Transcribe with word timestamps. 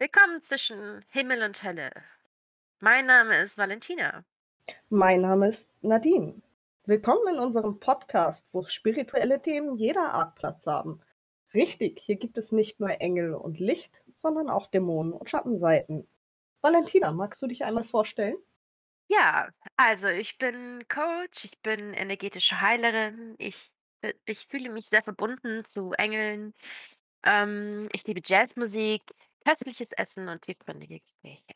Willkommen 0.00 0.40
zwischen 0.40 1.04
Himmel 1.10 1.42
und 1.42 1.62
Hölle. 1.62 1.90
Mein 2.78 3.04
Name 3.04 3.36
ist 3.42 3.58
Valentina. 3.58 4.24
Mein 4.88 5.20
Name 5.20 5.48
ist 5.48 5.68
Nadine. 5.82 6.40
Willkommen 6.86 7.34
in 7.34 7.38
unserem 7.38 7.78
Podcast, 7.80 8.48
wo 8.52 8.62
spirituelle 8.62 9.42
Themen 9.42 9.76
jeder 9.76 10.14
Art 10.14 10.36
Platz 10.36 10.66
haben. 10.66 11.02
Richtig, 11.52 12.00
hier 12.00 12.16
gibt 12.16 12.38
es 12.38 12.50
nicht 12.50 12.80
nur 12.80 12.98
Engel 12.98 13.34
und 13.34 13.60
Licht, 13.60 14.02
sondern 14.14 14.48
auch 14.48 14.68
Dämonen 14.68 15.12
und 15.12 15.28
Schattenseiten. 15.28 16.08
Valentina, 16.62 17.12
magst 17.12 17.42
du 17.42 17.46
dich 17.46 17.64
einmal 17.64 17.84
vorstellen? 17.84 18.38
Ja, 19.08 19.50
also 19.76 20.08
ich 20.08 20.38
bin 20.38 20.82
Coach, 20.88 21.44
ich 21.44 21.60
bin 21.60 21.92
energetische 21.92 22.62
Heilerin, 22.62 23.34
ich, 23.36 23.70
ich 24.24 24.46
fühle 24.46 24.70
mich 24.70 24.86
sehr 24.88 25.02
verbunden 25.02 25.66
zu 25.66 25.92
Engeln. 25.92 26.54
Ähm, 27.22 27.90
ich 27.92 28.06
liebe 28.06 28.22
Jazzmusik, 28.24 29.02
köstliches 29.50 29.92
Essen 29.92 30.28
und 30.28 30.42
tiefgründige 30.42 31.00
Gespräche. 31.00 31.54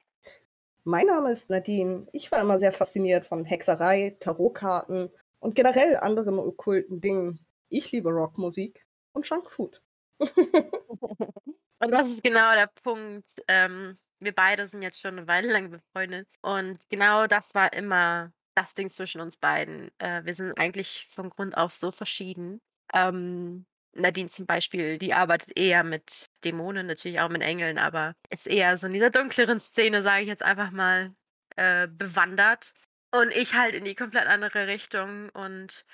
Mein 0.82 1.06
Name 1.06 1.30
ist 1.30 1.48
Nadine. 1.48 2.06
Ich 2.12 2.30
war 2.32 2.40
immer 2.40 2.58
sehr 2.58 2.72
fasziniert 2.72 3.24
von 3.24 3.44
Hexerei, 3.44 4.16
Tarotkarten 4.20 5.10
und 5.38 5.54
generell 5.54 5.96
anderen 5.98 6.38
okkulten 6.38 7.00
Dingen. 7.00 7.38
Ich 7.68 7.92
liebe 7.92 8.10
Rockmusik 8.10 8.84
und 9.12 9.28
Junkfood. 9.28 9.80
Und 10.18 11.90
das 11.90 12.08
ist 12.08 12.22
genau 12.22 12.54
der 12.54 12.70
Punkt. 12.82 13.42
Ähm, 13.46 13.98
wir 14.18 14.34
beide 14.34 14.66
sind 14.66 14.82
jetzt 14.82 15.00
schon 15.00 15.18
eine 15.18 15.28
Weile 15.28 15.52
lang 15.52 15.70
befreundet. 15.70 16.26
Und 16.40 16.78
genau 16.88 17.26
das 17.26 17.54
war 17.54 17.72
immer 17.74 18.32
das 18.54 18.74
Ding 18.74 18.90
zwischen 18.90 19.20
uns 19.20 19.36
beiden. 19.36 19.90
Äh, 19.98 20.24
wir 20.24 20.34
sind 20.34 20.56
eigentlich 20.58 21.08
von 21.10 21.30
Grund 21.30 21.56
auf 21.56 21.76
so 21.76 21.90
verschieden. 21.90 22.60
Ähm, 22.92 23.66
Nadine 23.94 24.28
zum 24.28 24.46
Beispiel, 24.46 24.98
die 24.98 25.14
arbeitet 25.14 25.56
eher 25.56 25.84
mit 25.84 26.30
Dämonen, 26.44 26.86
natürlich 26.86 27.20
auch 27.20 27.28
mit 27.28 27.42
Engeln, 27.42 27.78
aber 27.78 28.14
ist 28.30 28.46
eher 28.46 28.76
so 28.78 28.86
in 28.86 28.92
dieser 28.92 29.10
dunkleren 29.10 29.60
Szene, 29.60 30.02
sage 30.02 30.22
ich 30.22 30.28
jetzt 30.28 30.42
einfach 30.42 30.70
mal, 30.70 31.14
äh, 31.56 31.88
bewandert. 31.88 32.74
Und 33.12 33.30
ich 33.30 33.54
halt 33.54 33.74
in 33.74 33.84
die 33.84 33.94
komplett 33.94 34.26
andere 34.26 34.66
Richtung. 34.66 35.30
Und 35.30 35.84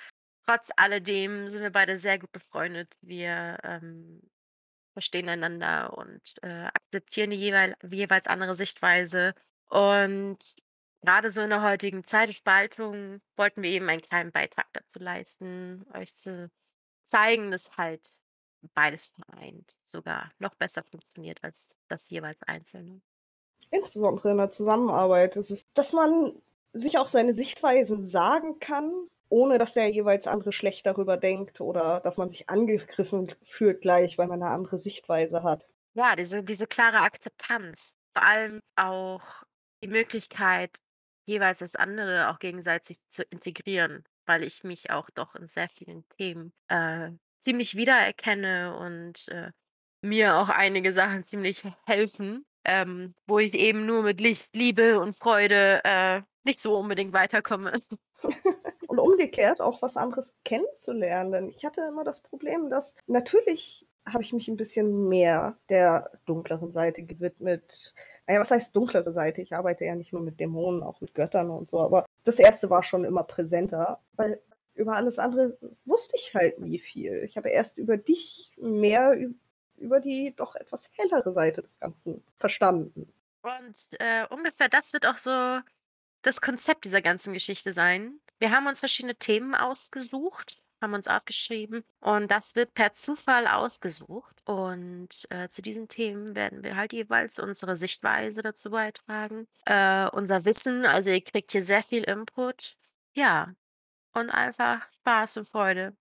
trotz 0.45 0.71
alledem 0.75 1.49
sind 1.49 1.61
wir 1.61 1.71
beide 1.71 1.97
sehr 1.97 2.19
gut 2.19 2.31
befreundet. 2.31 2.95
Wir 3.01 3.57
ähm, 3.63 4.21
verstehen 4.93 5.29
einander 5.29 5.97
und 5.97 6.21
äh, 6.41 6.65
akzeptieren 6.73 7.29
die 7.29 7.37
jeweil, 7.37 7.75
jeweils 7.89 8.27
andere 8.27 8.55
Sichtweise. 8.55 9.35
Und 9.69 10.39
gerade 11.01 11.31
so 11.31 11.41
in 11.41 11.49
der 11.49 11.61
heutigen 11.61 12.03
Zeit 12.03 12.29
der 12.29 12.33
Spaltung 12.33 13.21
wollten 13.37 13.61
wir 13.63 13.69
eben 13.69 13.89
einen 13.89 14.01
kleinen 14.01 14.31
Beitrag 14.31 14.67
dazu 14.73 14.99
leisten, 14.99 15.85
euch 15.93 16.15
zu 16.15 16.49
zeigen, 17.11 17.51
dass 17.51 17.77
halt 17.77 18.09
beides 18.73 19.07
vereint 19.07 19.75
sogar 19.85 20.31
noch 20.39 20.55
besser 20.55 20.83
funktioniert 20.83 21.43
als 21.43 21.75
das 21.87 22.09
jeweils 22.09 22.41
Einzelne. 22.43 23.01
Insbesondere 23.69 24.31
in 24.31 24.37
der 24.37 24.49
Zusammenarbeit 24.49 25.35
ist 25.35 25.51
es, 25.51 25.65
dass 25.73 25.93
man 25.93 26.33
sich 26.73 26.97
auch 26.97 27.07
seine 27.07 27.33
Sichtweisen 27.33 28.07
sagen 28.07 28.59
kann, 28.59 28.91
ohne 29.29 29.57
dass 29.57 29.73
der 29.73 29.89
jeweils 29.89 30.27
andere 30.27 30.51
schlecht 30.51 30.85
darüber 30.85 31.17
denkt 31.17 31.61
oder 31.61 31.99
dass 32.01 32.17
man 32.17 32.29
sich 32.29 32.49
angegriffen 32.49 33.27
fühlt 33.43 33.81
gleich, 33.81 34.17
weil 34.17 34.27
man 34.27 34.41
eine 34.41 34.51
andere 34.51 34.77
Sichtweise 34.77 35.43
hat. 35.43 35.67
Ja, 35.93 36.15
diese, 36.15 36.43
diese 36.43 36.67
klare 36.67 36.99
Akzeptanz. 36.99 37.95
Vor 38.13 38.25
allem 38.25 38.61
auch 38.75 39.21
die 39.83 39.87
Möglichkeit, 39.87 40.77
jeweils 41.25 41.59
das 41.59 41.75
andere 41.75 42.29
auch 42.29 42.39
gegenseitig 42.39 42.97
zu 43.09 43.23
integrieren 43.23 44.03
weil 44.31 44.43
ich 44.43 44.63
mich 44.63 44.89
auch 44.91 45.09
doch 45.09 45.35
in 45.35 45.45
sehr 45.45 45.67
vielen 45.67 46.07
Themen 46.17 46.53
äh, 46.69 47.11
ziemlich 47.39 47.75
wiedererkenne 47.75 48.77
und 48.77 49.27
äh, 49.27 49.51
mir 50.01 50.37
auch 50.37 50.47
einige 50.47 50.93
Sachen 50.93 51.25
ziemlich 51.25 51.63
helfen, 51.85 52.45
ähm, 52.63 53.13
wo 53.27 53.39
ich 53.39 53.53
eben 53.55 53.85
nur 53.85 54.03
mit 54.03 54.21
Licht, 54.21 54.55
Liebe 54.55 55.01
und 55.01 55.17
Freude 55.17 55.81
äh, 55.83 56.21
nicht 56.45 56.61
so 56.61 56.77
unbedingt 56.77 57.11
weiterkomme. 57.11 57.73
und 58.87 58.99
umgekehrt 58.99 59.59
auch 59.59 59.81
was 59.81 59.97
anderes 59.97 60.33
kennenzulernen. 60.45 61.33
Denn 61.33 61.49
ich 61.49 61.65
hatte 61.65 61.81
immer 61.81 62.05
das 62.05 62.21
Problem, 62.21 62.69
dass 62.69 62.95
natürlich 63.07 63.85
habe 64.07 64.23
ich 64.23 64.31
mich 64.31 64.47
ein 64.47 64.57
bisschen 64.57 65.09
mehr 65.09 65.57
der 65.67 66.09
dunkleren 66.25 66.71
Seite 66.71 67.03
gewidmet. 67.03 67.93
Naja, 68.27 68.39
was 68.39 68.51
heißt 68.51 68.73
dunklere 68.73 69.11
Seite? 69.11 69.41
Ich 69.41 69.53
arbeite 69.53 69.83
ja 69.83 69.95
nicht 69.95 70.13
nur 70.13 70.21
mit 70.21 70.39
Dämonen, 70.39 70.83
auch 70.83 71.01
mit 71.01 71.13
Göttern 71.13 71.49
und 71.49 71.69
so, 71.69 71.81
aber 71.81 72.05
das 72.23 72.39
erste 72.39 72.69
war 72.69 72.83
schon 72.83 73.03
immer 73.03 73.23
präsenter, 73.23 74.01
weil 74.13 74.41
über 74.73 74.95
alles 74.95 75.19
andere 75.19 75.57
wusste 75.85 76.15
ich 76.15 76.33
halt 76.33 76.59
nie 76.59 76.79
viel. 76.79 77.23
Ich 77.23 77.37
habe 77.37 77.49
erst 77.49 77.77
über 77.77 77.97
dich 77.97 78.51
mehr 78.57 79.15
über 79.77 79.99
die 79.99 80.33
doch 80.35 80.55
etwas 80.55 80.89
hellere 80.93 81.33
Seite 81.33 81.61
des 81.61 81.79
Ganzen 81.79 82.23
verstanden. 82.37 83.11
Und 83.41 83.75
äh, 83.99 84.25
ungefähr 84.29 84.69
das 84.69 84.93
wird 84.93 85.05
auch 85.05 85.17
so 85.17 85.59
das 86.21 86.41
Konzept 86.41 86.85
dieser 86.85 87.01
ganzen 87.01 87.33
Geschichte 87.33 87.73
sein. 87.73 88.19
Wir 88.39 88.51
haben 88.51 88.67
uns 88.67 88.79
verschiedene 88.79 89.15
Themen 89.15 89.55
ausgesucht, 89.55 90.61
haben 90.81 90.93
uns 90.93 91.07
aufgeschrieben 91.07 91.83
und 91.99 92.29
das 92.31 92.55
wird 92.55 92.73
per 92.73 92.93
Zufall 92.93 93.47
ausgesucht. 93.47 94.41
Und 94.45 95.27
äh, 95.29 95.47
zu 95.49 95.61
diesen 95.61 95.87
Themen 95.87 96.35
werden 96.35 96.63
wir 96.63 96.75
halt 96.75 96.93
jeweils 96.93 97.39
unsere 97.39 97.77
Sichtweise 97.77 98.41
dazu 98.41 98.71
beitragen, 98.71 99.47
äh, 99.65 100.09
unser 100.09 100.45
Wissen. 100.45 100.85
Also 100.85 101.11
ihr 101.11 101.23
kriegt 101.23 101.51
hier 101.51 101.63
sehr 101.63 101.83
viel 101.83 102.03
Input. 102.03 102.75
Ja, 103.13 103.53
und 104.13 104.29
einfach 104.29 104.81
Spaß 104.99 105.37
und 105.37 105.47
Freude 105.47 105.95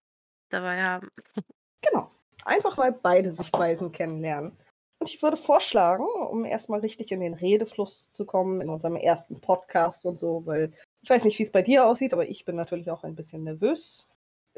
dabei 0.49 0.83
haben. 0.83 1.09
Genau. 1.83 2.11
Einfach 2.45 2.77
mal 2.77 2.93
beide 2.93 3.33
Sichtweisen 3.33 3.91
kennenlernen. 3.91 4.55
Und 4.99 5.09
ich 5.09 5.23
würde 5.23 5.39
vorschlagen, 5.39 6.05
um 6.05 6.45
erstmal 6.45 6.81
richtig 6.81 7.11
in 7.11 7.21
den 7.21 7.33
Redefluss 7.33 8.13
zu 8.13 8.27
kommen, 8.27 8.61
in 8.61 8.69
unserem 8.69 8.97
ersten 8.97 9.41
Podcast 9.41 10.05
und 10.05 10.19
so, 10.19 10.45
weil 10.45 10.75
ich 11.01 11.09
weiß 11.09 11.25
nicht, 11.25 11.39
wie 11.39 11.43
es 11.43 11.53
bei 11.53 11.63
dir 11.63 11.87
aussieht, 11.87 12.13
aber 12.13 12.29
ich 12.29 12.45
bin 12.45 12.57
natürlich 12.57 12.91
auch 12.91 13.03
ein 13.03 13.15
bisschen 13.15 13.45
nervös. 13.45 14.07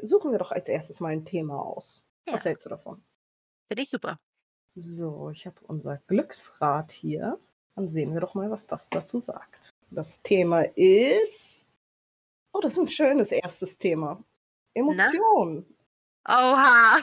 Suchen 0.01 0.31
wir 0.31 0.39
doch 0.39 0.51
als 0.51 0.67
erstes 0.67 0.99
mal 0.99 1.09
ein 1.09 1.25
Thema 1.25 1.61
aus. 1.61 2.03
Ja. 2.27 2.33
Was 2.33 2.45
hältst 2.45 2.65
du 2.65 2.69
davon? 2.69 3.03
Finde 3.67 3.83
ich 3.83 3.89
super. 3.89 4.19
So, 4.75 5.29
ich 5.29 5.45
habe 5.45 5.59
unser 5.63 5.97
Glücksrad 6.07 6.91
hier. 6.91 7.39
Dann 7.75 7.89
sehen 7.89 8.13
wir 8.13 8.21
doch 8.21 8.33
mal, 8.33 8.49
was 8.51 8.67
das 8.67 8.89
dazu 8.89 9.19
sagt. 9.19 9.73
Das 9.89 10.21
Thema 10.21 10.61
ist. 10.75 11.67
Oh, 12.53 12.59
das 12.59 12.73
ist 12.73 12.79
ein 12.79 12.87
schönes 12.87 13.31
erstes 13.31 13.77
Thema. 13.77 14.23
Emotionen. 14.73 15.65
Oha! 16.27 16.99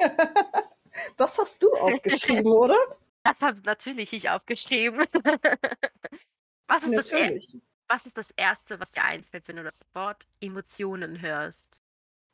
das 1.16 1.38
hast 1.38 1.62
du 1.62 1.72
aufgeschrieben, 1.74 2.52
oder? 2.52 2.76
Das 3.22 3.42
habe 3.42 3.60
natürlich 3.66 4.14
ich 4.14 4.30
aufgeschrieben. 4.30 5.00
was, 6.66 6.84
ist 6.84 6.96
das 6.96 7.10
er 7.10 7.38
was 7.86 8.06
ist 8.06 8.16
das 8.16 8.30
Erste, 8.30 8.80
was 8.80 8.92
dir 8.92 9.04
einfällt, 9.04 9.46
wenn 9.46 9.56
du 9.56 9.62
das 9.62 9.84
Wort 9.92 10.26
Emotionen 10.40 11.20
hörst? 11.20 11.79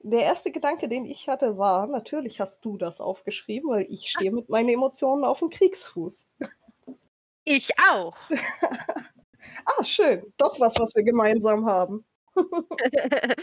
Der 0.00 0.22
erste 0.22 0.52
Gedanke, 0.52 0.88
den 0.88 1.04
ich 1.04 1.28
hatte, 1.28 1.58
war, 1.58 1.86
natürlich 1.86 2.40
hast 2.40 2.64
du 2.64 2.76
das 2.76 3.00
aufgeschrieben, 3.00 3.70
weil 3.70 3.86
ich 3.90 4.10
stehe 4.10 4.30
mit 4.30 4.48
meinen 4.48 4.68
Emotionen 4.68 5.24
auf 5.24 5.40
dem 5.40 5.50
Kriegsfuß. 5.50 6.28
Ich 7.44 7.70
auch. 7.90 8.16
ah, 9.66 9.84
schön. 9.84 10.32
Doch 10.36 10.58
was, 10.60 10.78
was 10.78 10.94
wir 10.94 11.04
gemeinsam 11.04 11.66
haben. 11.66 12.04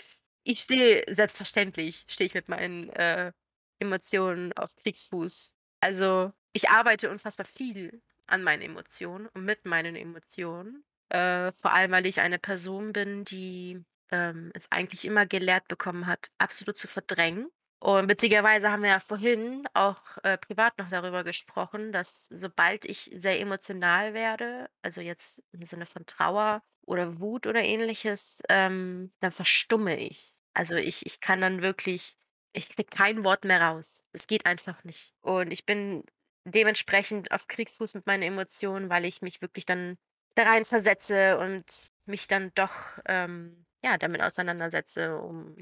ich 0.43 0.61
stehe, 0.61 1.03
selbstverständlich, 1.09 2.05
stehe 2.07 2.27
ich 2.27 2.33
mit 2.33 2.49
meinen 2.49 2.89
äh, 2.89 3.31
Emotionen 3.79 4.53
auf 4.53 4.75
Kriegsfuß. 4.75 5.55
Also, 5.81 6.31
ich 6.53 6.69
arbeite 6.69 7.09
unfassbar 7.09 7.45
viel 7.45 8.01
an 8.27 8.43
meinen 8.43 8.61
Emotionen 8.61 9.27
und 9.33 9.45
mit 9.45 9.65
meinen 9.65 9.95
Emotionen. 9.95 10.83
Äh, 11.09 11.51
vor 11.51 11.73
allem, 11.73 11.91
weil 11.91 12.05
ich 12.05 12.19
eine 12.19 12.39
Person 12.39 12.93
bin, 12.93 13.25
die 13.25 13.83
ähm, 14.13 14.51
es 14.53 14.71
eigentlich 14.71 15.05
immer 15.05 15.25
gelehrt 15.25 15.67
bekommen 15.67 16.07
hat, 16.07 16.29
absolut 16.37 16.77
zu 16.77 16.87
verdrängen. 16.87 17.49
Und 17.79 18.07
witzigerweise 18.07 18.71
haben 18.71 18.83
wir 18.83 18.91
ja 18.91 18.99
vorhin 19.01 19.67
auch 19.73 19.99
äh, 20.23 20.37
privat 20.37 20.77
noch 20.77 20.89
darüber 20.89 21.23
gesprochen, 21.25 21.91
dass 21.91 22.25
sobald 22.27 22.85
ich 22.85 23.11
sehr 23.13 23.41
emotional 23.41 24.13
werde, 24.13 24.69
also 24.83 25.01
jetzt 25.01 25.43
im 25.51 25.65
Sinne 25.65 25.85
von 25.85 26.05
Trauer 26.05 26.63
oder 26.85 27.19
Wut 27.19 27.47
oder 27.47 27.61
ähnliches, 27.61 28.41
ähm, 28.49 29.11
dann 29.19 29.31
verstumme 29.33 29.99
ich. 29.99 30.33
Also 30.53 30.75
ich, 30.75 31.05
ich 31.05 31.19
kann 31.19 31.41
dann 31.41 31.61
wirklich, 31.61 32.15
ich 32.53 32.69
kriege 32.69 32.89
kein 32.89 33.23
Wort 33.25 33.43
mehr 33.43 33.61
raus. 33.61 34.03
Es 34.13 34.27
geht 34.27 34.45
einfach 34.45 34.83
nicht. 34.85 35.13
Und 35.21 35.51
ich 35.51 35.65
bin 35.65 36.05
dementsprechend 36.45 37.31
auf 37.31 37.47
Kriegsfuß 37.47 37.95
mit 37.95 38.05
meinen 38.05 38.23
Emotionen, 38.23 38.89
weil 38.89 39.05
ich 39.05 39.21
mich 39.21 39.41
wirklich 39.41 39.65
dann 39.65 39.97
da 40.35 40.43
rein 40.43 40.65
versetze 40.65 41.37
und 41.39 41.87
mich 42.05 42.27
dann 42.27 42.51
doch 42.55 42.73
ähm, 43.05 43.62
ja, 43.83 43.97
damit 43.97 44.21
auseinandersetze, 44.21 45.17
um 45.19 45.55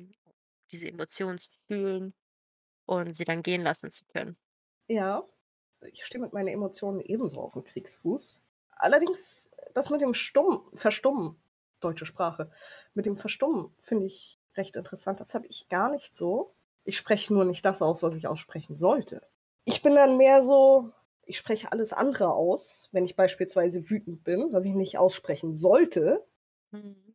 diese 0.71 0.87
Emotionen 0.87 1.39
zu 1.39 1.51
fühlen 1.51 2.13
und 2.85 3.15
sie 3.15 3.25
dann 3.25 3.43
gehen 3.43 3.63
lassen 3.63 3.91
zu 3.91 4.05
können. 4.07 4.37
Ja, 4.87 5.23
ich 5.81 6.05
stehe 6.05 6.21
mit 6.21 6.33
meinen 6.33 6.47
Emotionen 6.47 6.99
ebenso 6.99 7.41
auf 7.41 7.53
dem 7.53 7.63
Kriegsfuß. 7.63 8.43
Allerdings, 8.71 9.49
das 9.73 9.89
mit 9.89 10.01
dem 10.01 10.13
Stumm, 10.13 10.69
Verstummen, 10.73 11.41
deutsche 11.79 12.05
Sprache, 12.05 12.51
mit 12.93 13.05
dem 13.05 13.17
Verstummen 13.17 13.73
finde 13.81 14.05
ich 14.05 14.39
recht 14.55 14.75
interessant. 14.75 15.19
Das 15.19 15.33
habe 15.33 15.47
ich 15.47 15.69
gar 15.69 15.91
nicht 15.91 16.15
so. 16.15 16.53
Ich 16.83 16.97
spreche 16.97 17.33
nur 17.33 17.45
nicht 17.45 17.63
das 17.65 17.81
aus, 17.81 18.03
was 18.03 18.15
ich 18.15 18.27
aussprechen 18.27 18.77
sollte. 18.77 19.27
Ich 19.65 19.81
bin 19.81 19.95
dann 19.95 20.17
mehr 20.17 20.41
so, 20.41 20.91
ich 21.25 21.37
spreche 21.37 21.71
alles 21.71 21.93
andere 21.93 22.33
aus, 22.33 22.89
wenn 22.91 23.05
ich 23.05 23.15
beispielsweise 23.15 23.89
wütend 23.89 24.23
bin, 24.23 24.51
was 24.51 24.65
ich 24.65 24.73
nicht 24.73 24.97
aussprechen 24.97 25.53
sollte. 25.55 26.25
Mhm. 26.71 27.10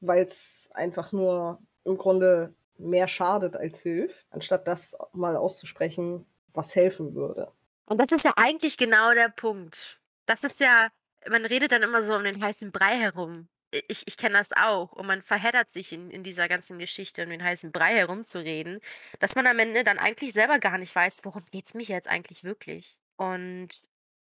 Weil's 0.00 0.68
einfach 0.74 1.12
nur 1.12 1.60
im 1.84 1.96
Grunde 1.96 2.54
mehr 2.78 3.08
schadet 3.08 3.56
als 3.56 3.80
hilft, 3.82 4.26
anstatt 4.30 4.68
das 4.68 4.96
mal 5.12 5.36
auszusprechen, 5.36 6.26
was 6.52 6.74
helfen 6.74 7.14
würde. 7.14 7.52
Und 7.88 7.98
das 7.98 8.12
ist 8.12 8.24
ja 8.24 8.32
eigentlich 8.36 8.76
genau 8.76 9.14
der 9.14 9.28
Punkt. 9.28 10.00
Das 10.26 10.44
ist 10.44 10.60
ja 10.60 10.88
man 11.28 11.44
redet 11.44 11.72
dann 11.72 11.82
immer 11.82 12.02
so 12.02 12.14
um 12.14 12.22
den 12.24 12.40
heißen 12.42 12.70
Brei 12.72 12.96
herum. 12.98 13.48
Ich 13.88 14.06
ich 14.06 14.16
kenne 14.16 14.38
das 14.38 14.52
auch 14.52 14.92
und 14.92 15.06
man 15.06 15.22
verheddert 15.22 15.70
sich 15.70 15.92
in 15.92 16.10
in 16.10 16.22
dieser 16.24 16.48
ganzen 16.48 16.78
Geschichte, 16.78 17.22
um 17.24 17.30
den 17.30 17.42
heißen 17.42 17.72
Brei 17.72 17.94
herumzureden, 17.96 18.80
dass 19.20 19.34
man 19.36 19.46
am 19.46 19.58
Ende 19.58 19.84
dann 19.84 19.98
eigentlich 19.98 20.32
selber 20.32 20.58
gar 20.58 20.78
nicht 20.78 20.94
weiß: 20.94 21.20
„Worum 21.24 21.44
geht's 21.50 21.74
mir 21.74 21.82
jetzt 21.84 22.08
eigentlich 22.08 22.44
wirklich?“ 22.44 22.98
Und 23.16 23.68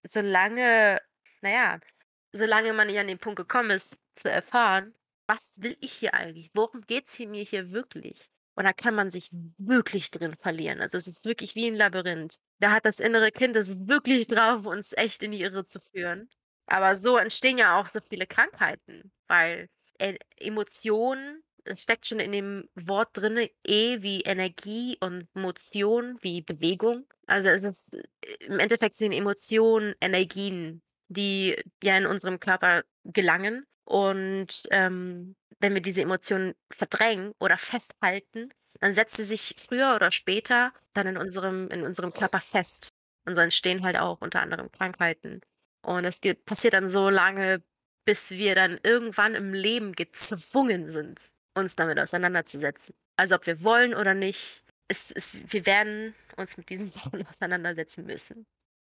solange 0.04 1.00
na 1.42 1.50
ja, 1.52 1.80
solange 2.34 2.74
man 2.74 2.88
nicht 2.88 3.00
an 3.00 3.08
den 3.08 3.20
Punkt 3.20 3.38
gekommen 3.38 3.72
ist, 3.72 4.00
zu 4.16 4.30
erfahren: 4.30 4.94
„Was 5.28 5.60
will 5.62 5.78
ich 5.82 5.94
hier 5.94 6.14
eigentlich? 6.14 6.50
Worum 6.54 6.82
geht's 6.82 7.16
hier 7.16 7.28
mir 7.28 7.44
hier 7.44 7.72
wirklich?“ 7.72 8.30
Und 8.56 8.64
da 8.66 8.74
kann 8.74 8.96
man 8.96 9.12
sich 9.12 9.30
wirklich 9.58 10.10
drin 10.12 10.36
verlieren. 10.40 10.82
Also, 10.82 10.98
es 10.98 11.08
ist 11.08 11.26
wirklich 11.26 11.54
wie 11.56 11.68
'n 11.68 11.76
Labyrinth. 11.76 12.38
Da 12.60 12.72
hat 12.72 12.86
das 12.86 13.00
innere 13.00 13.32
Kind 13.32 13.56
es 13.58 13.76
wirklich 13.88 14.28
drauf, 14.28 14.66
uns 14.66 14.94
echt 14.98 15.22
in 15.24 15.32
die 15.32 15.42
Irre 15.42 15.66
zu 15.66 15.80
führen. 15.82 16.30
Aber 16.68 16.96
so 16.96 17.18
entstehen 17.18 17.58
ja 17.58 17.80
auch 17.80 17.90
so 17.90 18.00
viele 18.02 18.26
Krankheiten, 18.28 19.12
weil 19.28 19.70
E 20.02 20.16
Emotionen 20.38 21.44
es 21.66 21.82
steckt 21.82 22.08
schon 22.08 22.20
in 22.22 22.32
dem 22.32 22.70
Wort 22.76 23.10
drinne, 23.14 23.50
E 23.66 24.02
wie 24.02 24.22
Energie 24.22 24.98
und 25.02 25.28
Motion 25.36 26.18
wie 26.22 26.42
Bewegung. 26.42 27.06
Also, 27.28 27.50
es 27.50 27.64
ist 27.64 27.94
äh, 27.96 28.46
im 28.46 28.60
Endeffekt 28.60 28.96
sind 28.96 29.12
Emotionen 29.12 29.94
Energien, 30.02 30.82
die 31.10 31.58
ja 31.84 31.98
in 31.98 32.06
unserem 32.06 32.40
Körper 32.40 32.84
gelangen. 33.04 33.66
Und, 33.88 34.64
ähm, 34.72 35.36
wenn 35.60 35.74
wir 35.74 35.82
diese 35.82 36.02
Emotionen 36.02 36.54
verdrängen 36.72 37.34
oder 37.40 37.58
festhalten, 37.58 38.50
dann 38.80 38.94
setzt 38.94 39.16
sie 39.18 39.24
sich 39.24 39.56
früher 39.58 39.96
oder 39.96 40.12
später 40.12 40.74
dann 40.94 41.08
in 41.08 41.18
unserem 41.18 41.70
in 41.70 41.84
unserem 41.84 42.12
Körper 42.14 42.42
fest. 42.42 42.90
Und 43.26 43.36
so 43.36 43.42
entstehen 43.42 43.84
halt 43.84 43.98
auch 43.98 44.22
unter 44.22 44.42
anderem 44.42 44.72
Krankheiten. 44.72 45.42
Und 45.84 46.06
es 46.06 46.20
passiert 46.46 46.74
dann 46.74 46.90
so 46.90 47.10
lange, 47.10 47.64
bis 48.06 48.32
wir 48.32 48.56
dann 48.56 48.80
irgendwann 48.84 49.36
im 49.36 49.54
Leben 49.54 49.94
gezwungen 49.94 50.90
sind, 50.90 51.30
uns 51.56 51.76
damit 51.76 52.00
auseinanderzusetzen. 52.00 52.96
Also, 53.18 53.36
ob 53.36 53.46
wir 53.48 53.64
wollen 53.64 53.96
oder 53.96 54.14
nicht, 54.14 54.64
es 54.90 55.12
es 55.12 55.34
wir 55.52 55.66
werden 55.66 56.14
uns 56.38 56.58
mit 56.58 56.70
diesen 56.70 56.90
Sachen 56.90 57.26
auseinandersetzen 57.28 58.06
müssen. 58.06 58.46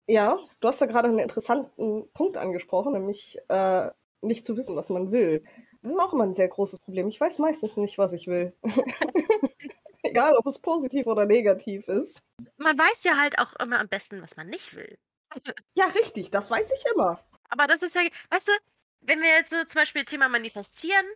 Ja, 0.08 0.38
du 0.61 0.69
hast 0.69 0.81
da 0.82 0.87
grade 0.87 1.08
'n 1.08 1.19
interessanten 1.19 2.11
Punkt 2.12 2.37
angesprochen, 2.37 2.93
nämlich, 2.93 3.38
äh, 3.49 3.91
nicht 4.23 4.45
zu 4.47 4.57
wissen, 4.57 4.77
was 4.77 4.89
man 4.91 5.13
will. 5.13 5.45
Das 5.83 5.93
ist 5.93 5.99
auch 5.99 6.13
immer 6.13 6.25
'n 6.25 6.35
sehr 6.35 6.49
großes 6.49 6.81
Problem. 6.81 7.09
Ich 7.09 7.21
weiß 7.21 7.39
meistens 7.39 7.77
nicht, 7.77 7.99
was 7.99 8.13
ich 8.13 8.27
will. 8.27 8.55
Egal, 10.05 10.37
ob 10.37 10.47
es 10.47 10.59
positiv 10.59 11.07
oder 11.07 11.27
negativ 11.27 11.89
ist. 11.89 12.23
Man 12.59 12.79
weiß 12.79 13.05
ja 13.05 13.17
halt 13.19 13.39
auch 13.39 13.55
immer 13.57 13.81
am 13.81 13.89
besten, 13.89 14.23
was 14.23 14.37
man 14.37 14.47
nicht 14.49 14.75
will. 14.77 14.99
Ja, 15.77 15.87
richtig, 15.87 16.31
das 16.31 16.51
weiß 16.51 16.71
ich 16.73 16.85
immer. 16.95 17.21
Aber 17.51 17.67
das 17.67 17.83
ist 17.83 17.95
ja 17.95 18.03
weißt 18.31 18.49
du, 18.49 18.53
wenn 19.01 19.21
wir 19.23 19.29
jetzt 19.31 19.51
so 19.51 19.65
zum 19.65 19.81
Beispiel 19.81 20.05
Thema 20.05 20.29
manifestieren, 20.29 21.07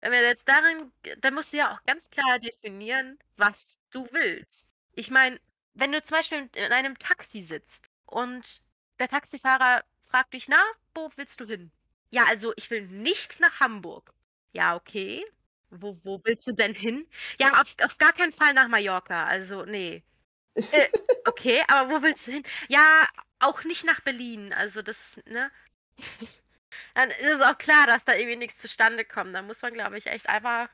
wenn 0.00 0.12
wir 0.12 0.22
jetzt 0.22 0.48
darin 0.48 0.92
dann 1.20 1.34
musst 1.34 1.52
du 1.52 1.58
ja 1.58 1.72
auch 1.72 1.82
ganz 1.84 2.10
klar 2.10 2.38
definieren, 2.38 3.18
was 3.36 3.78
du 3.90 4.06
willst. 4.12 4.74
Ich 4.94 5.10
meine, 5.10 5.38
wenn 5.74 5.92
du 5.92 6.02
zum 6.02 6.16
Beispiel 6.16 6.38
in 6.38 6.50
in 6.66 6.72
einem 6.72 6.98
Taxi 6.98 7.42
sitzt 7.42 7.90
und 8.06 8.62
der 8.98 9.08
Taxifahrer 9.08 9.84
fragt 10.08 10.32
dich: 10.34 10.48
„Na, 10.48 10.62
wo 10.94 11.10
willst 11.16 11.40
du 11.40 11.46
hin?“ 11.46 11.72
„Ja, 12.12 12.24
also, 12.26 12.52
ich 12.56 12.70
will 12.70 12.82
nicht 12.88 13.40
nach 13.40 13.60
Hamburg.“ 13.60 14.12
„Ja, 14.52 14.76
okay. 14.76 15.24
Wo 15.70 15.96
wo 16.04 16.20
willst 16.24 16.46
du 16.46 16.52
denn 16.52 16.74
hin?“ 16.74 17.06
„Ja, 17.40 17.60
auf 17.62 17.74
auf 17.82 17.98
gar 17.98 18.12
keinen 18.12 18.32
Fall 18.32 18.52
nach 18.54 18.68
Mallorca, 18.68 19.24
also, 19.26 19.64
ne.“ 19.64 20.02
„Äh, 20.72 20.88
okay, 21.26 21.62
aber 21.68 21.90
wo 21.94 22.02
willst 22.02 22.26
du 22.28 22.32
hin?“ 22.32 22.44
„Ja, 22.68 23.08
auch 23.40 23.64
nicht 23.64 23.84
nach 23.86 24.00
Berlin, 24.02 24.52
also, 24.54 24.82
das 24.82 25.18
ne?“ 25.26 25.50
Dann 26.94 27.10
ist 27.10 27.22
es 27.24 27.40
auch 27.42 27.58
klar, 27.58 27.86
dass 27.86 28.04
da 28.04 28.14
irgendwie 28.14 28.36
nix 28.36 28.58
zustande 28.58 29.04
kommt. 29.04 29.34
Da 29.34 29.42
muss 29.42 29.62
man, 29.62 29.72
glaube 29.74 29.98
ich, 29.98 30.06
echt 30.06 30.28
einfach, 30.28 30.68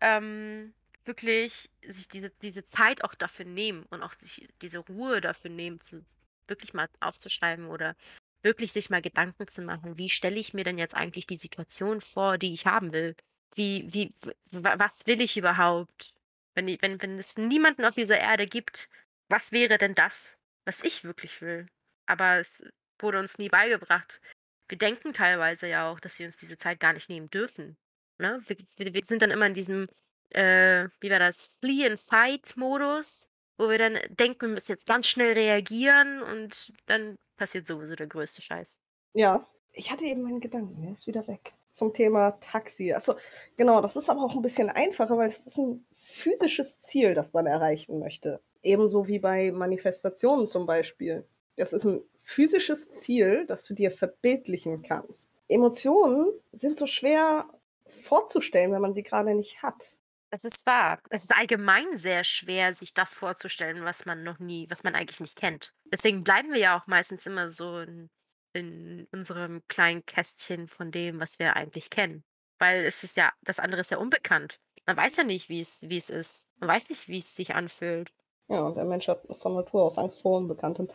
ähm, 0.00 0.74
wirklich 1.04 1.70
sich 1.86 2.08
diese 2.08 2.30
diese 2.42 2.64
Zeit 2.66 3.04
auch 3.04 3.14
dafür 3.14 3.46
nehmen 3.46 3.84
und 3.90 4.02
auch 4.02 4.14
sich 4.14 4.48
diese 4.62 4.78
Ruhe 4.80 5.20
dafür 5.20 5.50
nehmen, 5.50 5.80
zu 5.80 6.04
wirklich 6.48 6.74
mal 6.74 6.88
aufzuschreiben 7.00 7.66
oder 7.68 7.96
wirklich 8.42 8.72
sich 8.72 8.90
mal 8.90 9.02
Gedanken 9.02 9.48
zu 9.48 9.62
machen: 9.62 9.98
„Wie 9.98 10.10
stelle 10.10 10.38
ich 10.38 10.54
mir 10.54 10.64
denn 10.64 10.78
jetzt 10.78 10.94
eigentlich 10.96 11.26
die 11.26 11.36
Situation 11.36 12.00
vor, 12.00 12.38
die 12.38 12.52
ich 12.54 12.66
haben 12.66 12.92
will? 12.92 13.16
Wie 13.54 13.86
wie 13.92 14.14
was 14.52 15.06
will 15.06 15.20
ich 15.20 15.36
überhaupt? 15.36 16.14
Wenn 16.54 16.66
wenn 16.82 17.00
wenn 17.02 17.18
es 17.18 17.36
niemanden 17.38 17.84
auf 17.84 17.94
dieser 17.94 18.18
Erde 18.18 18.46
gibt, 18.46 18.88
was 19.28 19.52
wäre 19.52 19.78
denn 19.78 19.94
das, 19.94 20.36
was 20.64 20.82
ich 20.82 21.04
wirklich 21.04 21.40
will?“ 21.42 21.66
Aber 22.06 22.38
es 22.40 22.64
wurde 23.00 23.18
uns 23.20 23.38
nie 23.38 23.48
beigebracht. 23.48 24.20
Wir 24.68 24.78
denken 24.78 25.12
teilweise 25.12 25.66
ja 25.68 25.90
auch, 25.90 26.00
dass 26.00 26.18
wir 26.18 26.26
uns 26.26 26.36
diese 26.36 26.56
Zeit 26.56 26.80
gar 26.80 26.92
nicht 26.92 27.08
nehmen 27.08 27.30
dürfen, 27.30 27.76
ne? 28.18 28.40
Wir 28.46 28.56
wir 28.76 28.94
wir 28.94 29.04
sind 29.04 29.22
dann 29.22 29.30
immer 29.32 29.46
in 29.46 29.54
diesem, 29.54 29.88
äh, 30.30 30.88
wie 31.00 31.10
war 31.10 31.18
das, 31.18 31.58
Flee-and-Fight-Modus, 31.60 33.30
wo 33.60 33.70
wir 33.70 33.78
dann 33.78 33.98
denken, 34.10 34.42
wir 34.42 34.48
müssen 34.48 34.72
jetzt 34.72 34.86
ganz 34.88 35.06
schnell 35.08 35.34
reagieren 35.34 36.22
und 36.22 36.72
dann 36.86 37.16
passiert 37.36 37.66
sowieso 37.66 37.96
der 37.96 38.08
größte 38.08 38.42
Scheiß. 38.42 38.76
Ja, 39.14 39.46
ich 39.72 39.90
hatte 39.90 40.04
eben 40.04 40.22
meinen 40.22 40.40
Gedanken, 40.40 40.82
der 40.82 40.92
ist 40.92 41.06
wieder 41.06 41.26
weg. 41.26 41.54
Zum 41.68 41.92
Thema 41.92 42.32
Taxi. 42.40 42.92
Ach 42.94 43.00
so, 43.00 43.14
genau, 43.56 43.80
das 43.80 43.96
ist 43.96 44.08
aber 44.10 44.22
auch 44.22 44.34
'n 44.36 44.42
bisschen 44.42 44.68
einfacher, 44.70 45.16
weil 45.18 45.28
es 45.28 45.46
ist 45.46 45.58
'n 45.58 45.84
physisches 45.92 46.80
Ziel, 46.80 47.14
das 47.14 47.32
man 47.32 47.46
erreichen 47.46 47.98
möchte. 47.98 48.40
Ebenso 48.62 49.06
wie 49.08 49.18
bei 49.18 49.50
Manifestationen 49.52 50.46
zum 50.46 50.66
Beispiel. 50.66 51.26
Das 51.56 51.72
ist 51.72 51.84
'n 51.86 52.02
physisches 52.16 52.90
Ziel, 52.92 53.46
das 53.46 53.64
du 53.66 53.74
dir 53.74 53.90
verbildlichen 53.90 54.82
kannst. 54.82 55.32
Emotionen 55.48 56.26
sind 56.52 56.76
so 56.78 56.86
schwer 56.86 57.46
vorzustellen, 57.86 58.72
wenn 58.72 58.80
man 58.82 58.94
sie 58.94 59.02
grade 59.02 59.34
nicht 59.34 59.62
hat. 59.62 59.96
Das 60.32 60.44
ist 60.44 60.64
wahr. 60.64 61.00
Es 61.10 61.24
ist 61.24 61.34
allgemein 61.34 61.96
sehr 61.96 62.22
schwer, 62.22 62.72
sich 62.72 62.94
das 62.94 63.14
vorzustellen, 63.14 63.84
was 63.84 64.06
man 64.06 64.22
noch 64.22 64.38
nie 64.38 64.66
was 64.70 64.84
man 64.84 64.94
eigentlich 64.94 65.18
nicht 65.20 65.36
kennt. 65.36 65.74
Deswegen 65.92 66.22
bleiben 66.22 66.52
wir 66.52 66.60
ja 66.60 66.78
auch 66.78 66.86
meistens 66.86 67.26
immer 67.26 67.48
so 67.50 67.78
in 67.80 68.08
in 68.52 69.06
unserem 69.12 69.62
kleinen 69.68 70.04
Kästchen 70.06 70.66
von 70.68 70.90
dem, 70.92 71.20
was 71.20 71.38
wir 71.38 71.54
eigentlich 71.56 71.88
kennen. 71.90 72.24
Weil 72.58 72.84
es 72.84 73.02
ist 73.04 73.16
ja 73.16 73.32
das 73.42 73.58
andere 73.58 73.80
ist 73.80 73.90
ja 73.90 73.98
unbekannt. 73.98 74.60
Man 74.86 74.96
weiß 74.96 75.16
ja 75.16 75.24
nicht, 75.24 75.48
wie's 75.48 75.82
wie 75.88 75.96
es 75.98 76.10
ist. 76.10 76.48
Man 76.58 76.68
weiß 76.68 76.90
nicht, 76.90 77.08
wie's 77.08 77.34
sich 77.34 77.54
anfühlt. 77.54 78.12
Ja, 78.50 78.62
und 78.66 78.76
der 78.76 78.84
Mensch 78.84 79.06
hat 79.06 79.22
von 79.38 79.54
Natur 79.54 79.84
aus 79.84 79.96
Angst 79.96 80.20
vor 80.22 80.36
Unbekanntem 80.38 80.88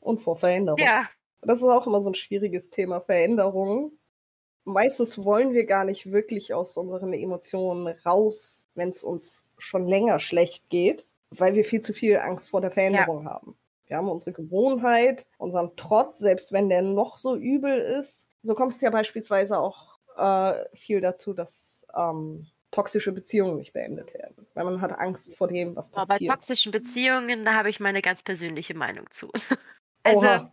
und 0.00 0.20
vor 0.20 0.36
Veränderung. 0.36 0.86
Ja. 0.86 1.10
Das 1.42 1.58
ist 1.58 1.64
auch 1.64 1.86
immer 1.88 2.00
so 2.02 2.08
'n 2.10 2.14
schwieriges 2.14 2.70
Thema, 2.70 3.00
Veränderung. 3.00 3.99
Meistens 4.64 5.22
wollen 5.24 5.52
wir 5.52 5.64
gar 5.66 5.84
nicht 5.84 6.12
wirklich 6.12 6.52
aus 6.54 6.76
unseren 6.76 7.12
Emotionen 7.12 7.88
raus, 8.04 8.68
wenn's 8.74 9.02
uns 9.02 9.44
schon 9.58 9.86
länger 9.88 10.18
schlecht 10.18 10.68
geht, 10.70 11.06
weil 11.30 11.54
wir 11.54 11.64
viel 11.64 11.80
zu 11.80 11.92
viel 11.94 12.18
Angst 12.18 12.50
vor 12.50 12.60
der 12.60 12.70
Ja. 12.70 12.74
Veränderung 12.74 13.26
haben. 13.28 13.56
Wir 13.86 13.96
haben 13.96 14.08
unsere 14.08 14.32
Gewohnheit, 14.32 15.26
unseren 15.38 15.72
Trotz, 15.76 16.18
selbst 16.18 16.52
wenn 16.52 16.68
der 16.68 16.82
noch 16.82 17.18
so 17.18 17.34
übel 17.36 17.76
ist. 17.78 18.30
So 18.42 18.54
kommt 18.54 18.74
es 18.74 18.80
ja 18.80 18.90
beispielsweise 18.90 19.58
auch, 19.58 19.98
äh, 20.16 20.64
viel 20.74 21.00
dazu, 21.00 21.32
dass, 21.32 21.86
ähm, 21.96 22.46
toxische 22.70 23.10
Beziehungen 23.10 23.56
nicht 23.56 23.72
beendet 23.72 24.14
werden, 24.14 24.46
weil 24.54 24.64
man 24.64 24.80
hat 24.80 24.92
Angst 24.96 25.34
vor 25.34 25.48
dem, 25.48 25.74
was 25.74 25.88
Boah, 25.90 26.02
bei 26.06 26.14
passiert. 26.14 26.32
toxischen 26.34 26.70
Beziehungen, 26.70 27.44
da 27.44 27.54
habe 27.54 27.68
ich 27.68 27.80
meine 27.80 28.00
ganz 28.00 28.22
persönliche 28.22 28.74
Meinung 28.74 29.10
zu. 29.10 29.30
Also, 30.02 30.26
Oha. 30.28 30.52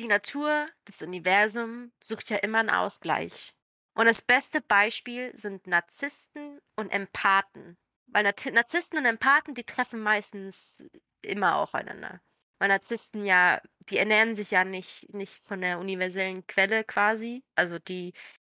Die 0.00 0.08
Natur, 0.08 0.68
das 0.86 1.02
Universum 1.02 1.92
sucht 2.02 2.30
ja 2.30 2.38
immer 2.38 2.60
'n 2.60 2.70
Ausgleich. 2.70 3.54
Und 3.94 4.06
das 4.06 4.22
beste 4.22 4.60
Beispiel 4.62 5.36
sind 5.36 5.66
Narzissten 5.68 6.60
und 6.76 6.90
Empathen. 6.90 7.78
Weil 8.08 8.24
Narzissten 8.24 8.98
und 8.98 9.06
Empathen, 9.06 9.54
die 9.54 9.64
treffen 9.64 10.00
meistens 10.02 10.84
immer 11.22 11.56
aufeinander. 11.56 12.20
Weil 12.60 12.68
Narzissten 12.70 13.24
ja 13.26 13.60
die 13.90 13.98
ernähren 13.98 14.34
sich 14.34 14.50
ja 14.52 14.64
nicht 14.64 15.12
nicht 15.14 15.34
von 15.44 15.60
der 15.62 15.78
universellen 15.80 16.46
Quelle 16.48 16.84
quasi. 16.84 17.44
Also, 17.56 17.78
die, 17.78 18.14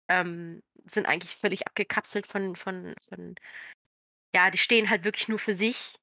ähm, 0.09 0.63
sind 0.87 1.07
eigentlich 1.07 1.35
völlig 1.35 1.67
abgekapselt 1.67 2.27
von 2.27 2.55
von 2.55 2.95
von 3.09 3.35
ja, 4.35 4.51
die 4.51 4.57
stehen 4.59 4.89
halt 4.89 5.03
wirklich 5.05 5.27
nur 5.29 5.39
für 5.39 5.53
sich 5.55 5.95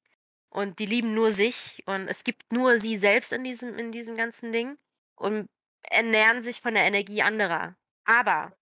und 0.50 0.78
die 0.80 0.86
lieben 0.86 1.14
nur 1.14 1.32
sich 1.32 1.82
und 1.86 2.08
es 2.08 2.24
gibt 2.24 2.52
nur 2.52 2.78
sie 2.80 2.96
selbst 2.98 3.32
in 3.32 3.44
diesem 3.44 3.78
in 3.78 3.92
diesem 3.92 4.16
ganzen 4.16 4.52
Ding 4.52 4.78
und 5.22 5.48
ernähren 5.82 6.42
sich 6.42 6.60
von 6.60 6.74
der 6.74 6.84
Energie 6.84 7.22
anderer. 7.22 7.76
Aber 8.04 8.52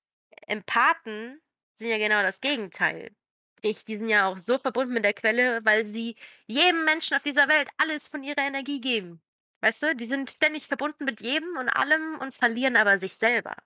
Empathen 0.46 1.40
sind 1.74 1.88
ja 1.88 1.98
genau 1.98 2.22
das 2.22 2.40
Gegenteil. 2.40 3.10
Sprich, 3.58 3.84
die 3.84 3.98
sind 3.98 4.08
ja 4.08 4.28
auch 4.28 4.38
so 4.40 4.58
verbunden 4.58 4.94
mit 4.94 5.04
der 5.04 5.14
Quelle, 5.14 5.64
weil 5.64 5.84
sie 5.84 6.16
jedem 6.46 6.84
Menschen 6.84 7.16
auf 7.16 7.22
dieser 7.22 7.48
Welt 7.48 7.68
alles 7.78 8.08
von 8.08 8.22
ihrer 8.24 8.42
Energie 8.46 8.80
geben. 8.80 9.22
Weißt 9.60 9.82
du? 9.82 9.96
Die 9.96 10.06
sind 10.06 10.30
ständig 10.30 10.66
verbunden 10.66 11.04
mit 11.04 11.20
jedem 11.20 11.56
und 11.58 11.68
allem 11.68 12.18
und 12.20 12.34
verlieren 12.34 12.76
aber 12.76 12.96
sich 12.98 13.16
selber. 13.16 13.56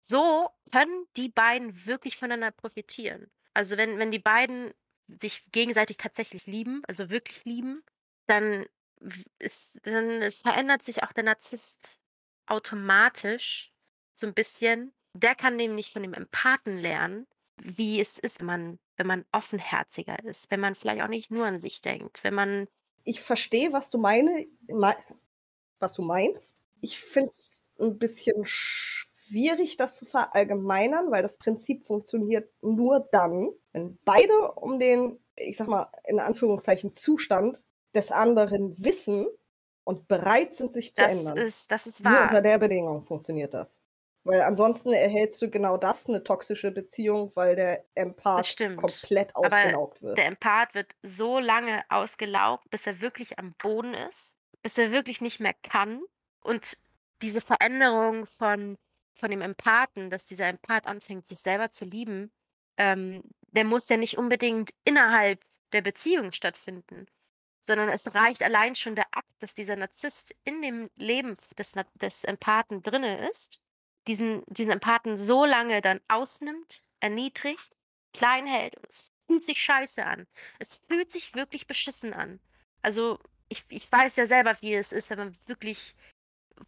So 0.00 0.50
können 0.72 1.06
die 1.16 1.28
beiden 1.30 1.86
wirklich 1.86 2.16
voneinander 2.16 2.52
profitieren. 2.52 3.30
Also, 3.54 3.76
wenn 3.76 3.98
wenn 3.98 4.12
die 4.12 4.18
beiden 4.18 4.72
sich 5.08 5.42
gegenseitig 5.52 5.96
tatsächlich 5.96 6.46
lieben, 6.46 6.82
also 6.86 7.10
wirklich 7.10 7.44
lieben, 7.44 7.82
dann 8.26 8.66
ist 9.38 9.80
dann 9.84 10.30
verändert 10.30 10.82
sich 10.82 11.02
auch 11.02 11.12
der 11.12 11.24
Narzisst 11.24 11.99
automatisch 12.50 13.72
so 14.14 14.26
'n 14.26 14.34
bisschen. 14.34 14.92
Der 15.14 15.34
kann 15.34 15.56
nämlich 15.56 15.92
von 15.92 16.02
dem 16.02 16.14
Empathen 16.14 16.78
lernen, 16.78 17.26
wie 17.62 18.00
es 18.00 18.18
ist, 18.18 18.40
wenn 18.40 18.46
man 18.46 18.78
wenn 18.96 19.06
man 19.06 19.24
offenherziger 19.32 20.22
ist, 20.24 20.50
wenn 20.50 20.60
man 20.60 20.74
vielleicht 20.74 21.02
auch 21.02 21.08
nicht 21.08 21.30
nur 21.30 21.46
an 21.46 21.58
sich 21.58 21.80
denkt, 21.80 22.22
wenn 22.24 22.34
man 22.34 22.68
Ich 23.06 23.20
verstehe, 23.20 23.72
was 23.72 23.90
du 23.90 23.98
meine 23.98 24.46
mei 24.68 24.96
was 25.80 25.94
du 25.94 26.02
meinst. 26.02 26.62
Ich 26.80 27.00
finde 27.00 27.30
es 27.30 27.64
'n 27.78 27.98
bisschen 27.98 28.42
schwierig, 28.46 29.76
das 29.78 29.96
zu 29.96 30.04
verallgemeinern, 30.06 31.10
weil 31.10 31.22
das 31.22 31.38
Prinzip 31.38 31.84
funktioniert 31.86 32.50
nur 32.62 33.08
dann, 33.12 33.50
wenn 33.72 33.98
beide 34.04 34.52
um 34.54 34.78
den, 34.80 35.20
ich 35.36 35.56
sage 35.56 35.70
mal, 35.70 35.90
in 36.06 36.20
Anführungszeichen 36.20 36.94
Zustand 36.94 37.64
des 37.94 38.12
anderen 38.12 38.74
wissen 38.84 39.26
und 39.90 40.08
bereit 40.08 40.54
sind, 40.54 40.72
sich 40.72 40.94
zu 40.94 41.04
Das 41.04 41.06
ändern. 41.06 41.46
ist 41.46 41.70
das 41.70 41.86
ist 41.86 42.04
Nur 42.04 42.20
unter 42.22 42.40
wahr. 42.40 42.42
der 42.42 42.58
Bedingung 42.58 43.02
funktioniert 43.04 43.54
das. 43.54 43.80
Weil 44.24 44.42
ansonsten 44.42 44.92
erhältst 44.94 45.42
du 45.42 45.50
genau 45.50 45.76
das, 45.78 46.08
'ne 46.08 46.24
toxische 46.24 46.72
Beziehung, 46.72 47.32
weil 47.36 47.56
der 47.56 47.84
Empath 47.96 48.56
komplett 48.76 49.36
Aber 49.42 49.74
ausgelaugt 49.74 50.02
wird. 50.02 50.16
der 50.16 50.26
Empath 50.26 50.74
wird 50.74 50.94
so 51.02 51.38
lange 51.38 51.82
ausgelaugt, 51.88 52.68
bis 52.70 52.86
er 52.86 53.00
wirklich 53.00 53.38
am 53.38 53.54
Boden 53.54 53.94
ist, 53.94 54.38
bis 54.62 54.76
er 54.76 54.90
wirklich 54.90 55.20
nicht 55.20 55.40
mehr 55.40 55.54
kann. 55.62 56.02
Und 56.42 56.76
diese 57.22 57.40
Veränderung 57.40 58.26
von 58.26 58.76
von 59.12 59.30
dem 59.30 59.42
Empathen, 59.42 60.08
dass 60.08 60.24
dieser 60.26 60.46
Empath 60.48 60.86
anfängt, 60.86 61.26
sich 61.26 61.40
selber 61.40 61.70
zu 61.70 61.84
lieben, 61.84 62.32
ähm, 62.78 63.22
der 63.48 63.64
muss 63.64 63.88
ja 63.88 63.96
nicht 63.98 64.16
unbedingt 64.16 64.70
innerhalb 64.84 65.44
der 65.72 65.82
Beziehung 65.82 66.32
stattfinden, 66.32 67.06
sondern 67.62 67.88
es 67.88 68.14
reicht 68.14 68.42
allein 68.42 68.74
schon 68.76 68.96
der 68.96 69.06
Akt, 69.12 69.30
dass 69.40 69.54
dieser 69.54 69.76
Narzisst 69.76 70.34
in 70.44 70.62
dem 70.62 70.90
Leben 70.96 71.36
des 71.58 71.74
des 71.94 72.24
Empathen 72.24 72.82
drinnen 72.82 73.18
ist, 73.30 73.60
diesen 74.06 74.42
diesen 74.46 74.72
Empathen 74.72 75.16
so 75.18 75.44
lange 75.44 75.80
dann 75.80 76.00
ausnimmt, 76.08 76.82
erniedrigt, 77.00 77.70
klein 78.14 78.46
hält 78.46 78.76
und 78.76 78.86
es 78.88 79.12
fühlt 79.26 79.44
sich 79.44 79.62
scheiße 79.62 80.04
an. 80.04 80.26
Es 80.58 80.76
fühlt 80.76 81.10
sich 81.10 81.34
wirklich 81.34 81.66
beschissen 81.66 82.12
an. 82.14 82.40
Also, 82.82 83.18
ich 83.48 83.64
ich 83.68 83.90
weiß 83.90 84.16
ja 84.16 84.26
selber, 84.26 84.56
wie 84.60 84.74
es 84.74 84.92
ist, 84.92 85.10
wenn 85.10 85.18
man 85.18 85.36
wirklich 85.46 85.94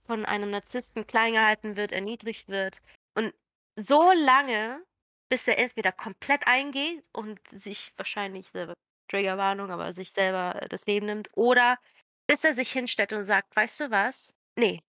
von 0.07 0.25
einem 0.27 0.51
Narzissten 0.51 1.07
klein 1.07 1.33
gehalten 1.35 1.77
wird, 1.77 1.93
erniedrigt 1.93 2.49
wird. 2.49 2.81
Und 3.15 3.35
so 3.77 4.13
lange, 4.13 4.83
bis 5.29 5.49
er 5.49 5.59
entweder 5.59 5.93
komplett 5.93 6.47
eingeht 6.47 7.05
und 7.13 7.41
sich 7.49 7.93
wahrscheinlich 7.97 8.51
selber 8.51 8.75
Triggerwarnung, 9.13 9.71
aber 9.73 9.93
sich 9.93 10.13
selber 10.13 10.61
das 10.71 10.87
Leben 10.87 11.07
nimmt 11.07 11.29
oder 11.35 11.79
bis 12.27 12.45
er 12.45 12.55
sich 12.55 12.73
hinstellt 12.73 13.13
und 13.13 13.25
sagt: 13.25 13.55
„Weißt 13.57 13.81
du 13.81 13.91
was? 13.91 14.35
Ne, 14.57 14.81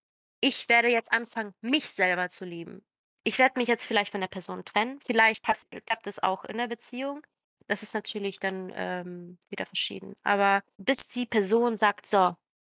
ich 0.42 0.70
werde 0.70 0.90
jetzt 0.90 1.12
anfangen, 1.12 1.54
mich 1.62 1.90
selber 1.90 2.30
zu 2.30 2.46
lieben. 2.46 2.86
Ich 3.26 3.40
werde 3.40 3.60
mich 3.60 3.68
jetzt 3.70 3.86
vielleicht 3.86 4.12
von 4.12 4.22
der 4.22 4.28
Person 4.28 4.66
trennen.“ 4.66 5.00
Vielleicht 5.02 5.44
klappt 5.44 6.08
es 6.08 6.22
auch 6.24 6.44
in 6.46 6.58
der 6.58 6.68
Beziehung. 6.68 7.22
Das 7.68 7.84
ist 7.84 7.94
natürlich 7.94 8.40
dann, 8.40 8.72
ähm, 8.76 9.38
wieder 9.50 9.66
verschieden. 9.66 10.16
Aber 10.24 10.64
bis 10.78 11.10
die 11.10 11.26
Person 11.26 11.78
sagt: 11.78 12.08
„So, 12.08 12.36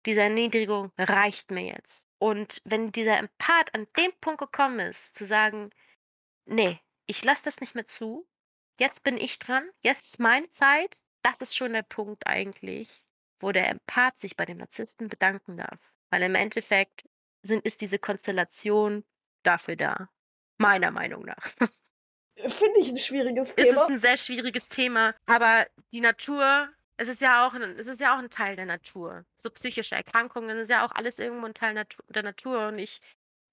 diese 0.06 0.22
Erniedrigung 0.22 0.92
reicht 0.98 1.50
mir 1.50 1.64
jetzt.“ 1.74 2.06
Und 2.18 2.60
wenn 2.64 2.92
dieser 2.92 3.18
Empath 3.18 3.74
an 3.74 3.86
den 3.96 4.12
Punkt 4.20 4.40
gekommen 4.40 4.80
ist, 4.80 5.14
zu 5.16 5.24
sagen: 5.24 5.70
„Ne, 6.46 6.80
ich 7.06 7.24
lasse 7.24 7.44
das 7.44 7.60
nicht 7.60 7.74
mehr 7.74 7.86
zu. 7.86 8.26
Jetzt 8.80 9.04
bin 9.04 9.18
ich 9.18 9.38
dran. 9.40 9.68
Jetzt 9.82 10.06
ist 10.14 10.20
meine 10.20 10.50
Zeit.“ 10.50 11.00
Das 11.24 11.40
ist 11.40 11.56
schon 11.56 11.72
der 11.72 11.82
Punkt 11.82 12.26
eigentlich, 12.26 13.02
wo 13.40 13.50
der 13.50 13.68
Empath 13.70 14.18
sich 14.18 14.36
bei 14.36 14.44
dem 14.44 14.58
Narzissten 14.58 15.08
bedanken 15.08 15.56
darf. 15.56 15.78
Weil 16.10 16.22
im 16.22 16.34
Endeffekt 16.34 17.08
sind 17.42 17.64
ist 17.64 17.80
diese 17.80 17.98
Konstellation 17.98 19.04
dafür 19.42 19.76
da, 19.76 20.10
meiner 20.58 20.90
Meinung 20.90 21.24
nach. 21.24 21.50
Finde 22.36 22.80
ich 22.80 22.90
'n 22.90 22.98
schwieriges 22.98 23.54
Es 23.58 23.70
ist 23.70 23.88
Thema. 23.88 23.88
'n 23.88 23.98
sehr 24.00 24.16
schwieriges 24.18 24.68
Thema, 24.68 25.14
aber 25.26 25.66
die 25.92 26.00
Natur 26.00 26.70
es 26.96 27.08
ist 27.08 27.20
ja 27.20 27.46
auch 27.46 27.54
'n 27.54 27.62
es 27.78 27.86
ist 27.86 28.00
ja 28.00 28.14
auch 28.16 28.18
'n 28.18 28.28
Teil 28.30 28.56
der 28.56 28.66
Natur. 28.66 29.24
So 29.36 29.48
psychische 29.50 29.94
Erkrankungen 29.94 30.58
ist 30.58 30.68
ja 30.70 30.84
auch 30.84 30.90
alles 30.92 31.18
irgendwo 31.20 31.46
'n 31.46 31.54
Teil 31.54 31.74
der 32.08 32.22
Natur 32.22 32.68
und 32.68 32.78
ich 32.78 33.00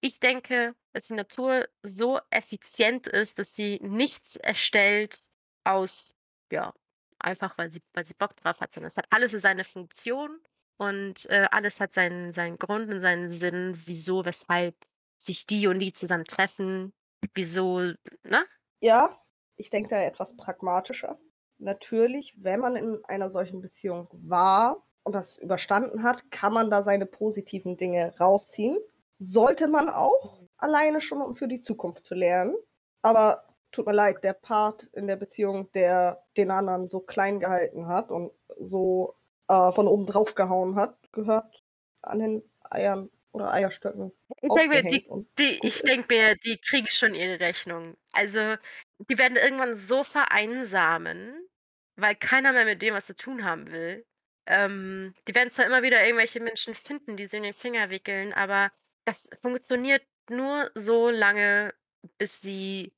ich 0.00 0.18
denke, 0.18 0.74
dass 0.92 1.06
die 1.08 1.14
Natur 1.14 1.68
so 1.84 2.18
effizient 2.30 3.06
ist, 3.06 3.38
dass 3.38 3.54
sie 3.54 3.78
nichts 3.82 4.34
erstellt 4.36 5.22
aus 5.64 6.14
ja, 6.50 6.74
einfach 7.22 7.56
weil 7.58 7.70
sie 7.70 7.82
weil 7.94 8.04
sie 8.06 8.14
Bock 8.14 8.36
drauf 8.36 8.60
hat, 8.60 8.72
sondern 8.72 8.88
es 8.88 8.96
hat 8.96 9.06
alles 9.10 9.32
so 9.32 9.38
seine 9.38 9.64
Funktion 9.64 10.40
und, 10.78 11.26
äh, 11.30 11.48
alles 11.50 11.80
hat 11.80 11.92
seinen 11.92 12.32
seinen 12.32 12.58
Grund 12.58 12.90
und 12.90 13.00
seinen 13.02 13.30
Sinn, 13.30 13.80
wieso, 13.86 14.24
weshalb 14.24 14.76
sich 15.18 15.46
die 15.46 15.66
und 15.68 15.78
die 15.80 15.92
zusammen 15.92 16.24
treffen, 16.24 16.92
wieso 17.34 17.80
ne? 18.24 18.44
Ja, 18.80 19.16
ich 19.56 19.70
denke 19.70 19.90
da 19.90 20.02
etwas 20.02 20.36
pragmatischer. 20.36 21.18
Natürlich, 21.58 22.42
wenn 22.42 22.58
man 22.60 22.74
in 22.74 23.04
einer 23.04 23.30
solchen 23.30 23.60
Beziehung 23.60 24.08
war 24.12 24.84
und 25.04 25.14
das 25.14 25.38
überstanden 25.38 26.02
hat, 26.02 26.30
kann 26.32 26.52
man 26.52 26.68
da 26.68 26.82
seine 26.82 27.06
positiven 27.06 27.76
Dinge 27.76 28.12
rausziehen. 28.18 28.76
Sollte 29.20 29.68
man 29.68 29.88
auch, 29.88 30.42
alleine 30.56 31.00
schon, 31.00 31.22
um 31.22 31.32
für 31.34 31.46
die 31.46 31.60
Zukunft 31.60 32.04
zu 32.04 32.16
lernen. 32.16 32.56
Aber 33.02 33.44
tut 33.72 33.86
mir 33.86 33.92
leid, 33.92 34.22
der 34.24 34.34
Part 34.34 34.84
in 34.92 35.06
der 35.06 35.16
Beziehung, 35.16 35.70
der 35.72 36.22
den 36.36 36.50
anderen 36.50 36.88
so 36.88 37.00
klein 37.00 37.40
gehalten 37.40 37.86
hat 37.88 38.10
und 38.10 38.32
so, 38.58 39.16
äh, 39.48 39.72
von 39.72 39.88
oben 39.88 40.06
drauf 40.06 40.34
gehauen 40.34 40.76
hat, 40.76 40.96
gehört 41.12 41.64
an 42.02 42.18
den 42.20 42.42
Eiern 42.70 43.10
oder 43.32 43.50
Eierstöcken 43.52 44.12
Ich 44.40 44.54
denke 44.54 44.76
mir, 44.76 44.82
die 44.82 45.06
die 45.38 45.66
ich 45.66 45.82
denke 45.82 46.14
mir, 46.14 46.36
die 46.36 46.58
kriegen 46.58 46.88
schon 46.88 47.14
ihre 47.14 47.40
Rechnung. 47.40 47.96
Also, 48.12 48.56
die 48.98 49.18
werden 49.18 49.36
irgendwann 49.36 49.74
so 49.74 50.04
vereinsamen, 50.04 51.48
weil 51.96 52.14
keiner 52.16 52.52
mehr 52.52 52.64
mit 52.64 52.82
denen 52.82 52.96
was 52.96 53.06
zu 53.06 53.16
tun 53.16 53.44
haben 53.44 53.70
will. 53.70 54.04
Ähm, 54.46 55.14
die 55.28 55.34
werden 55.34 55.50
zwar 55.50 55.66
immer 55.66 55.82
wieder 55.82 56.04
irgendwelche 56.04 56.40
Menschen 56.40 56.74
finden, 56.74 57.16
die 57.16 57.26
sie 57.26 57.36
in 57.38 57.44
den 57.44 57.54
Finger 57.54 57.90
wickeln, 57.90 58.32
aber 58.32 58.72
das 59.04 59.30
funktioniert 59.40 60.02
nur 60.30 60.70
so 60.74 61.10
lange, 61.10 61.74
bis 62.18 62.40
sie 62.40 62.92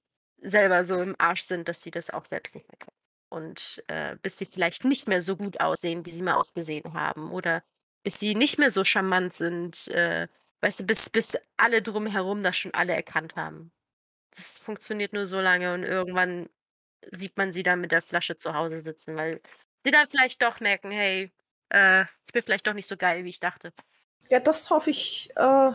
selber 0.44 0.84
so 0.86 1.00
im 1.02 1.16
Arsch 1.18 1.42
sind, 1.42 1.68
dass 1.68 1.82
sie 1.82 1.90
das 1.90 2.10
auch 2.10 2.24
selbst 2.26 2.54
nicht 2.54 2.68
mehr 2.68 2.78
können. 2.78 2.96
Und, 3.30 3.82
äh, 3.88 4.16
bis 4.22 4.38
sie 4.38 4.46
vielleicht 4.46 4.84
nicht 4.84 5.08
mehr 5.08 5.20
so 5.22 5.36
gut 5.36 5.60
aussehen, 5.60 6.06
wie 6.06 6.10
sie 6.12 6.22
mal 6.22 6.34
ausgesehen 6.34 6.94
haben 6.94 7.32
oder 7.32 7.64
bis 8.04 8.20
sie 8.20 8.34
nicht 8.34 8.58
mehr 8.58 8.70
so 8.70 8.84
charmant 8.84 9.34
sind, 9.34 9.88
äh, 9.88 10.28
weißt 10.62 10.80
du, 10.80 10.84
bis 10.86 11.10
bis 11.10 11.36
alle 11.56 11.82
drumherum 11.82 12.42
das 12.42 12.56
schon 12.58 12.74
alle 12.74 12.94
erkannt 12.94 13.36
haben. 13.36 13.72
Das 14.32 14.58
funktioniert 14.58 15.12
nur 15.12 15.26
so 15.26 15.40
lange 15.40 15.74
und 15.74 15.84
irgendwann 15.84 16.48
sieht 17.12 17.36
man 17.38 17.52
sie 17.52 17.62
dann 17.64 17.80
mit 17.82 17.92
der 17.92 18.02
Flasche 18.02 18.36
zu 18.36 18.54
Hause 18.54 18.80
sitzen, 18.80 19.16
weil 19.16 19.42
sie 19.84 19.90
dann 19.92 20.08
vielleicht 20.10 20.42
doch 20.42 20.60
merken: 20.60 20.90
„Hey, 20.92 21.32
äh, 21.70 22.04
ich 22.26 22.32
bin 22.34 22.42
vielleicht 22.44 22.66
doch 22.66 22.74
nicht 22.74 22.88
so 22.88 22.96
geil, 22.96 23.24
wie 23.24 23.30
ich 23.30 23.40
dachte.“ 23.40 23.72
Ja, 24.30 24.40
das 24.40 24.68
hoffe 24.70 24.90
ich, 24.90 25.30
äh 25.36 25.72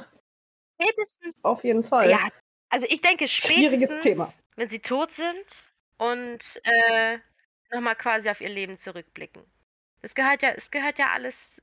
Spätestens 0.82 1.36
auf 1.44 1.64
jeden 1.66 1.84
Fall. 1.84 2.18
ja, 2.18 2.30
also, 2.70 2.86
ich 2.90 3.02
denke 3.02 3.28
spätestens, 3.28 4.38
wenn 4.56 4.70
sie 4.70 4.80
tot 4.82 5.12
sind 5.12 5.70
und, 5.98 6.62
äh, 6.64 7.20
noch 7.72 7.82
mal 7.82 7.96
quasi 7.96 8.30
auf 8.30 8.42
ihr 8.42 8.50
Leben 8.50 8.78
zurückblicken. 8.78 9.44
Es 10.02 10.16
gehört 10.16 10.42
ja 10.44 10.52
es 10.52 10.72
gehört 10.72 11.00
ja 11.00 11.10
alles 11.14 11.62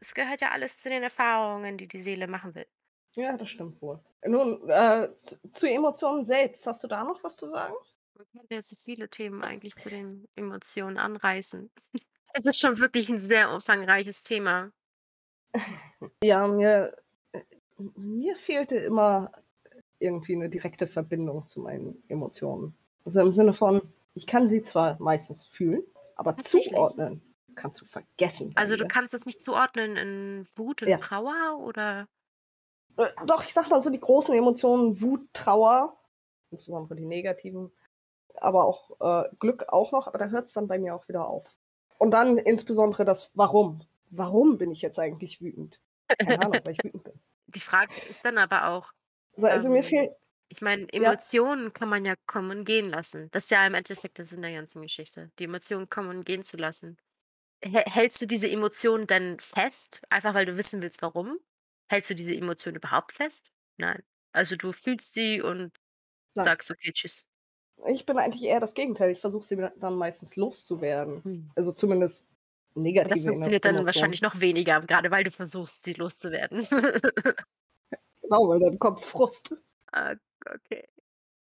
es 0.00 0.14
gehört 0.14 0.40
ja 0.42 0.50
alles 0.52 0.80
zu 0.82 0.90
den 0.90 1.02
Erfahrungen, 1.02 1.78
die 1.78 1.88
die 1.88 2.00
Seele 2.02 2.26
machen 2.28 2.54
will. 2.54 2.66
Ja, 3.14 3.36
das 3.36 3.50
stimmt 3.50 3.80
wohl. 3.82 4.00
Nun, 4.24 4.68
äh, 4.70 5.14
z 5.16 5.38
zu 5.50 5.66
Emotionen 5.68 6.24
selbst, 6.24 6.66
hast 6.66 6.82
du 6.84 6.88
da 6.88 7.04
noch 7.04 7.22
was 7.22 7.36
zu 7.36 7.48
sagen? 7.48 7.74
Man 8.16 8.26
könnte 8.30 8.54
jetzt 8.54 8.68
so 8.70 8.76
viele 8.76 9.08
Themen 9.08 9.42
eigentlich 9.42 9.76
zu 9.76 9.88
den 9.88 10.28
Emotionen 10.36 10.98
anreißen. 10.98 11.70
Es 12.34 12.46
ist 12.46 12.60
schon 12.60 12.78
wirklich 12.78 13.08
'n 13.10 13.20
sehr 13.20 13.50
umfangreiches 13.52 14.24
Thema. 14.24 14.72
Ja, 16.22 16.46
mir 16.46 16.96
mir 17.96 18.36
fehlte 18.36 18.76
immer 18.76 19.32
irgendwie 20.02 20.36
'ne 20.36 20.48
direkte 20.50 20.86
Verbindung 20.86 21.46
zu 21.48 21.60
meinen 21.60 22.02
Emotionen. 22.08 22.74
Also, 23.04 23.20
im 23.20 23.32
Sinne 23.32 23.54
von, 23.54 23.82
ich 24.14 24.26
kann 24.26 24.48
sie 24.48 24.62
zwar 24.62 24.96
meistens 25.00 25.46
fühlen, 25.46 25.82
aber 26.16 26.38
zuordnen 26.38 27.22
kannst 27.54 27.80
du 27.80 27.84
vergessen 27.84 28.54
Also, 28.56 28.76
du 28.76 28.84
kannst 28.86 29.14
das 29.14 29.24
nicht 29.24 29.42
zuordnen 29.42 29.96
in 29.96 30.48
Wut 30.56 30.82
und 30.82 30.90
Ja. 30.90 30.98
Trauer 30.98 31.58
oder? 31.60 32.06
Äh, 32.98 33.08
doch, 33.26 33.42
ich 33.44 33.52
sage 33.52 33.68
mal 33.70 33.80
so 33.80 33.90
die 33.90 34.00
großen 34.00 34.34
Emotionen, 34.34 35.00
Wut, 35.00 35.28
Trauer, 35.32 35.96
insbesondere 36.50 36.96
die 36.96 37.06
negativen, 37.06 37.70
aber 38.36 38.64
auch, 38.66 38.92
äh, 39.00 39.28
Glück 39.40 39.66
auch 39.70 39.92
noch, 39.92 40.06
aber 40.08 40.18
da 40.18 40.28
hört's 40.28 40.52
dann 40.54 40.68
bei 40.68 40.78
mir 40.78 40.94
auch 40.94 41.08
wieder 41.08 41.26
auf. 41.28 41.54
Und 41.98 42.12
dann 42.12 42.38
insbesondere 42.38 43.04
das 43.04 43.30
Warum. 43.34 43.82
Warum 44.10 44.58
bin 44.58 44.70
ich 44.72 44.82
jetzt 44.82 44.98
eigentlich 44.98 45.40
wütend? 45.42 45.80
Keine 46.18 46.40
Ahnung, 46.40 46.60
weil 46.64 46.72
ich 46.72 46.84
wütend 46.84 47.04
bin. 47.04 47.14
Die 47.48 47.60
Frage 47.60 47.92
ist 48.08 48.24
dann 48.24 48.38
aber 48.38 48.68
auch, 48.68 48.92
also 49.40 49.68
mir 49.70 49.82
ähm, 49.82 49.84
fehlt 49.84 50.12
ich 50.48 50.60
meine, 50.60 50.86
ja, 50.98 51.12
Emotionen 51.12 51.72
kann 51.72 51.88
man 51.88 52.04
ja 52.04 52.14
kommen 52.26 52.58
und 52.58 52.64
gehen 52.66 52.90
lassen. 52.90 53.28
Das 53.32 53.44
ist 53.44 53.50
ja 53.50 53.66
im 53.66 53.74
Endeffekt 53.74 54.18
der 54.18 54.26
Sinn 54.26 54.42
der 54.42 54.52
ganzen 54.52 54.82
Geschichte, 54.82 55.32
die 55.38 55.44
Emotionen 55.44 55.88
kommen 55.88 56.10
und 56.10 56.24
gehen 56.26 56.42
zu 56.44 56.56
lassen. 56.58 56.98
Hä 57.64 57.82
hältst 57.86 58.20
du 58.22 58.26
diese 58.26 58.50
Emotionen 58.50 59.06
denn 59.08 59.40
fest, 59.40 60.02
einfach 60.10 60.34
weil 60.34 60.46
du 60.46 60.56
wissen 60.56 60.82
willst, 60.82 61.02
warum? 61.02 61.38
Hältst 61.90 62.10
du 62.10 62.14
diese 62.16 62.34
Emotionen 62.36 62.76
überhaupt 62.76 63.12
fest? 63.12 63.52
Nein. 63.78 64.02
Also, 64.32 64.56
du 64.56 64.72
fühlst 64.72 65.14
sie 65.14 65.42
und 65.42 65.72
nein. 66.34 66.52
sagst: 66.54 66.70
„Okay, 66.70 66.92
tschüss.“ 66.94 67.26
Ich 67.86 68.06
bin 68.06 68.18
eigentlich 68.18 68.42
eher 68.44 68.60
das 68.60 68.74
Gegenteil. 68.74 69.10
Ich 69.10 69.20
versuche 69.20 69.44
sie 69.44 69.56
dann 69.56 69.94
meistens 69.96 70.36
loszuwerden. 70.36 71.24
Hm. 71.24 71.52
Also 71.54 71.72
zumindest 71.72 72.26
das 73.04 73.22
negative 73.22 73.34
Emo 73.34 73.52
funktioniert 73.52 73.64
dann 73.64 73.84
Emotionen. 73.84 73.86
wahrscheinlich 73.86 74.22
noch 74.22 74.40
weniger, 74.40 74.80
grade 74.82 75.10
weil 75.10 75.24
du 75.24 75.30
versuchst, 75.30 75.84
sie 75.84 75.94
loszuwerden. 75.94 76.66
Genau, 78.32 78.48
weil 78.48 78.60
dann 78.60 78.78
kommt 78.78 79.00
Frust. 79.00 79.54
Ah, 79.92 80.14
okay. 80.46 80.88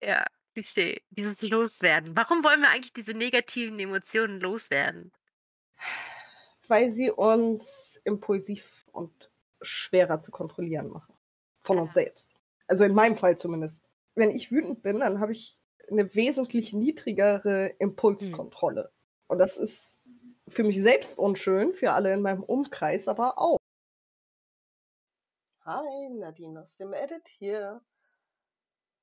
Ja, 0.02 0.26
verstehe. 0.54 1.00
Dieses 1.10 1.42
Loswerden. 1.42 2.16
Warum 2.16 2.44
wollen 2.44 2.60
wir 2.62 2.70
eigentlich 2.70 2.92
diese 2.92 3.14
negativen 3.14 3.78
Emotionen 3.80 4.40
loswerden? 4.40 5.12
Weil 6.68 6.90
sie 6.90 7.10
uns 7.10 8.00
impulsiv 8.04 8.84
und 8.92 9.30
schwerer 9.62 10.20
zu 10.20 10.30
kontrollieren 10.30 10.88
machen. 10.88 11.14
Von 11.60 11.78
uns 11.78 11.94
Ja. 11.94 12.02
selbst. 12.02 12.32
Also 12.66 12.84
in 12.84 12.94
meinem 12.94 13.16
Fall 13.16 13.38
zumindest. 13.38 13.84
Wenn 14.14 14.30
ich 14.30 14.50
wütend 14.50 14.82
bin, 14.82 15.00
dann 15.00 15.20
habe 15.20 15.32
ich 15.32 15.58
eine 15.90 16.14
wesentlich 16.14 16.72
niedrigere 16.72 17.74
Hm. 18.18 18.50
Impulskontrolle. 18.58 18.90
Und 19.28 19.38
das 19.38 19.56
ist 19.56 20.00
für 20.48 20.64
mich 20.64 20.80
selbst 20.82 21.18
unschön, 21.18 21.74
für 21.74 21.92
alle 21.92 22.12
in 22.12 22.22
meinem 22.22 22.42
Umkreis 22.42 23.08
aber 23.08 23.38
auch. 23.38 23.58
Hi, 25.66 26.08
Nadine 26.10 26.60
aus 26.60 26.76
dem 26.76 26.92
Edit 26.92 27.26
hier. 27.26 27.80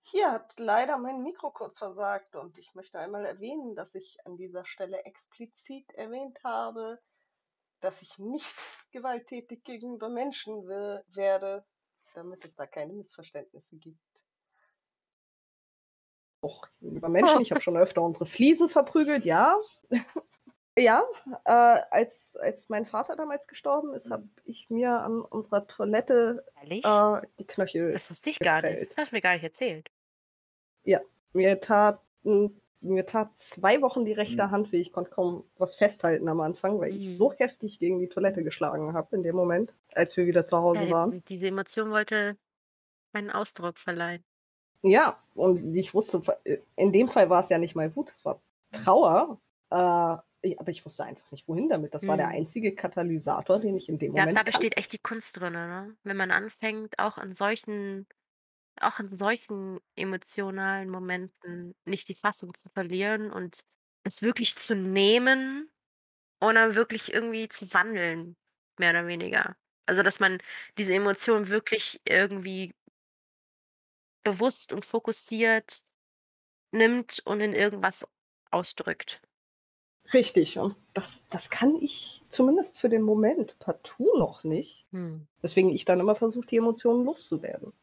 Hier 0.04 0.32
hat 0.32 0.58
leider 0.58 0.98
mein 0.98 1.22
Mikro 1.22 1.52
kurz 1.52 1.78
versagt 1.78 2.38
und 2.38 2.58
ich 2.58 2.74
möchte 2.74 3.00
einmal 3.00 3.26
erwähnen, 3.26 3.76
dass 3.76 3.94
ich 3.96 4.18
an 4.26 4.38
dieser 4.38 4.66
Stelle 4.66 5.04
explizit 5.04 5.92
erwähnt 5.92 6.40
habe, 6.42 7.02
dass 7.82 8.02
ich 8.02 8.18
nicht 8.18 8.56
gewalttätig 8.92 9.66
gegenüber 9.66 10.08
Menschen 10.08 10.66
we- 10.66 11.04
werde, 11.10 11.66
damit 12.16 12.46
es 12.46 12.56
da 12.56 12.66
keine 12.66 12.94
Missverständnisse 12.94 13.76
gibt. 13.76 14.00
Auch 16.40 16.66
gegenüber 16.80 17.10
Menschen. 17.10 17.42
Ich 17.42 17.52
habe 17.52 17.60
schon 17.60 17.76
öfter 17.76 18.02
unsere 18.02 18.26
Fliesen 18.26 18.70
verprügelt, 18.70 19.26
ja. 19.26 19.58
ja, 20.78 21.04
äh, 21.46 21.52
als, 21.92 22.36
als 22.38 22.70
mein 22.70 22.86
Vater 22.86 23.16
damals 23.16 23.48
gestorben 23.48 23.94
ist, 23.94 24.10
habe 24.10 24.28
ich 24.46 24.70
mir 24.70 24.92
an 25.02 25.22
unserer 25.22 25.68
Toilette 25.68 26.44
äh, 26.62 27.22
die 27.40 27.46
Knöchel 27.48 27.92
Das 27.94 28.10
wusste 28.10 28.30
ich 28.32 28.40
gar 28.40 28.56
nicht. 28.62 28.64
geprellt. 28.72 28.90
Das 28.92 28.98
hast 28.98 29.12
du 29.12 29.16
mir 29.16 29.22
gar 29.22 29.34
nicht 29.34 29.44
erzählt. 29.44 29.90
Ja, 30.84 31.00
mir 31.34 31.60
tat, 31.62 32.00
mir 32.24 33.06
tat 33.06 33.38
zwei 33.38 33.82
Wochen 33.82 34.04
die 34.06 34.14
rechte 34.14 34.50
Hand 34.52 34.72
weh. 34.72 34.82
Ich 34.82 34.92
konnte 34.92 35.12
kaum 35.12 35.44
was 35.58 35.76
festhalten 35.76 36.28
am 36.28 36.42
Anfang, 36.42 36.80
weil 36.80 36.96
ich 36.96 37.08
Mhm. 37.08 37.12
so 37.12 37.34
heftig 37.34 37.80
gegen 37.80 38.00
die 38.00 38.10
Toilette 38.10 38.44
geschlagen 38.44 38.94
habe 38.94 39.16
in 39.16 39.24
dem 39.24 39.36
Moment, 39.36 39.74
als 39.94 40.18
wir 40.18 40.26
wieder 40.26 40.44
zu 40.44 40.58
Hause 40.58 40.86
Ja, 40.86 40.90
waren. 40.92 41.12
die 41.12 41.22
diese 41.22 41.48
Emotion 41.48 41.92
wollte 41.92 42.36
einen 43.14 43.30
Ausdruck 43.30 43.78
verleihen. 43.78 44.24
Ja, 44.82 45.18
und 45.36 45.76
ich 45.76 45.94
wusste, 45.94 46.20
in 46.76 46.92
dem 46.92 47.08
Fall 47.08 47.30
war 47.30 47.40
es 47.40 47.50
ja 47.50 47.58
nicht 47.58 47.76
mal 47.76 47.96
Wut, 47.96 48.10
es 48.12 48.26
war 48.26 48.42
Trauer. 48.74 49.40
Äh, 49.70 50.16
ich- 50.16 50.20
aber 50.58 50.70
ich 50.72 50.86
wusste 50.86 51.04
einfach 51.06 51.30
nicht, 51.32 51.48
wohin 51.48 51.70
damit. 51.70 51.94
Das 51.94 52.08
war 52.08 52.18
der 52.18 52.28
Mhm. 52.28 52.30
einzige 52.30 52.76
Katalysator, 52.76 53.60
den 53.60 53.78
ich 53.78 53.90
in 53.90 53.98
dem 54.00 54.12
Ja, 54.16 54.26
Moment 54.26 54.36
da 54.36 54.44
besteht 54.44 54.78
echt 54.78 54.94
die 54.94 55.00
Kunst 55.00 55.38
drin, 55.40 55.54
ne? 55.54 55.98
Wenn 56.04 56.18
man 56.18 56.32
anfängt, 56.32 57.00
auch 57.00 57.18
in 57.18 57.34
solchen 57.34 58.08
auch 58.82 59.00
in 59.00 59.16
solchen 59.16 59.80
emotionalen 59.96 60.90
Momenten 60.90 61.76
nicht 61.86 62.08
die 62.10 62.16
Fassung 62.16 62.54
zu 62.56 62.70
verlieren 62.70 63.32
und 63.32 63.62
es 64.04 64.22
wirklich 64.24 64.56
zu 64.58 64.76
nehmen 64.76 65.72
und 66.42 66.56
dann 66.56 66.76
wirklich 66.76 67.14
irgendwie 67.14 67.50
zu 67.50 67.74
wandeln, 67.74 68.38
mehr 68.80 68.92
oder 68.92 69.08
weniger. 69.08 69.58
Also, 69.88 70.04
dass 70.04 70.20
man 70.22 70.40
diese 70.78 70.96
Emotion 70.96 71.50
wirklich 71.50 72.02
irgendwie 72.08 72.74
bewusst 74.24 74.74
und 74.74 74.86
fokussiert 74.86 75.84
nimmt 76.74 77.22
und 77.26 77.42
in 77.42 77.54
irgendwas 77.54 78.08
ausdrückt. 78.52 79.22
Richtig, 80.14 80.60
und 80.60 80.76
das, 80.94 81.24
das 81.30 81.50
kann 81.50 81.76
ich 81.76 82.22
zumindest 82.30 82.78
für 82.78 82.90
den 82.90 83.02
Moment 83.02 83.58
partout 83.60 84.18
noch 84.18 84.44
nicht. 84.44 84.86
Hm. 84.92 85.28
Weswegen 85.42 85.72
ich 85.72 85.86
dann 85.86 86.00
immer 86.00 86.16
versuche, 86.16 86.46
die 86.46 86.58
Emotionen 86.58 87.04
loszuwerden. 87.04 87.74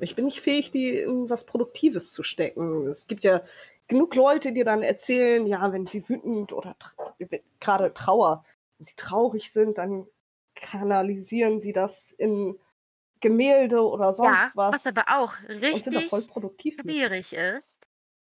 Ich 0.00 0.14
bin 0.16 0.24
nicht 0.24 0.40
fähig, 0.40 0.70
die 0.70 0.98
in 0.98 1.28
was 1.30 1.44
Produktives 1.44 2.12
zu 2.12 2.22
stecken. 2.22 2.86
Es 2.86 3.06
gibt 3.06 3.24
ja 3.24 3.42
genug 3.86 4.14
Leute, 4.14 4.52
die 4.52 4.64
dann 4.64 4.82
erzählen, 4.82 5.46
ja, 5.46 5.72
wenn 5.72 5.86
sie 5.86 6.08
wütend 6.08 6.52
oder 6.52 6.76
tra 6.78 7.14
gerade 7.60 7.92
Trauer, 7.94 8.44
wenn 8.78 8.86
sie 8.86 8.96
traurig 8.96 9.52
sind, 9.52 9.78
dann 9.78 10.06
kanalisieren 10.54 11.58
sie 11.60 11.72
das 11.72 12.12
in 12.12 12.58
Gemälde 13.20 13.86
oder 13.86 14.12
sonst 14.12 14.38
Ja, 14.38 14.50
was. 14.54 14.84
was 14.84 14.96
aber 14.96 15.20
auch 15.20 15.34
richtig 15.50 16.08
schwierig 16.80 17.32
ist, 17.32 17.86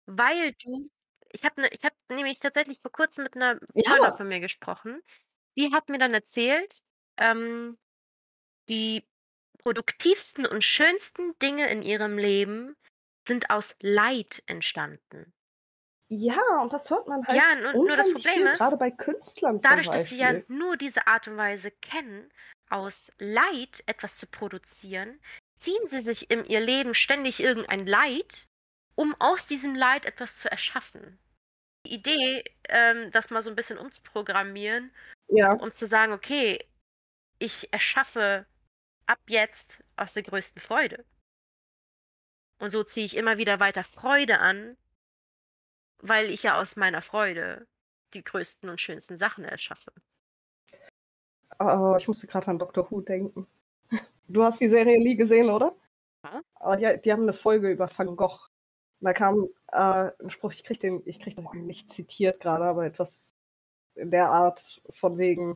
weil 0.06 0.54
du 0.64 0.90
ich 1.36 1.46
habe 1.46 1.62
ne 1.62 1.70
ich 1.72 1.84
habe 1.86 1.96
nämlich 2.12 2.40
tatsächlich 2.40 2.80
vor 2.82 2.92
Kurzem 2.92 3.24
mit 3.26 3.36
'ner 3.36 3.60
Ja. 3.76 3.86
Freundin 3.86 4.14
von 4.14 4.28
mir 4.28 4.40
gesprochen. 4.40 5.02
Die 5.58 5.72
hat 5.74 5.90
mir 5.90 6.00
dann 6.00 6.14
erzählt, 6.14 6.82
ähm, 7.18 7.78
die 8.70 9.08
produktivsten 9.64 10.46
und 10.48 10.64
schönsten 10.64 11.38
Dinge 11.40 11.70
in 11.70 11.84
ihrem 11.84 12.18
Leben 12.18 12.76
sind 13.28 13.50
aus 13.52 13.78
Leid 13.82 14.44
entstanden. 14.48 15.34
Ja, 16.12 16.38
und 16.62 16.72
das 16.72 16.90
hört 16.92 17.08
man 17.08 17.26
halt 17.28 17.44
Ja, 17.44 17.56
nur 17.56 17.74
nur 17.88 17.98
das 17.98 18.10
unheimlich 18.10 18.10
Problem 18.10 18.46
viel, 18.46 18.50
ist, 18.56 18.76
gerade 18.78 18.78
bei 18.78 18.92
Künstlern 18.92 19.60
zum 19.60 19.84
dadurch, 19.84 19.90
dass 19.92 20.10
sie 20.10 20.18
ja 20.20 20.34
Beispiel. 20.34 20.46
nur 20.48 20.78
diese 20.78 21.08
Art 21.08 21.28
und 21.28 21.38
Weise 21.38 21.72
kennen, 21.72 22.32
aus 22.70 23.12
Leid 23.20 23.84
etwas 23.88 24.18
zu 24.18 24.28
produzieren, 24.28 25.22
ziehen 25.58 25.88
sie 25.88 26.02
sich 26.02 26.32
in 26.32 26.46
ihr 26.46 26.60
Leben 26.62 26.96
ständig 26.96 27.40
irgendein 27.42 27.88
Leid, 27.88 28.48
um 28.96 29.16
aus 29.20 29.48
diesem 29.48 29.76
Leid 29.76 30.06
etwas 30.06 30.38
zu 30.38 30.50
erschaffen. 30.52 31.20
Die 31.86 31.94
Idee, 31.94 32.44
ähm, 32.70 33.12
das 33.12 33.30
mal 33.30 33.42
so 33.44 33.50
'n 33.52 33.56
bisschen 33.56 33.78
umzuprogrammieren, 33.78 34.92
Ja. 35.30 35.58
um 35.58 35.74
zu 35.74 35.88
sagen: 35.88 36.14
„Okay, 36.14 36.60
ich 37.40 37.74
erschaffe 37.74 38.48
ab 39.08 39.20
jetzt 39.30 39.84
aus 39.98 40.14
der 40.16 40.24
größten 40.24 40.62
Freude.“ 40.62 41.06
Und 42.62 42.72
so 42.72 42.84
ziehe 42.84 43.06
ich 43.06 43.18
immer 43.18 43.38
wieder 43.38 43.60
weiter 43.60 43.84
Freude 43.84 44.40
an 44.40 44.78
weil 46.02 46.30
ich 46.30 46.44
ja 46.44 46.60
aus 46.60 46.76
meiner 46.76 47.02
Freude 47.02 47.68
die 48.14 48.24
größten 48.24 48.70
und 48.70 48.82
schönsten 48.82 49.18
Sachen 49.18 49.44
erschaffe. 49.46 49.92
Oh, 51.60 51.96
ich 51.98 52.08
musste 52.08 52.28
grad 52.28 52.48
an 52.48 52.60
Doctor 52.60 52.90
Who 52.92 53.02
denken. 53.02 53.48
Du 54.28 54.44
hast 54.44 54.62
die 54.62 54.70
Serie 54.70 55.00
nie 55.02 55.16
gesehen, 55.18 55.50
oder? 55.50 55.76
Ja. 56.24 56.42
Aber 56.56 56.78
die 56.78 57.02
die 57.02 57.14
haben 57.14 57.26
'ne 57.26 57.34
Folge 57.34 57.72
über 57.72 57.90
Van 57.96 58.16
Gogh. 58.18 58.48
Da 59.02 59.14
kam, 59.14 59.50
äh, 59.72 60.12
'n 60.22 60.30
Spruch, 60.30 60.52
ich 60.54 60.64
kriege 60.64 60.80
den 60.80 61.02
ich 61.06 61.20
kriege 61.20 61.42
den 61.42 61.66
nicht 61.66 61.90
zitiert 61.90 62.40
grade, 62.40 62.64
aber 62.66 62.86
etwas 62.86 63.36
in 63.96 64.12
der 64.12 64.30
Art 64.30 64.82
von 64.92 65.18
wegen, 65.18 65.56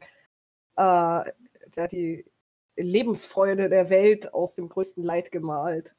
äh, 0.77 1.31
der 1.75 1.83
hat 1.83 1.91
die 1.93 2.25
Lebensfreude 2.77 3.69
der 3.69 3.89
Welt 3.89 4.33
aus 4.33 4.55
dem 4.55 4.69
größten 4.69 5.03
Leid 5.03 5.31
gemalt. 5.31 5.95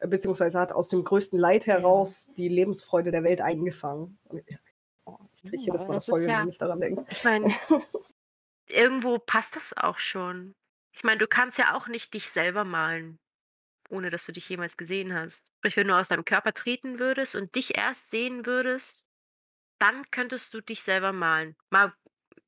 Äh, 0.00 0.08
beziehungsweise 0.08 0.58
hat 0.60 0.72
aus 0.72 0.88
dem 0.90 1.04
größten 1.04 1.38
Leid 1.38 1.66
Ja. 1.66 1.76
heraus 1.76 2.28
die 2.36 2.48
Lebensfreude 2.48 3.10
der 3.12 3.24
Welt 3.24 3.40
eingefangen. 3.40 4.18
Ja, 4.32 4.58
oh, 5.06 5.16
ich 5.34 5.42
kriege 5.42 5.56
Ja, 5.58 5.62
jedes 5.66 5.86
Mal 5.88 5.94
das 5.94 6.08
Heulen, 6.10 6.28
ja 6.30 6.42
wenn 6.42 6.48
ich 6.50 6.58
daran 6.58 6.80
denke. 6.80 7.06
ich 7.10 7.24
meine 7.24 7.46
irgendwo 8.68 9.18
passt 9.18 9.56
das 9.56 9.74
auch 9.76 9.98
schon. 9.98 10.54
Ich 10.92 11.04
meine, 11.04 11.18
du 11.18 11.26
kannst 11.28 11.58
ja 11.58 11.76
auch 11.76 11.88
nicht 11.88 12.14
dich 12.14 12.30
selber 12.30 12.64
malen, 12.64 13.18
ohne 13.90 14.10
dass 14.10 14.26
du 14.26 14.32
dich 14.32 14.48
jemals 14.48 14.76
gesehen 14.76 15.14
hast. 15.14 15.50
Sprich, 15.58 15.76
wenn 15.76 15.88
du 15.88 15.96
aus 15.96 16.08
deinem 16.08 16.24
Körper 16.24 16.52
treten 16.52 16.98
würdest 16.98 17.34
und 17.36 17.54
dich 17.54 17.76
erst 17.76 18.10
sehen 18.10 18.46
würdest, 18.46 19.04
dann 19.78 20.10
könntest 20.10 20.54
du 20.54 20.60
dich 20.60 20.82
selber 20.82 21.12
malen. 21.12 21.56
Mal 21.70 21.92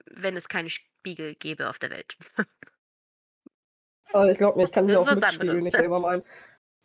wenn 0.07 0.37
es 0.37 0.49
keine 0.49 0.71
Spiegel 0.71 1.35
gäbe 1.35 1.69
auf 1.69 1.79
der 1.79 1.91
Welt. 1.91 2.17
Aber 4.13 4.31
ich 4.31 4.39
glaube 4.39 4.59
mir, 4.59 4.65
ich 4.65 4.73
kann 4.73 4.87
Das 4.87 4.95
mir 4.95 5.01
auch 5.01 5.15
mit 5.15 5.33
Spiegel 5.33 5.55
nicht 5.57 5.77
selber 5.77 6.01
malen. 6.01 6.23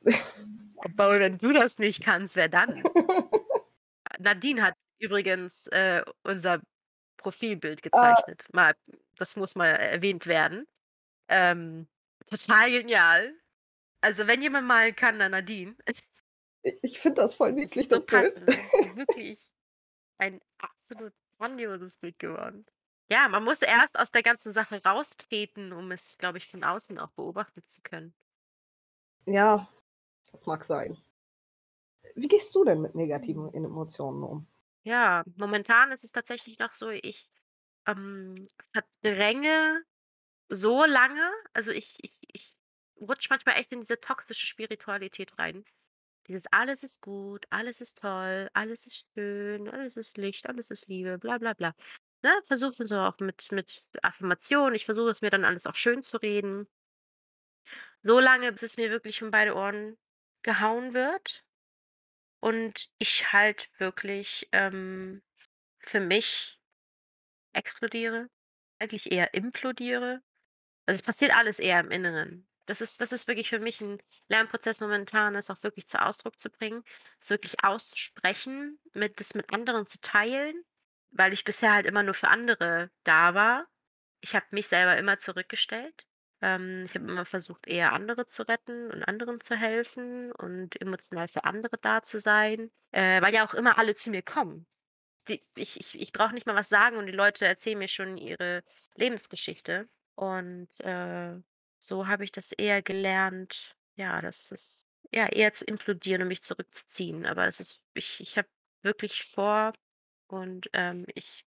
Obwohl, 0.76 1.20
wenn 1.20 1.38
du 1.38 1.52
das 1.52 1.80
nicht 1.80 2.04
kannst, 2.04 2.36
wer 2.36 2.48
dann? 2.48 2.84
Nadine 4.20 4.64
hat 4.64 4.76
übrigens, 5.00 5.68
äh, 5.68 6.04
unser 6.24 6.62
Profilbild 7.18 7.80
Äh 7.80 7.82
gezeichnet. 7.82 8.46
Mal 8.54 8.76
das 9.18 9.36
muss 9.36 9.56
mal 9.56 9.68
erwähnt 9.68 10.28
werden. 10.28 10.68
Ähm, 11.28 11.88
total 12.30 12.72
genial. 12.72 13.34
Also, 14.08 14.26
wenn 14.26 14.42
jemand 14.42 14.68
malen 14.68 14.96
kann, 14.96 15.20
dann 15.20 15.32
Nadine. 15.32 15.76
Ich 16.82 17.00
finde 17.00 17.22
das 17.22 17.34
voll 17.34 17.54
Das 17.60 17.76
niedlich, 17.76 17.88
ist 17.88 17.92
so 17.92 18.00
das 18.00 18.06
Bild. 18.06 18.42
Das 18.46 18.58
ist 18.80 18.82
wirklich 18.96 19.52
ein 20.20 20.42
absolut 20.60 21.14
grandioses 21.40 21.98
Bild 21.98 22.20
geworden. 22.20 22.66
Ja, 23.12 23.30
man 23.30 23.44
muss 23.46 23.62
erst 23.64 24.00
aus 24.00 24.12
der 24.12 24.24
ganzen 24.24 24.52
Sache 24.54 24.84
raustreten, 24.84 25.74
um 25.74 25.92
es, 25.92 26.18
glaube 26.18 26.40
ich, 26.40 26.48
von 26.48 26.64
außen 26.64 27.00
auch 27.00 27.12
beobachten 27.12 27.64
zu 27.66 27.82
können. 27.84 28.16
Ja, 29.28 29.68
das 30.32 30.46
mag 30.48 30.64
sein. 30.66 30.98
Wie 32.16 32.28
gehst 32.28 32.54
du 32.54 32.66
denn 32.66 32.82
mit 32.82 32.96
negativen 32.96 33.54
Mhm. 33.54 33.54
Emotionen 33.54 34.22
um? 34.24 34.48
Ja, 34.86 35.24
momentan 35.36 35.92
ist 35.92 36.04
es 36.04 36.12
tatsächlich 36.12 36.60
noch 36.60 36.74
so, 36.74 36.90
ich, 36.90 37.30
ähm, 37.88 38.48
verdränge 38.74 39.84
so 40.50 40.86
lange 40.86 41.32
also, 41.54 41.72
ich 41.72 41.98
ich 42.04 42.20
ich 42.34 42.57
rutsche 43.02 43.30
manchmal 43.32 43.58
echt 43.58 43.72
in 43.72 43.80
diese 43.82 44.00
toxische 44.00 44.48
Spiritualität 44.48 45.38
rein. 45.40 45.66
Dieses: 46.28 46.48
„Alles 46.52 46.84
ist 46.84 47.02
gut, 47.02 47.46
alles 47.52 47.82
ist 47.82 48.00
toll, 48.00 48.50
alles 48.54 48.88
ist 48.88 49.08
schön, 49.16 49.70
alles 49.70 49.98
ist 49.98 50.18
Licht, 50.18 50.48
alles 50.50 50.72
ist 50.72 50.88
Liebe, 50.88 51.18
bla 51.20 51.38
bla 51.40 51.54
bla.“ 51.54 51.76
Ne, 52.24 52.34
versuche 52.46 52.88
so 52.88 53.00
auch 53.00 53.20
mit 53.20 53.52
mit 53.52 53.84
Affirmation 54.04 54.76
ich 54.76 54.86
versuche 54.86 55.10
es 55.12 55.22
mir 55.22 55.32
dann 55.32 55.46
alles 55.46 55.68
auch 55.68 55.76
schön 55.76 56.04
zu 56.04 56.18
reden. 56.18 56.68
So 58.04 58.20
lange, 58.20 58.52
bis 58.52 58.64
es 58.64 58.78
mir 58.78 58.90
wirklich 58.92 59.22
um 59.24 59.32
beide 59.32 59.56
Ohren 59.56 59.98
gehauen 60.44 60.94
wird 60.94 61.44
und 62.40 62.90
ich 63.00 63.34
halt 63.34 63.70
wirklich, 63.80 64.48
ähm, 64.52 65.22
für 65.80 66.00
mich 66.00 66.60
explodiere, 67.54 68.30
eigentlich 68.80 69.12
eher 69.12 69.34
implodiere. 69.34 70.24
Also, 70.88 71.00
es 71.00 71.04
passiert 71.04 71.36
alles 71.36 71.60
eher 71.60 71.82
im 71.82 71.92
Inneren. 71.92 72.47
Das 72.68 72.82
ist 72.82 73.02
das 73.02 73.12
ist 73.14 73.28
wirklich 73.28 73.50
für 73.50 73.60
mich 73.60 73.82
'n 73.82 74.00
Lernprozess 74.30 74.80
momentan, 74.82 75.34
das 75.34 75.50
auch 75.50 75.64
wirklich 75.64 75.88
zu 75.88 76.02
Ausdruck 76.04 76.38
zu 76.40 76.50
bringen, 76.52 76.84
es 77.20 77.30
wirklich 77.32 77.64
auszusprechen, 77.64 78.80
mit 78.94 79.20
das 79.20 79.34
mit 79.36 79.54
anderen 79.54 79.88
zu 79.88 80.00
teilen, 80.02 80.64
weil 81.12 81.34
ich 81.34 81.44
bisher 81.46 81.74
halt 81.74 81.86
immer 81.88 82.04
nur 82.04 82.14
für 82.14 82.28
andere 82.30 82.92
da 83.04 83.34
war. 83.34 83.68
Ich 84.22 84.36
habe 84.36 84.46
mich 84.52 84.68
selber 84.68 84.98
immer 84.98 85.18
zurückgestellt. 85.20 86.06
Ähm, 86.42 86.84
ich 86.86 86.96
habe 86.96 87.06
immer 87.10 87.26
versucht, 87.26 87.68
eher 87.68 87.94
andere 87.94 88.26
zu 88.28 88.44
retten 88.48 88.92
und 88.92 89.04
anderen 89.04 89.42
zu 89.42 89.56
helfen 89.56 90.32
und 90.34 90.80
emotional 90.82 91.28
für 91.30 91.46
andere 91.46 91.78
da 91.80 92.04
zu 92.04 92.20
sein, 92.20 92.72
äh, 92.92 93.22
weil 93.22 93.34
ja 93.34 93.48
auch 93.48 93.54
immer 93.56 93.78
alle 93.80 93.96
zu 93.96 94.10
mir 94.12 94.22
kommen. 94.24 94.68
Die 95.30 95.44
ich 95.56 95.80
ich 95.80 96.00
ich 96.02 96.12
brauche 96.14 96.34
nicht 96.34 96.46
mal 96.48 96.56
was 96.56 96.70
sagen 96.70 96.98
und 96.98 97.08
die 97.08 97.12
Leute 97.14 97.46
erzählen 97.46 97.78
mir 97.80 97.88
schon 97.90 98.18
ihre 98.18 98.64
Lebensgeschichte. 98.96 99.90
Und, 100.16 100.70
äh, 100.82 101.36
so 101.88 102.08
habe 102.08 102.24
ich 102.24 102.32
das 102.32 102.52
eher 102.52 102.82
gelernt, 102.84 103.76
ja, 103.98 104.22
das 104.22 104.52
ist 104.52 104.84
ja, 105.14 105.28
eher 105.28 105.54
zu 105.54 105.66
implodieren 105.66 106.22
und 106.24 106.28
mich 106.30 106.44
zurückzuziehen. 106.44 107.26
Aber 107.26 107.48
es 107.48 107.60
ist 107.62 107.82
ich 107.96 108.20
ich 108.22 108.38
habe 108.38 108.50
wirklich 108.84 109.24
vor 109.26 109.74
und, 110.30 110.70
ähm, 110.74 111.06
ich 111.16 111.46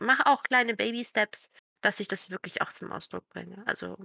mache 0.00 0.26
auch 0.26 0.42
kleine 0.44 0.76
Baby-Steps, 0.76 1.52
dass 1.82 2.00
ich 2.00 2.08
das 2.08 2.30
wirklich 2.30 2.62
auch 2.62 2.72
zum 2.72 2.92
Ausdruck 2.92 3.28
bringe. 3.30 3.62
Also, 3.66 3.96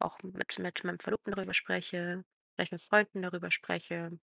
auch 0.00 0.18
mit 0.22 0.58
mit 0.60 0.84
meinem 0.84 0.98
Verlobten 1.00 1.32
darüber 1.34 1.54
spreche, 1.54 2.24
vielleicht 2.56 2.72
mit 2.72 2.82
Freunden 2.82 3.22
darüber 3.22 3.50
spreche. 3.52 4.18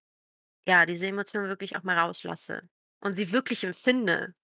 Ja, 0.67 0.85
diese 0.87 1.07
Emotionen 1.07 1.49
wirklich 1.49 1.75
auch 1.77 1.83
mal 1.83 1.97
rauslasse 1.99 2.69
und 3.01 3.15
sie 3.15 3.31
wirklich 3.33 3.63
empfinde. 3.65 4.35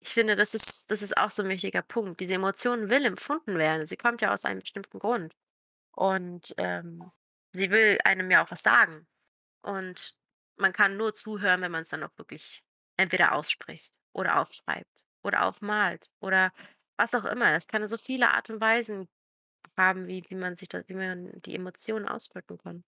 Ich 0.00 0.10
finde, 0.14 0.36
das 0.36 0.54
ist 0.54 0.90
das 0.90 1.02
ist 1.02 1.16
auch 1.18 1.30
so 1.32 1.42
'n 1.44 1.48
wichtiger 1.50 1.82
Punkt. 1.82 2.20
Diese 2.20 2.34
Emotion 2.34 2.90
will 2.90 3.04
empfunden 3.06 3.58
werden. 3.58 3.86
Sie 3.86 3.96
kommt 3.98 4.22
ja 4.22 4.32
aus 4.34 4.44
einem 4.46 4.60
bestimmten 4.60 4.98
Grund. 5.00 5.34
Und, 5.96 6.54
ähm, 6.58 7.12
sie 7.52 7.70
will 7.70 7.98
einem 8.04 8.30
ja 8.30 8.44
auch 8.44 8.50
was 8.50 8.62
sagen. 8.62 9.06
Und 9.62 10.16
man 10.56 10.72
kann 10.72 10.96
nur 10.96 11.14
zuhören, 11.14 11.62
wenn 11.62 11.72
man's 11.72 11.90
dann 11.90 12.04
auch 12.04 12.16
wirklich 12.18 12.64
entweder 12.98 13.34
ausspricht 13.34 13.94
oder 14.12 14.40
aufschreibt 14.40 15.04
oder 15.24 15.46
aufmalt 15.46 16.10
oder 16.20 16.52
was 16.98 17.14
auch 17.14 17.24
immer. 17.26 17.52
Es 17.54 17.68
kann 17.68 17.86
so 17.88 17.98
viele 17.98 18.30
Art 18.30 18.50
und 18.50 18.60
Weisen 18.60 19.08
haben, 19.76 20.08
wie 20.08 20.24
wie 20.28 20.34
man 20.36 20.56
sich 20.56 20.68
da 20.70 20.82
wie 20.88 20.94
man 20.94 21.32
die 21.42 21.54
Emotionen 21.56 22.08
ausdrücken 22.08 22.58
kann. 22.58 22.84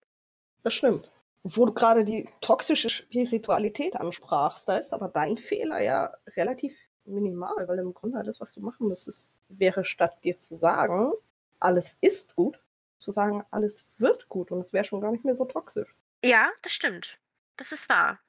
Das 0.63 0.75
stimmt. 0.75 1.11
Wo 1.45 1.65
du 1.65 1.73
grade 1.73 2.05
die 2.05 2.29
toxische 2.41 2.89
Spiritualität 2.91 3.97
ansprachst, 3.97 4.69
da 4.69 4.77
ist 4.79 4.93
aber 4.93 5.09
dein 5.09 5.39
Fehler 5.39 5.81
ja 5.81 6.13
relativ 6.37 6.77
minimal, 7.05 7.69
weil 7.69 7.79
im 7.79 7.95
Grunde 7.95 8.19
alles, 8.19 8.41
was 8.41 8.53
du 8.53 8.61
machen 8.61 8.89
müsstest, 8.89 9.33
wäre 9.49 9.85
statt 9.85 10.19
dir 10.25 10.37
zu 10.39 10.57
sagen: 10.57 11.13
„Alles 11.61 11.97
ist 12.01 12.35
gut“, 12.35 12.59
zu 12.99 13.13
sagen: 13.13 13.45
„Alles 13.51 13.85
wird 13.99 14.29
gut“, 14.29 14.51
und 14.53 14.61
es 14.61 14.73
wäre 14.73 14.85
schon 14.85 15.01
gar 15.01 15.13
nicht 15.13 15.25
mehr 15.25 15.37
so 15.37 15.45
toxisch. 15.45 15.95
Ja, 16.25 16.51
das 16.63 16.73
stimmt. 16.73 17.19
Das 17.57 17.73
ist 17.73 17.89
wahr. 17.89 18.21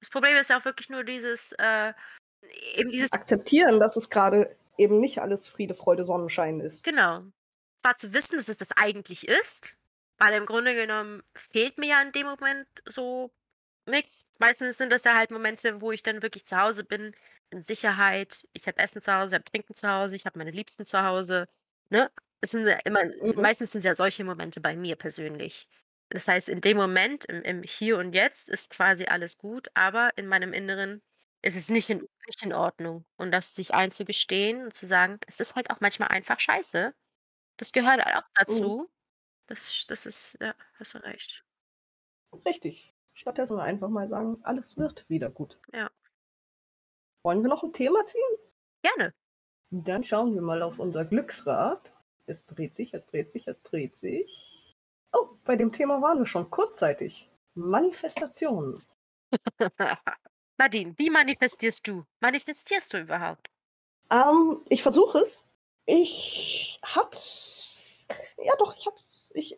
Das 0.00 0.10
Problem 0.10 0.36
ist 0.36 0.50
ja 0.50 0.58
auch 0.60 0.64
wirklich 0.66 0.88
nur 0.90 1.04
dieses, 1.04 1.52
äh 1.52 1.94
eben 2.76 2.90
dieses 2.92 3.12
Akzeptieren, 3.12 3.80
dass 3.80 3.96
es 3.96 4.10
grade 4.10 4.54
eben 4.76 5.00
nicht 5.00 5.20
alles 5.20 5.46
Friede, 5.48 5.74
Freude, 5.74 6.04
Sonnenschein 6.04 6.60
ist. 6.60 6.84
Genau. 6.84 7.24
Zwar 7.80 7.96
zu 7.96 8.12
wissen, 8.12 8.36
dass 8.36 8.48
es 8.48 8.58
das 8.58 8.72
eigentlich 8.72 9.26
ist, 9.28 9.70
weil 10.18 10.34
im 10.34 10.46
Grunde 10.46 10.74
genommen 10.74 11.22
fehlt 11.36 11.78
mir 11.78 11.86
ja 11.88 12.02
in 12.02 12.12
dem 12.12 12.26
Moment 12.26 12.68
so 12.84 13.32
nix. 13.86 14.26
Meistens 14.38 14.78
sind 14.78 14.92
das 14.92 15.04
ja 15.04 15.16
halt 15.16 15.30
Momente, 15.30 15.80
wo 15.80 15.92
ich 15.92 16.02
dann 16.02 16.22
wirklich 16.22 16.44
zu 16.46 16.56
Hause 16.60 16.84
bin, 16.84 17.14
in 17.50 17.62
Sicherheit. 17.62 18.46
Ich 18.52 18.66
habe 18.68 18.78
Essen 18.78 19.00
zu 19.00 19.12
Hause, 19.14 19.30
ich 19.30 19.34
habe 19.34 19.44
Trinken 19.44 19.74
zu 19.74 19.88
Hause, 19.88 20.16
ich 20.16 20.26
habe 20.26 20.38
meine 20.38 20.50
Liebsten 20.52 20.84
zu 20.86 21.02
Hause, 21.02 21.48
ne? 21.90 22.10
Es 22.42 22.50
sind 22.52 22.66
ja 22.66 22.78
immer 22.84 23.00
Mhm. 23.20 23.48
meistens 23.48 23.72
sind's 23.72 23.84
ja 23.84 23.94
solche 23.94 24.24
Momente 24.24 24.60
bei 24.60 24.76
mir 24.76 24.94
persönlich. 24.96 25.68
Das 26.10 26.28
heißt, 26.28 26.48
in 26.48 26.60
dem 26.60 26.76
Moment, 26.76 27.24
im 27.26 27.42
im 27.42 27.62
Hier 27.64 27.98
und 27.98 28.14
Jetzt 28.14 28.48
ist 28.48 28.70
quasi 28.70 29.04
alles 29.06 29.38
gut, 29.38 29.68
aber 29.74 30.10
in 30.16 30.26
meinem 30.26 30.52
Inneren 30.52 31.02
ist 31.42 31.56
es 31.56 31.68
nicht 31.68 31.90
in 31.90 32.06
nicht 32.26 32.42
in 32.42 32.52
Ordnung. 32.52 33.04
Und 33.16 33.32
das 33.32 33.54
sich 33.54 33.74
einzugestehen 33.74 34.64
und 34.64 34.74
zu 34.74 34.86
sagen: 34.86 35.18
„Es 35.26 35.40
ist 35.40 35.54
halt 35.56 35.70
auch 35.70 35.80
manchmal 35.80 36.08
einfach 36.08 36.38
scheiße.“ 36.40 36.94
Das 37.58 37.72
gehört 37.72 38.04
halt 38.04 38.16
auch 38.16 38.28
Mhm. 38.48 38.74
dazu. 38.74 38.90
Das 39.48 39.72
sch 39.74 39.86
das 39.88 40.06
ist 40.06 40.38
ja, 40.40 40.54
hast 40.78 40.94
du 40.94 40.98
recht. 41.00 41.44
Richtig. 42.44 42.94
Stattdessen 43.14 43.58
einfach 43.58 43.88
mal 43.88 44.06
sagen: 44.08 44.38
„Alles 44.42 44.76
wird 44.76 45.08
wieder 45.08 45.30
gut.“ 45.30 45.58
Ja. 45.72 45.90
Wollen 47.24 47.42
wir 47.42 47.48
noch 47.48 47.64
'n 47.64 47.72
Thema 47.72 48.04
ziehen? 48.06 48.22
Gerne. 48.84 49.12
Dann 49.72 50.02
schauen 50.02 50.32
wir 50.34 50.40
mal 50.40 50.62
auf 50.62 50.78
unser 50.78 51.04
Glücksrad. 51.04 51.92
Es 52.28 52.44
dreht 52.46 52.76
sich, 52.76 52.92
es 52.94 53.06
dreht 53.06 53.32
sich, 53.32 53.48
es 53.48 53.62
dreht 53.62 53.96
sich. 53.96 54.76
Oh, 55.12 55.28
bei 55.44 55.56
dem 55.56 55.72
Thema 55.72 56.02
waren 56.02 56.18
wir 56.18 56.26
schon 56.26 56.50
kurzzeitig. 56.50 57.28
Manifestation. 57.54 58.82
Nadine, 60.58 60.94
wie 60.98 61.10
manifestierst 61.10 61.86
du? 61.86 62.04
Manifestierst 62.20 62.92
du 62.92 63.00
überhaupt? 63.00 63.48
Ähm, 64.10 64.60
ich 64.68 64.82
versuche 64.82 65.18
es. 65.18 65.46
Ich 65.86 66.80
habe 66.84 67.08
es 67.12 68.06
ja 68.36 68.52
doch, 68.58 68.76
ich 68.76 68.86
habe 68.86 68.96
es 69.08 69.32
ich 69.34 69.56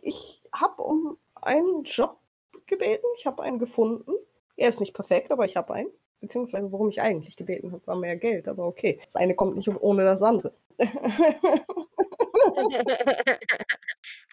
ich 0.00 0.42
habe 0.52 0.82
um 0.82 1.18
einen 1.34 1.82
Job 1.84 2.20
gebeten. 2.66 3.06
Ich 3.16 3.26
habe 3.26 3.42
einen 3.42 3.58
gefunden. 3.58 4.12
Er 4.56 4.68
ist 4.68 4.80
nicht 4.80 4.94
perfekt, 4.94 5.32
aber 5.32 5.46
ich 5.46 5.56
habe 5.56 5.74
einen. 5.74 5.90
Beziehungsweise 6.22 6.72
worum 6.72 6.88
ich 6.88 7.00
eigentlich 7.00 7.36
gebeten 7.36 7.72
habe, 7.72 7.86
war 7.86 7.96
mehr 7.96 8.16
Geld, 8.16 8.48
aber 8.48 8.66
okay. 8.66 9.00
Das 9.04 9.16
eine 9.16 9.34
kommt 9.34 9.56
nicht 9.56 9.68
ohne 9.68 10.04
das 10.04 10.22
andere. 10.22 10.52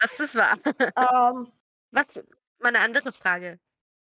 Das 0.00 0.20
ist 0.20 0.36
wahr. 0.36 0.58
Ähm. 0.96 1.52
Was 1.92 2.24
mal 2.58 2.72
'ne 2.72 2.80
andere 2.80 3.12
Frage, 3.12 3.60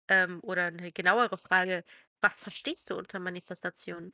ähm, 0.09 0.40
oder 0.42 0.70
'ne 0.70 0.92
genauere 0.92 1.38
Frage. 1.38 1.85
Was 2.20 2.40
verstehst 2.40 2.90
du 2.90 2.97
unter 2.97 3.18
Manifestation? 3.20 4.12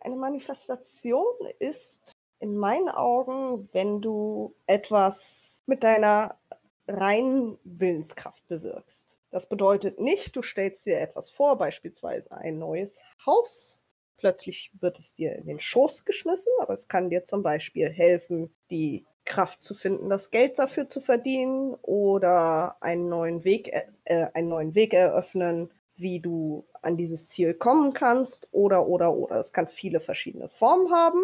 Eine 0.00 0.16
Manifestation 0.16 1.24
ist 1.58 2.12
in 2.40 2.56
meinen 2.56 2.88
Augen, 2.88 3.68
wenn 3.72 4.00
du 4.02 4.54
etwas 4.66 5.62
mit 5.66 5.82
deiner 5.82 6.38
reinen 6.86 7.58
Willenskraft 7.64 8.46
bewirkst. 8.48 9.16
Das 9.34 9.48
bedeutet 9.48 9.98
nicht, 9.98 10.36
du 10.36 10.42
stellst 10.42 10.86
dir 10.86 11.00
etwas 11.00 11.28
vor, 11.28 11.58
beispielsweise 11.58 12.30
ein 12.30 12.60
neues 12.60 13.02
Haus. 13.26 13.80
Plötzlich 14.16 14.70
wird 14.78 15.00
es 15.00 15.12
dir 15.12 15.32
in 15.34 15.46
den 15.48 15.58
Schoß 15.58 16.04
geschmissen, 16.04 16.52
aber 16.60 16.72
es 16.72 16.86
kann 16.86 17.10
dir 17.10 17.24
zum 17.24 17.42
Beispiel 17.42 17.90
helfen, 17.90 18.54
die 18.70 19.04
Kraft 19.24 19.60
zu 19.60 19.74
finden, 19.74 20.08
das 20.08 20.30
Geld 20.30 20.60
dafür 20.60 20.86
zu 20.86 21.00
verdienen 21.00 21.74
oder 21.82 22.80
einen 22.80 23.08
neuen 23.08 23.42
Weg 23.42 23.72
äh, 24.04 24.28
einen 24.34 24.50
neuen 24.50 24.76
Weg 24.76 24.94
eröffnen, 24.94 25.74
wie 25.96 26.20
du 26.20 26.64
an 26.80 26.96
dieses 26.96 27.28
Ziel 27.28 27.54
kommen 27.54 27.92
kannst 27.92 28.46
oder, 28.52 28.86
oder, 28.86 29.12
oder. 29.14 29.40
Es 29.40 29.52
kann 29.52 29.66
viele 29.66 29.98
verschiedene 29.98 30.48
Formen 30.48 30.92
haben. 30.92 31.20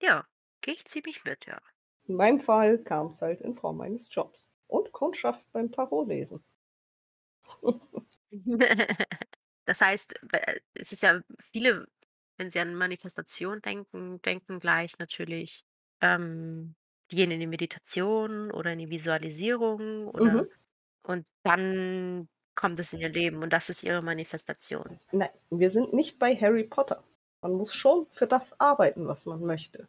Ja, 0.00 0.24
gehe 0.62 0.72
ich 0.72 0.86
ziemlich 0.86 1.24
mit, 1.24 1.44
ja. 1.44 1.60
In 2.08 2.14
meinem 2.14 2.40
Fall 2.40 2.78
kam's 2.78 3.20
halt 3.20 3.42
in 3.42 3.52
Form 3.52 3.82
eines 3.82 4.08
Jobs 4.10 4.48
und 4.66 4.92
Kundschaft 4.92 5.44
beim 5.52 5.70
Tarotlesen. 5.70 6.42
Das 9.66 9.80
heißt, 9.80 10.14
äh, 10.32 10.60
es 10.74 10.92
ist 10.92 11.02
ja 11.02 11.20
viele, 11.40 11.86
wenn 12.38 12.50
sie 12.50 12.58
an 12.60 12.74
Manifestation 12.74 13.60
denken, 13.62 14.20
denken 14.22 14.58
gleich 14.60 14.98
natürlich, 14.98 15.64
ähm 16.00 16.74
die 17.12 17.16
gehen 17.16 17.32
in 17.32 17.40
die 17.40 17.46
Meditation 17.48 18.52
oder 18.52 18.72
in 18.72 18.78
die 18.78 18.90
Visualisierung 18.90 20.06
oder 20.08 20.32
Mhm. 20.32 20.48
und 21.04 21.26
dann 21.44 22.28
kommt 22.56 22.78
es 22.80 22.92
in 22.94 23.00
ihr 23.00 23.08
Leben 23.10 23.42
und 23.42 23.52
das 23.52 23.70
ist 23.70 23.82
ihre 23.84 24.02
Manifestation. 24.02 25.00
Nein, 25.12 25.30
wir 25.50 25.70
sind 25.70 25.92
nicht 25.92 26.18
bei 26.18 26.34
Harry 26.34 26.64
Potter. 26.64 27.04
Man 27.42 27.52
muss 27.52 27.72
schon 27.74 28.06
für 28.10 28.26
das 28.26 28.58
arbeiten, 28.58 29.06
was 29.06 29.24
man 29.26 29.40
möchte. 29.40 29.86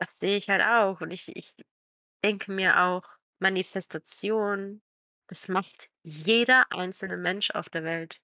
Das 0.00 0.18
sehe 0.18 0.36
ich 0.36 0.48
halt 0.48 0.62
auch 0.62 1.00
und 1.00 1.12
ich 1.12 1.34
ich 1.36 1.54
denke 2.24 2.52
mir 2.52 2.80
auch, 2.82 3.04
Manifestation, 3.40 4.82
das 5.28 5.48
macht 5.48 5.90
jeder 6.02 6.66
einzelne 6.72 7.16
Mensch 7.16 7.50
auf 7.52 7.68
der 7.68 7.84
Welt. 7.84 8.20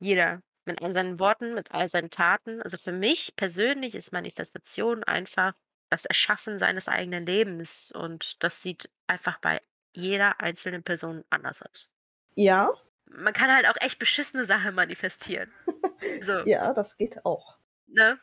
Jeder. 0.00 0.42
Mit 0.66 0.82
all 0.82 0.92
seinen 0.92 1.18
Worten, 1.18 1.54
mit 1.54 1.72
all 1.72 1.88
seinen 1.88 2.10
Taten. 2.10 2.62
Also, 2.62 2.76
für 2.78 2.92
mich 2.92 3.34
persönlich 3.36 3.94
ist 3.94 4.12
Manifestation 4.12 5.02
einfach 5.04 5.54
das 5.90 6.04
Erschaffen 6.04 6.58
seines 6.58 6.88
eigenen 6.88 7.26
Lebens 7.26 7.90
und 7.92 8.36
das 8.44 8.62
sieht 8.62 8.90
einfach 9.08 9.38
bei 9.40 9.60
jeder 9.94 10.40
einzelnen 10.40 10.84
Person 10.84 11.24
anders 11.30 11.62
aus. 11.62 11.88
Ja, 12.34 12.72
Man 13.06 13.32
kann 13.32 13.52
halt 13.52 13.66
auch 13.68 13.76
echt 13.80 13.98
beschissene 13.98 14.46
Sachen 14.46 14.74
manifestieren. 14.74 15.52
So, 16.22 16.38
ja, 16.46 16.72
das 16.72 16.96
geht 16.96 17.24
auch. 17.26 17.58
ne? 17.86 18.18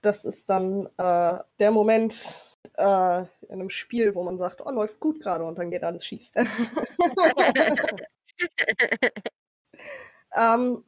Das 0.00 0.24
ist 0.24 0.50
dann 0.50 0.86
äh, 0.98 1.38
der 1.60 1.70
Moment 1.70 2.40
äh, 2.74 3.20
in 3.22 3.50
einem 3.50 3.70
Spiel, 3.70 4.14
wo 4.14 4.22
man 4.22 4.38
sagt, 4.38 4.64
oh, 4.64 4.70
läuft 4.70 5.00
gut 5.00 5.20
gerade 5.20 5.44
und 5.44 5.58
dann 5.58 5.70
geht 5.70 5.84
alles 5.84 6.04
schief. 6.04 6.30
ähm, 10.34 10.84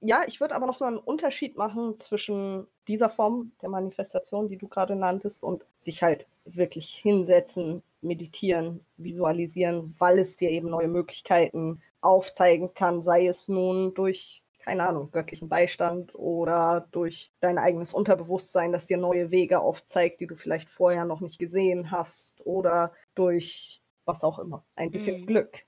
ja, 0.00 0.22
ich 0.26 0.40
würde 0.40 0.54
aber 0.54 0.66
noch 0.66 0.80
mal 0.80 0.88
einen 0.88 0.98
Unterschied 0.98 1.56
machen 1.56 1.96
zwischen 1.98 2.66
dieser 2.88 3.10
Form 3.10 3.52
der 3.60 3.68
Manifestation, 3.68 4.48
die 4.48 4.56
du 4.56 4.66
gerade 4.66 4.96
nanntest, 4.96 5.44
und 5.44 5.66
sich 5.76 6.02
halt 6.02 6.26
wirklich 6.46 6.94
hinsetzen, 6.94 7.82
meditieren, 8.00 8.84
visualisieren, 8.96 9.94
weil 9.98 10.18
es 10.18 10.36
dir 10.36 10.50
eben 10.50 10.70
neue 10.70 10.88
Möglichkeiten 10.88 11.82
aufzeigen 12.00 12.72
kann, 12.72 13.02
sei 13.02 13.26
es 13.26 13.48
nun 13.48 13.92
durch, 13.94 14.42
keine 14.60 14.86
Ahnung, 14.88 15.10
göttlichen 15.10 15.48
Beistand 15.48 16.14
oder 16.14 16.86
durch 16.92 17.32
dein 17.40 17.58
eigenes 17.58 17.92
Unterbewusstsein, 17.92 18.72
das 18.72 18.86
dir 18.86 18.96
neue 18.98 19.30
Wege 19.30 19.60
aufzeigt, 19.60 20.20
die 20.20 20.26
du 20.26 20.36
vielleicht 20.36 20.70
vorher 20.70 21.04
noch 21.04 21.20
nicht 21.20 21.38
gesehen 21.38 21.90
hast, 21.90 22.44
oder 22.46 22.92
durch 23.14 23.82
was 24.04 24.24
auch 24.24 24.38
immer, 24.38 24.64
ein 24.76 24.90
bisschen 24.90 25.16
Mhm. 25.16 25.26
Glück. 25.26 25.64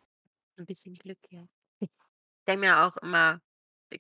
Ein 0.59 0.67
bisschen 0.67 0.95
Glück, 0.97 1.19
ja. 1.31 1.45
Ich 2.41 2.47
denke 2.47 2.61
mir 2.67 2.81
auch 2.81 2.97
immer, 2.99 3.41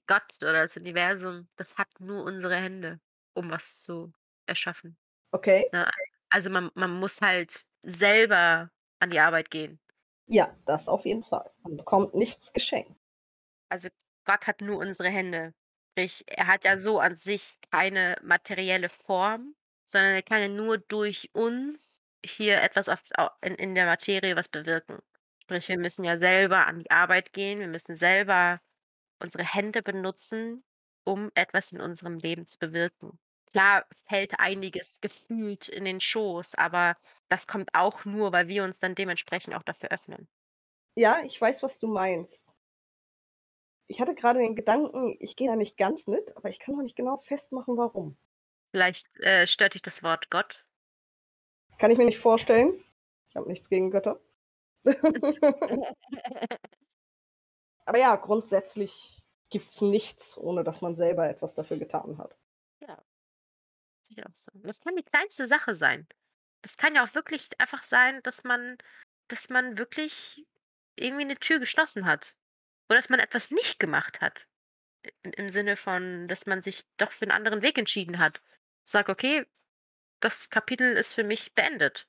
Gott 0.08 0.24
oder 0.42 0.54
das 0.64 0.76
Universum, 0.76 1.48
das 1.56 1.78
hat 1.78 1.88
nur 2.00 2.24
unsere 2.24 2.56
Hände, 2.56 3.00
um 3.34 3.50
was 3.50 3.82
zu 3.82 4.12
erschaffen, 4.46 4.98
Okay? 5.34 5.72
ne? 5.72 5.90
Also, 6.30 6.50
man 6.50 6.70
man 6.76 6.92
muss 7.00 7.20
halt 7.22 7.66
selber 7.84 8.70
an 9.00 9.10
die 9.10 9.20
Arbeit 9.20 9.50
gehen. 9.50 9.80
Ja, 10.26 10.56
das 10.64 10.88
auf 10.88 11.04
jeden 11.06 11.22
Fall. 11.22 11.52
Man 11.62 11.76
bekommt 11.76 12.12
nichts 12.14 12.52
geschenkt. 12.52 12.96
Also, 13.70 13.88
Gott 14.24 14.46
hat 14.46 14.60
nur 14.60 14.78
unsere 14.78 15.08
Hände. 15.10 15.54
Sprich, 15.92 16.24
er 16.26 16.46
hat 16.46 16.64
ja 16.64 16.76
so 16.76 17.00
an 17.00 17.16
sich 17.16 17.58
keine 17.70 18.16
materielle 18.22 18.88
Form, 18.88 19.54
sondern 19.86 20.14
er 20.14 20.22
kann 20.22 20.40
ja 20.40 20.48
nur 20.48 20.78
durch 20.78 21.30
uns 21.34 22.02
hier 22.24 22.62
etwas 22.62 22.88
auf 22.88 23.02
au 23.16 23.28
in 23.42 23.54
in 23.56 23.74
der 23.74 23.86
Materie 23.86 24.36
was 24.36 24.48
bewirken. 24.48 24.98
Sprich, 25.42 25.68
wir 25.68 25.78
müssen 25.78 26.04
ja 26.04 26.16
selber 26.16 26.66
an 26.66 26.80
die 26.80 26.90
Arbeit 26.90 27.32
gehen, 27.32 27.60
wir 27.60 27.68
müssen 27.68 27.94
selber 27.96 28.60
unsere 29.20 29.44
Hände 29.44 29.82
benutzen, 29.82 30.64
um 31.04 31.30
etwas 31.34 31.72
in 31.72 31.80
unserem 31.80 32.18
Leben 32.18 32.46
zu 32.46 32.58
bewirken. 32.58 33.18
Klar 33.50 33.86
fällt 34.08 34.38
einiges 34.40 35.00
gefühlt 35.00 35.68
in 35.68 35.84
den 35.84 36.00
Schoß, 36.00 36.54
aber 36.54 36.96
das 37.28 37.46
kommt 37.46 37.74
auch 37.74 38.04
nur, 38.04 38.32
weil 38.32 38.48
wir 38.48 38.64
uns 38.64 38.80
dann 38.80 38.94
dementsprechend 38.94 39.54
auch 39.54 39.62
dafür 39.62 39.90
öffnen. 39.90 40.28
Ja, 40.96 41.22
ich 41.24 41.38
weiß, 41.40 41.62
was 41.62 41.78
du 41.78 41.86
meinst. 41.86 42.54
Ich 43.86 44.00
hatte 44.00 44.16
gerade 44.16 44.40
den 44.40 44.56
Gedanken, 44.56 45.16
ich 45.20 45.36
gehe 45.36 45.46
da 45.48 45.54
nicht 45.54 45.76
ganz 45.76 46.08
mit, 46.08 46.36
aber 46.36 46.48
ich 46.48 46.58
kann 46.58 46.74
noch 46.74 46.82
nicht 46.82 46.96
genau 46.96 47.16
festmachen, 47.18 47.76
warum. 47.76 48.16
Vielleicht, 48.70 49.06
äh, 49.20 49.46
stört 49.46 49.72
dich 49.74 49.80
das 49.82 50.02
Wort 50.02 50.28
Gott? 50.30 50.64
Kann 51.78 51.90
ich 51.90 51.98
mir 51.98 52.04
nicht 52.06 52.18
vorstellen. 52.18 52.82
Ich 53.28 53.36
habe 53.36 53.48
nichts 53.48 53.68
gegen 53.68 53.90
Götter. 53.90 54.20
Aber 57.84 57.98
ja, 57.98 58.16
grundsätzlich 58.16 59.22
gibt's 59.48 59.80
nichts, 59.80 60.36
ohne 60.36 60.64
dass 60.64 60.80
man 60.80 60.96
selber 60.96 61.28
etwas 61.28 61.54
dafür 61.54 61.76
getan 61.78 62.18
hat. 62.18 62.36
Ja, 62.80 63.02
ich 64.10 64.24
auch 64.26 64.34
so. 64.34 64.50
Das 64.54 64.80
kann 64.80 64.96
die 64.96 65.02
kleinste 65.04 65.46
Sache 65.46 65.74
sein. 65.76 66.06
Das 66.62 66.76
kann 66.76 66.94
ja 66.94 67.04
auch 67.04 67.14
wirklich 67.14 67.48
einfach 67.60 67.82
sein, 67.82 68.20
dass 68.22 68.44
man 68.44 68.78
dass 69.28 69.48
man 69.48 69.78
wirklich 69.78 70.46
irgendwie 70.96 71.24
'ne 71.24 71.36
Tür 71.38 71.58
geschlossen 71.58 72.06
hat 72.06 72.36
oder 72.92 72.98
dass 73.00 73.10
man 73.10 73.20
etwas 73.20 73.50
nicht 73.50 73.80
gemacht 73.80 74.20
hat. 74.20 74.46
I 75.26 75.30
im 75.36 75.50
Sinne 75.50 75.76
von, 75.76 76.28
dass 76.28 76.46
man 76.46 76.62
sich 76.62 76.84
doch 76.98 77.12
für 77.12 77.26
'n 77.26 77.32
anderen 77.32 77.62
Weg 77.62 77.78
entschieden 77.78 78.18
hat. 78.20 78.42
Sagt: 78.84 79.10
„Okay, 79.10 79.46
das 80.20 80.50
Kapitel 80.50 80.96
ist 80.96 81.14
für 81.14 81.24
mich 81.24 81.54
beendet.“ 81.54 82.06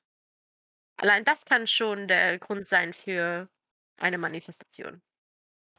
Allein 0.98 1.24
das 1.24 1.44
kann 1.44 1.66
schon 1.66 2.08
der 2.08 2.38
Grund 2.38 2.66
sein 2.66 2.92
für 2.92 3.48
eine 3.98 4.18
Manifestation. 4.18 5.02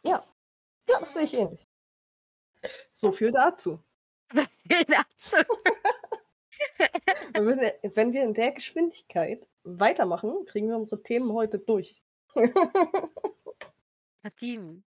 Ja. 0.05 0.23
Ja, 0.89 0.99
das 1.01 1.13
sehe 1.13 1.23
ich 1.25 1.33
ähnlich. 1.35 1.65
So 2.91 3.11
viel 3.11 3.31
dazu. 3.31 3.79
Dazu. 4.87 5.37
Wir 7.35 7.75
wenn 7.95 8.13
wir 8.13 8.23
in 8.23 8.33
der 8.33 8.51
Geschwindigkeit 8.53 9.45
weitermachen, 9.63 10.45
kriegen 10.45 10.69
wir 10.69 10.77
unsere 10.77 11.03
Themen 11.03 11.31
heute 11.33 11.59
durch. 11.59 12.01
Nadine, 14.23 14.83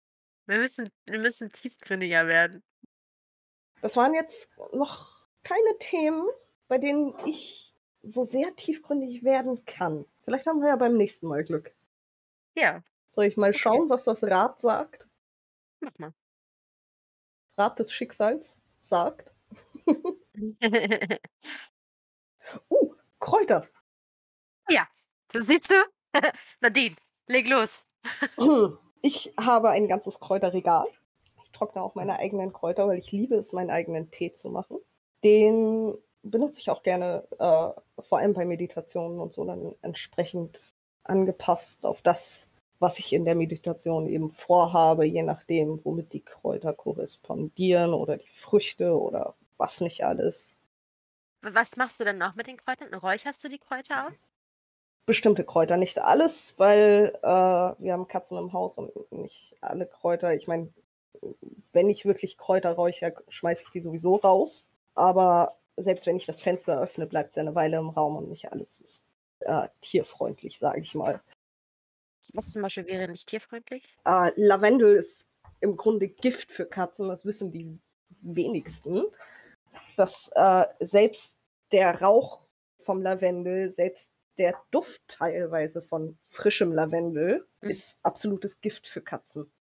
wir 0.48 0.58
müssen 0.58 0.90
wir 1.06 1.18
müssen 1.18 1.50
tiefgründiger 1.50 2.26
werden. 2.26 2.62
Das 3.80 3.96
waren 3.96 4.14
jetzt 4.14 4.50
noch 4.72 5.14
keine 5.44 5.78
Themen, 5.78 6.26
bei 6.66 6.78
denen 6.78 7.14
ich 7.26 7.74
so 8.02 8.24
sehr 8.24 8.54
tiefgründig 8.56 9.22
werden 9.24 9.64
kann. 9.66 10.04
Vielleicht 10.24 10.46
haben 10.46 10.60
wir 10.60 10.68
ja 10.68 10.76
beim 10.76 10.96
nächsten 10.96 11.26
Mal 11.28 11.44
Glück. 11.44 11.74
Ja, 12.56 12.82
Soll 13.12 13.24
ich 13.26 13.36
mal 13.36 13.50
Okay. 13.50 13.58
schauen, 13.58 13.88
was 13.88 14.04
das 14.04 14.22
Rad 14.24 14.60
sagt? 14.60 15.06
mach 15.80 15.96
mal. 15.98 16.12
Rad 17.56 17.78
des 17.78 17.92
Schicksals 17.92 18.56
sagt. 18.82 19.30
Uh, 22.70 22.94
Kräuter. 23.20 23.68
Du 25.32 25.42
siehst 25.42 25.70
du? 25.70 25.74
Nadine, 26.60 26.96
leg 27.26 27.48
los. 27.48 27.86
Ich 29.02 29.32
habe 29.38 29.70
ein 29.70 29.88
ganzes 29.88 30.20
Kräuterregal. 30.20 30.86
Ich 31.42 31.50
trockne 31.52 31.82
auch 31.82 31.94
meine 31.94 32.18
eigenen 32.18 32.52
Kräuter, 32.52 32.88
weil 32.88 32.98
ich 32.98 33.12
liebe 33.12 33.36
es, 33.36 33.52
meinen 33.52 33.70
eigenen 33.70 34.10
Tee 34.10 34.32
zu 34.32 34.50
machen. 34.50 34.78
Den 35.24 35.94
benutze 36.22 36.60
ich 36.60 36.70
auch 36.70 36.82
gerne, 36.82 37.26
äh, 37.38 38.02
vor 38.02 38.18
allem 38.18 38.34
bei 38.34 38.44
Meditationen 38.44 39.20
und 39.20 39.32
so, 39.32 39.44
dann 39.44 39.74
entsprechend 39.82 40.74
angepasst 41.04 41.84
auf 41.86 42.02
das, 42.02 42.48
was 42.78 42.98
ich 42.98 43.12
in 43.12 43.24
der 43.24 43.34
Meditation 43.34 44.06
eben 44.06 44.30
vorhabe, 44.30 45.04
je 45.04 45.22
nachdem, 45.22 45.84
womit 45.84 46.12
die 46.12 46.24
Kräuter 46.24 46.72
korrespondieren 46.72 47.94
oder 47.94 48.16
die 48.16 48.28
Früchte 48.28 48.98
oder 48.98 49.34
was 49.56 49.80
nicht 49.80 50.04
alles. 50.04 50.56
Was 51.40 51.76
machst 51.76 51.98
du 52.00 52.04
denn 52.04 52.18
noch 52.18 52.34
mit 52.34 52.46
den 52.46 52.56
Kräutern? 52.56 52.92
Räucherst 52.94 53.42
du 53.42 53.48
die 53.48 53.58
Kräuter 53.58 54.06
auch? 54.06 54.12
Bestimmte 55.08 55.42
Kräuter, 55.42 55.78
nicht 55.78 55.98
alles, 56.00 56.52
weil 56.58 57.18
äh, 57.22 57.26
wir 57.26 57.92
haben 57.94 58.08
Katzen 58.08 58.36
im 58.36 58.52
Haus 58.52 58.76
und 58.76 58.92
nicht 59.10 59.56
alle 59.62 59.86
Kräuter. 59.86 60.34
Ich 60.34 60.46
meine, 60.48 60.68
wenn 61.72 61.88
ich 61.88 62.04
wirklich 62.04 62.36
Kräuter 62.36 62.72
räuchere, 62.72 63.14
schmeiße 63.30 63.64
ich 63.64 63.70
die 63.70 63.80
sowieso 63.80 64.16
raus. 64.16 64.68
Aber 64.94 65.56
selbst 65.78 66.06
wenn 66.06 66.16
ich 66.16 66.26
das 66.26 66.42
Fenster 66.42 66.78
öffne, 66.78 67.06
bleibt 67.06 67.30
es 67.30 67.38
eine 67.38 67.54
Weile 67.54 67.78
im 67.78 67.88
Raum 67.88 68.16
und 68.16 68.28
nicht 68.28 68.52
alles 68.52 68.80
ist 68.80 69.02
äh, 69.40 69.68
tierfreundlich, 69.80 70.58
sage 70.58 70.82
ich 70.82 70.94
mal. 70.94 71.22
Was 72.34 72.50
zum 72.50 72.60
Beispiel 72.60 72.84
wäre 72.84 73.08
nicht 73.08 73.28
tierfreundlich? 73.28 73.84
Äh, 74.04 74.30
Lavendel 74.36 74.94
ist 74.94 75.26
im 75.60 75.78
Grunde 75.78 76.08
Gift 76.08 76.52
für 76.52 76.66
Katzen, 76.66 77.08
das 77.08 77.24
wissen 77.24 77.50
die 77.50 77.78
wenigsten. 78.20 79.04
Dass 79.96 80.30
äh, 80.34 80.66
selbst 80.80 81.38
der 81.72 82.02
Rauch 82.02 82.42
vom 82.80 83.00
Lavendel, 83.00 83.70
selbst 83.70 84.12
der 84.38 84.54
Duft 84.70 85.02
teilweise 85.08 85.82
von 85.82 86.18
frischem 86.28 86.72
Lavendel 86.72 87.46
Mhm. 87.62 87.70
ist 87.70 87.98
absolutes 88.02 88.60
Gift 88.60 88.86
für 88.88 89.02
Katzen. 89.02 89.52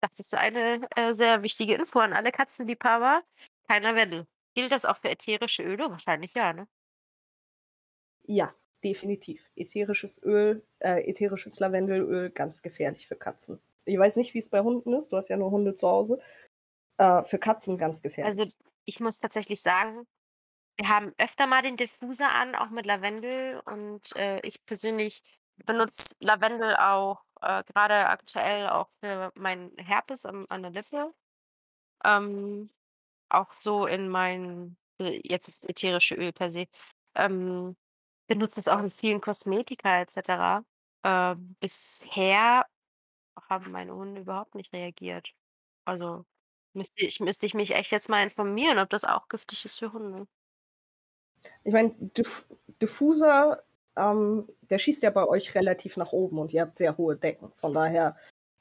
Das 0.00 0.18
ist 0.20 0.34
eine, 0.34 0.86
äh, 0.96 1.12
sehr 1.14 1.42
wichtige 1.42 1.74
Info 1.74 1.98
an 1.98 2.12
alle 2.12 2.32
Katzenliebhaber. 2.32 3.22
Kein 3.68 3.82
Lavendel. 3.82 4.26
Gilt 4.54 4.70
das 4.72 4.84
auch 4.84 4.96
für 4.96 5.10
ätherische 5.10 5.62
Öle? 5.62 5.90
Wahrscheinlich 5.90 6.34
ja, 6.34 6.52
ne? 6.52 6.68
Ja, 8.24 8.54
definitiv. 8.84 9.50
Ätherisches 9.56 10.22
Öl, 10.22 10.64
äh, 10.80 11.08
ätherisches 11.08 11.58
Lavendelöl, 11.60 12.30
ganz 12.30 12.62
gefährlich 12.62 13.06
für 13.06 13.16
Katzen. 13.16 13.60
Ich 13.84 13.98
weiß 13.98 14.16
nicht, 14.16 14.34
wie 14.34 14.38
es 14.38 14.48
bei 14.48 14.60
Hunden 14.60 14.92
ist. 14.94 15.12
Du 15.12 15.16
hast 15.16 15.28
ja 15.28 15.36
nur 15.36 15.50
Hunde 15.50 15.74
zu 15.74 15.88
Hause. 15.88 16.18
Äh, 16.98 17.24
für 17.24 17.38
Katzen 17.38 17.78
ganz 17.78 18.02
gefährlich. 18.02 18.26
Also, 18.26 18.50
ich 18.84 19.00
muss 19.00 19.18
tatsächlich 19.18 19.62
sagen, 19.62 20.06
wir 20.78 20.88
haben 20.88 21.12
öfter 21.18 21.46
mal 21.46 21.62
den 21.62 21.76
Diffuser 21.76 22.30
an, 22.32 22.54
auch 22.54 22.70
mit 22.70 22.86
Lavendel 22.86 23.60
und, 23.66 24.14
äh, 24.16 24.40
ich 24.46 24.64
persönlich 24.66 25.22
benutze 25.66 26.14
Lavendel 26.20 26.76
auch, 26.76 27.22
äh, 27.42 27.64
grade 27.64 28.08
aktuell 28.08 28.68
auch 28.68 28.90
für 29.00 29.32
meinen 29.36 29.76
Herpes 29.78 30.26
am 30.26 30.46
an 30.50 30.62
der 30.62 30.72
Lippe. 30.72 31.14
Ähm, 32.04 32.70
auch 33.30 33.54
so 33.56 33.86
in 33.86 34.08
mein 34.10 34.76
äh, 35.00 35.20
jetzt 35.24 35.48
das 35.48 35.64
ätherische 35.64 36.16
Öl 36.16 36.32
per 36.32 36.50
se. 36.50 36.68
Ähm, 37.16 37.76
Benutze 38.28 38.60
es 38.60 38.68
auch 38.68 38.80
in 38.82 38.90
vielen 38.90 39.20
Kosmetika 39.22 40.02
et 40.02 40.10
cetera. 40.12 40.64
Äh, 41.04 41.36
bisher 41.60 42.66
haben 43.50 43.70
meine 43.72 43.94
Hunde 43.94 44.22
überhaupt 44.22 44.54
nicht 44.56 44.72
reagiert. 44.74 45.32
Also, 45.86 46.26
müsste 46.74 47.06
ich 47.06 47.20
müsste 47.20 47.46
ich 47.46 47.54
mich 47.54 47.72
echt 47.74 47.92
jetzt 47.92 48.08
mal 48.10 48.22
informieren, 48.24 48.78
ob 48.80 48.90
das 48.90 49.04
auch 49.04 49.28
giftig 49.28 49.64
ist 49.66 49.78
für 49.80 49.92
Hunde. 49.94 50.26
Ich 51.64 51.72
meine, 51.72 51.94
Diff 51.98 52.46
Diffuser, 52.80 53.62
ähm, 53.96 54.48
der 54.68 54.78
schießt 54.78 55.02
ja 55.02 55.10
bei 55.10 55.26
euch 55.26 55.54
relativ 55.54 55.96
nach 55.96 56.12
oben 56.12 56.38
und 56.38 56.52
ihr 56.52 56.62
habt 56.62 56.76
sehr 56.76 56.96
hohe 56.98 57.16
Decken. 57.16 57.50
Von 57.54 57.72
daher 57.72 58.16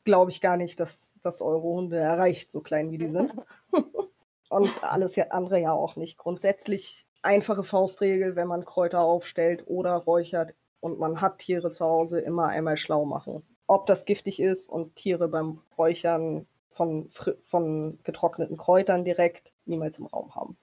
glaube 0.06 0.32
ich 0.32 0.40
gar 0.40 0.56
nicht, 0.56 0.80
dass 0.80 1.14
das 1.22 1.42
eure 1.42 1.64
Hunde 1.64 1.98
erreicht, 1.98 2.52
so 2.52 2.62
klein 2.62 2.92
wie 2.92 2.98
die 2.98 3.10
sind. 3.10 3.34
Und 4.50 4.72
alles 4.84 5.18
andere 5.18 5.60
ja 5.60 5.74
auch 5.74 5.96
nicht. 5.96 6.18
Grundsätzlich 6.18 7.06
einfache 7.24 7.64
Faustregel, 7.64 8.36
wenn 8.36 8.48
man 8.48 8.64
Kräuter 8.64 9.02
aufstellt 9.02 9.64
oder 9.66 9.96
räuchert 9.96 10.54
und 10.80 11.00
man 11.00 11.20
hat 11.20 11.40
Tiere 11.40 11.72
zu 11.72 11.84
Hause, 11.84 12.20
immer 12.20 12.48
einmal 12.48 12.78
schlau 12.78 13.06
machen. 13.06 13.44
Ob 13.68 13.88
das 13.88 14.06
giftig 14.06 14.40
ist 14.40 14.70
und 14.70 14.96
Tiere 14.96 15.28
beim 15.28 15.62
Räuchern 15.78 16.46
von, 16.70 17.10
von 17.44 18.00
getrockneten 18.04 18.58
Kräutern 18.58 19.04
direkt 19.04 19.54
niemals 19.66 19.98
im 19.98 20.06
Raum 20.06 20.36
haben. 20.36 20.58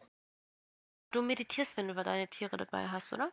Du 1.12 1.22
meditierst, 1.22 1.76
wenn 1.76 1.88
du 1.88 1.94
deine 1.94 2.28
Tiere 2.28 2.56
dabei 2.56 2.88
hast, 2.88 3.12
oder? 3.12 3.32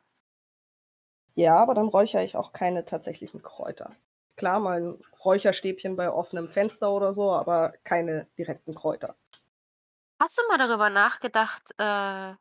Ja, 1.36 1.56
aber 1.56 1.74
dann 1.74 1.88
räuchere 1.88 2.24
ich 2.24 2.36
auch 2.36 2.54
keine 2.54 2.86
tatsächlichen 2.86 3.42
Kräuter. 3.42 3.92
Klar, 4.36 4.60
mal 4.60 4.80
ein 4.82 5.00
Räucherstäbchen 5.26 5.96
bei 5.96 6.12
offenem 6.12 6.48
Fenster 6.50 6.92
oder 6.94 7.14
so, 7.14 7.32
aber 7.32 7.74
keine 7.84 8.28
direkten 8.38 8.76
Kräuter. 8.76 9.16
Hast 10.22 10.38
du 10.38 10.42
mal 10.50 10.58
darüber 10.58 10.90
nachgedacht, 10.90 11.72
äh, 11.78 12.36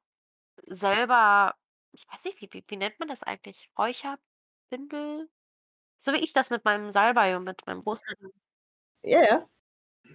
selber 0.66 1.56
ich 1.92 2.06
weiß 2.12 2.24
nicht, 2.26 2.40
wie 2.42 2.48
wie 2.52 2.64
wie 2.68 2.76
nennt 2.78 2.98
man 3.00 3.08
das 3.08 3.22
eigentlich? 3.24 3.70
Räucherbündel? 3.78 5.30
So 5.98 6.12
wie 6.14 6.18
ich 6.24 6.32
das 6.34 6.50
mit 6.50 6.64
meinem 6.64 6.90
Salbei 6.92 7.36
und 7.36 7.44
mit 7.44 7.66
meinem 7.66 7.82
Großeltern 7.84 8.32
Ja, 9.02 9.22
ja. 9.22 9.48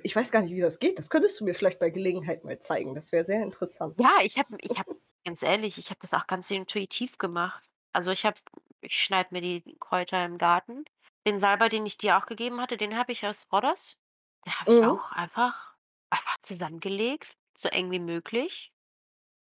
Ich 0.03 0.15
weiß 0.15 0.31
gar 0.31 0.41
nicht, 0.43 0.53
wie 0.55 0.61
das 0.61 0.79
geht. 0.79 0.99
Das 0.99 1.09
könntest 1.11 1.39
du 1.41 1.45
mir 1.45 1.55
vielleicht 1.55 1.79
bei 1.79 1.89
Gelegenheit 1.91 2.43
mal 2.45 2.59
zeigen. 2.59 2.95
Das 2.95 3.11
wäre 3.13 3.25
sehr 3.25 3.43
interessant. 3.43 3.99
Ja, 3.99 4.21
ich 4.23 4.37
habe 4.37 4.57
ich 4.61 4.77
habe 4.77 4.99
ganz 5.25 5.43
ehrlich, 5.43 5.77
ich 5.77 5.89
habe 5.89 5.99
das 6.01 6.13
auch 6.13 6.27
ganz 6.27 6.49
intuitiv 6.51 7.17
gemacht. 7.17 7.63
Also, 7.93 8.11
ich 8.11 8.25
habe 8.25 8.39
ich 8.81 9.01
schneide 9.01 9.29
mir 9.31 9.41
die 9.41 9.77
Kräuter 9.79 10.25
im 10.25 10.37
Garten. 10.37 10.83
Den 11.25 11.39
Salbei, 11.39 11.69
den 11.69 11.85
ich 11.85 11.97
dir 11.97 12.17
auch 12.17 12.25
gegeben 12.25 12.59
hatte, 12.59 12.75
den 12.77 12.97
habe 12.97 13.11
ich 13.13 13.25
aus 13.25 13.47
Rhodos. 13.51 13.99
Den 14.45 14.59
habe 14.59 14.71
ich 14.71 14.83
Mhm. 14.83 14.83
auch 14.83 15.11
einfach 15.13 15.73
einfach 16.09 16.37
zusammengelegt, 16.41 17.37
so 17.57 17.69
eng 17.69 17.89
wie 17.91 17.99
möglich 17.99 18.71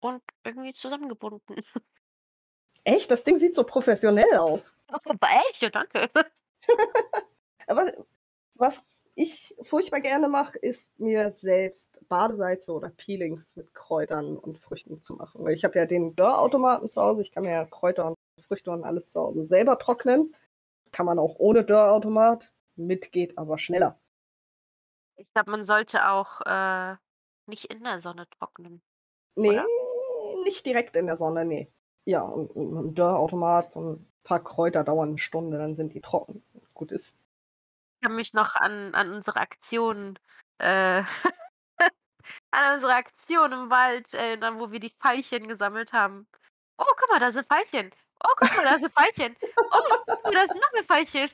und 0.01 0.23
irgendwie 0.43 0.73
zusammengebunden. 0.73 1.57
Echt? 2.83 3.09
Das 3.11 3.23
Ding 3.23 3.37
sieht 3.39 3.55
so 3.55 3.63
professionell 3.63 4.35
aus. 4.37 4.77
Aber 5.05 5.27
echt? 5.49 5.61
Ja, 5.61 5.69
danke. 5.69 6.09
Aber 7.67 7.91
was 8.55 9.09
ich 9.15 9.55
furchtbar 9.63 10.01
gerne 10.01 10.27
mache, 10.27 10.57
ist 10.59 10.97
mir 10.99 11.31
selbst 11.31 11.97
Badesalze 12.07 12.73
oder 12.73 12.89
Peelings 12.89 13.55
mit 13.55 13.73
Kräutern 13.73 14.37
und 14.37 14.57
Früchten 14.57 15.01
zu 15.03 15.15
machen. 15.15 15.43
Weil 15.43 15.53
ich 15.53 15.63
habe 15.65 15.77
ja 15.79 15.85
den 15.85 16.15
Dörrautomaten 16.15 16.89
zu 16.89 17.01
Hause. 17.01 17.21
Ich 17.21 17.31
kann 17.31 17.43
mir 17.43 17.51
ja 17.51 17.65
Kräuter 17.65 18.07
und 18.09 18.15
Früchte 18.41 18.71
und 18.71 18.83
alles 18.83 19.11
zu 19.11 19.21
Hause 19.21 19.45
selber 19.45 19.77
trocknen. 19.79 20.33
Kann 20.91 21.05
man 21.07 21.19
auch 21.19 21.35
ohne 21.39 21.63
Dörrautomat. 21.65 22.53
Mit 22.77 23.11
geht 23.11 23.37
aber 23.37 23.57
schneller. 23.59 23.99
Ich 25.17 25.31
glaube, 25.33 25.51
man 25.51 25.65
sollte 25.65 26.07
auch, 26.09 26.41
äh, 26.41 26.97
nicht 27.45 27.65
in 27.65 27.83
der 27.83 27.99
Sonne 27.99 28.27
trocknen, 28.29 28.81
Nee, 29.37 29.61
oder? 29.61 29.69
nicht 30.43 30.65
direkt 30.65 30.95
in 30.95 31.07
der 31.07 31.17
Sonne, 31.17 31.43
nee. 31.45 31.69
Ja, 32.05 32.21
und, 32.21 32.51
und 32.51 32.71
mit 32.73 32.83
'm 32.85 32.95
Dörrautomat 32.95 33.73
so 33.73 33.79
'n 33.81 34.07
paar 34.23 34.43
Kräuter 34.43 34.83
dauern 34.83 35.11
'ne 35.13 35.17
Stunde, 35.17 35.57
dann 35.57 35.75
sind 35.75 35.93
die 35.93 36.01
trocken. 36.01 36.43
Gut 36.73 36.91
ist. 36.91 37.17
Ich 38.01 38.07
kann 38.07 38.15
mich 38.15 38.33
noch 38.33 38.55
an 38.55 38.93
an 38.93 39.11
unsere 39.13 39.39
Aktion, 39.39 40.19
äh 40.59 41.03
an 42.51 42.75
unsere 42.75 42.93
Aktion 42.93 43.51
im 43.53 43.69
Wald 43.69 44.13
erinnern, 44.13 44.59
wo 44.59 44.71
wir 44.71 44.79
die 44.79 44.95
Veilchen 44.99 45.47
gesammelt 45.47 45.93
haben. 45.93 46.27
„Oh, 46.77 46.85
guck 46.97 47.09
mal, 47.11 47.19
da 47.19 47.31
sind 47.31 47.47
Veilchen. 47.49 47.91
Oh, 48.23 48.29
guck 48.37 48.55
mal, 48.55 48.65
da 48.65 48.79
sind 48.79 48.93
Veilchen. 48.93 49.35
Oh, 49.71 50.31
da 50.33 50.45
sind 50.47 50.61
noch 50.61 50.73
mehr 50.73 50.85
Veilchen.“ 50.85 51.29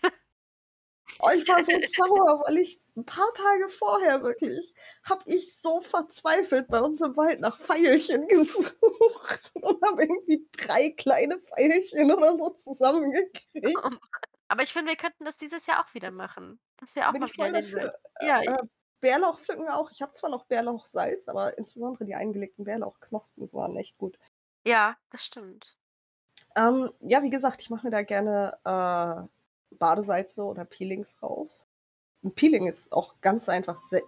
Oh, 1.20 1.30
ich 1.36 1.48
war 1.48 1.64
so 1.64 1.78
sauer, 1.82 2.42
weil 2.46 2.58
ich 2.58 2.82
'n 2.96 3.06
paar 3.06 3.32
Tage 3.34 3.70
vorher 3.70 4.24
wirklich 4.24 4.74
habe 5.04 5.24
ich 5.28 5.56
so 5.56 5.80
verzweifelt 5.80 6.68
bei 6.68 6.82
uns 6.82 7.00
im 7.02 7.16
Wald 7.16 7.40
nach 7.42 7.60
Veilchen 7.60 8.28
gesucht 8.28 9.52
und 9.54 9.82
habe 9.86 10.04
irgendwie 10.04 10.48
3 10.54 10.90
kleine 10.92 11.40
Veilchen 11.40 12.12
oder 12.12 12.36
so 12.38 12.50
zusammengekriegt. 12.50 14.02
Aber 14.48 14.64
ich 14.64 14.74
finde, 14.74 14.90
wir 14.92 14.98
könnten 14.98 15.26
das 15.26 15.38
dieses 15.38 15.66
Jahr 15.68 15.84
auch 15.84 15.94
wieder 15.94 16.12
machen, 16.12 16.60
dass 16.78 16.96
wir 16.96 17.10
auch 17.10 17.18
Bin 17.18 17.20
mal 17.20 17.30
wieder 17.36 17.62
ja, 18.20 18.42
Äh, 18.46 18.52
äh, 18.52 18.58
Bärlauch 19.02 19.40
pflücken 19.40 19.68
auch. 19.68 19.92
Ich 19.92 20.02
habe 20.02 20.12
zwar 20.14 20.30
noch 20.30 20.46
Bärlauchsalz, 20.46 21.28
aber 21.28 21.58
insbesondere 21.58 22.06
die 22.06 22.16
eingelegten 22.16 22.66
Bärlauchknospen 22.66 23.52
waren 23.54 23.76
echt 23.78 23.98
gut. 23.98 24.18
Ja, 24.66 24.98
das 25.10 25.24
stimmt. 25.26 25.76
Ähm, 26.56 26.92
ja, 27.02 27.24
wie 27.24 27.30
gesagt, 27.30 27.62
ich 27.62 27.70
mache 27.70 27.88
mir 27.88 27.92
da 27.92 28.02
gerne, 28.04 28.58
äh, 28.66 29.76
Badesalze 29.78 30.44
oder 30.44 30.66
Peelings 30.66 31.22
raus. 31.24 31.66
'N 32.24 32.34
Peeling 32.36 32.68
ist 32.68 32.92
auch 32.94 33.16
ganz 33.22 33.50
einfach 33.50 33.78
se 33.78 34.04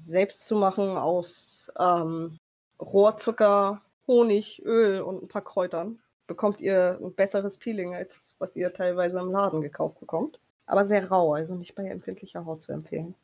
selbst 0.00 0.46
zu 0.46 0.56
machen 0.56 0.96
aus, 0.98 1.72
ähm, 1.78 2.38
Rohrzucker, 2.80 3.82
Honig, 4.08 4.62
Öl 4.64 5.02
und 5.02 5.22
'n 5.24 5.28
paar 5.28 5.42
Kräutern. 5.44 6.00
Bekommt 6.28 6.60
ihr 6.60 6.98
'n 7.02 7.14
besseres 7.14 7.58
Peeling, 7.58 7.94
als 7.94 8.34
was 8.38 8.56
ihr 8.56 8.72
teilweise 8.74 9.20
im 9.20 9.32
Laden 9.32 9.62
gekauft 9.62 10.00
bekommt. 10.00 10.40
Aber 10.66 10.86
sehr 10.86 11.08
rau, 11.10 11.34
also 11.34 11.54
nicht 11.56 11.74
bei 11.76 11.84
empfindlicher 11.88 12.46
Haut 12.46 12.62
zu 12.62 12.72
empfehlen. 12.72 13.16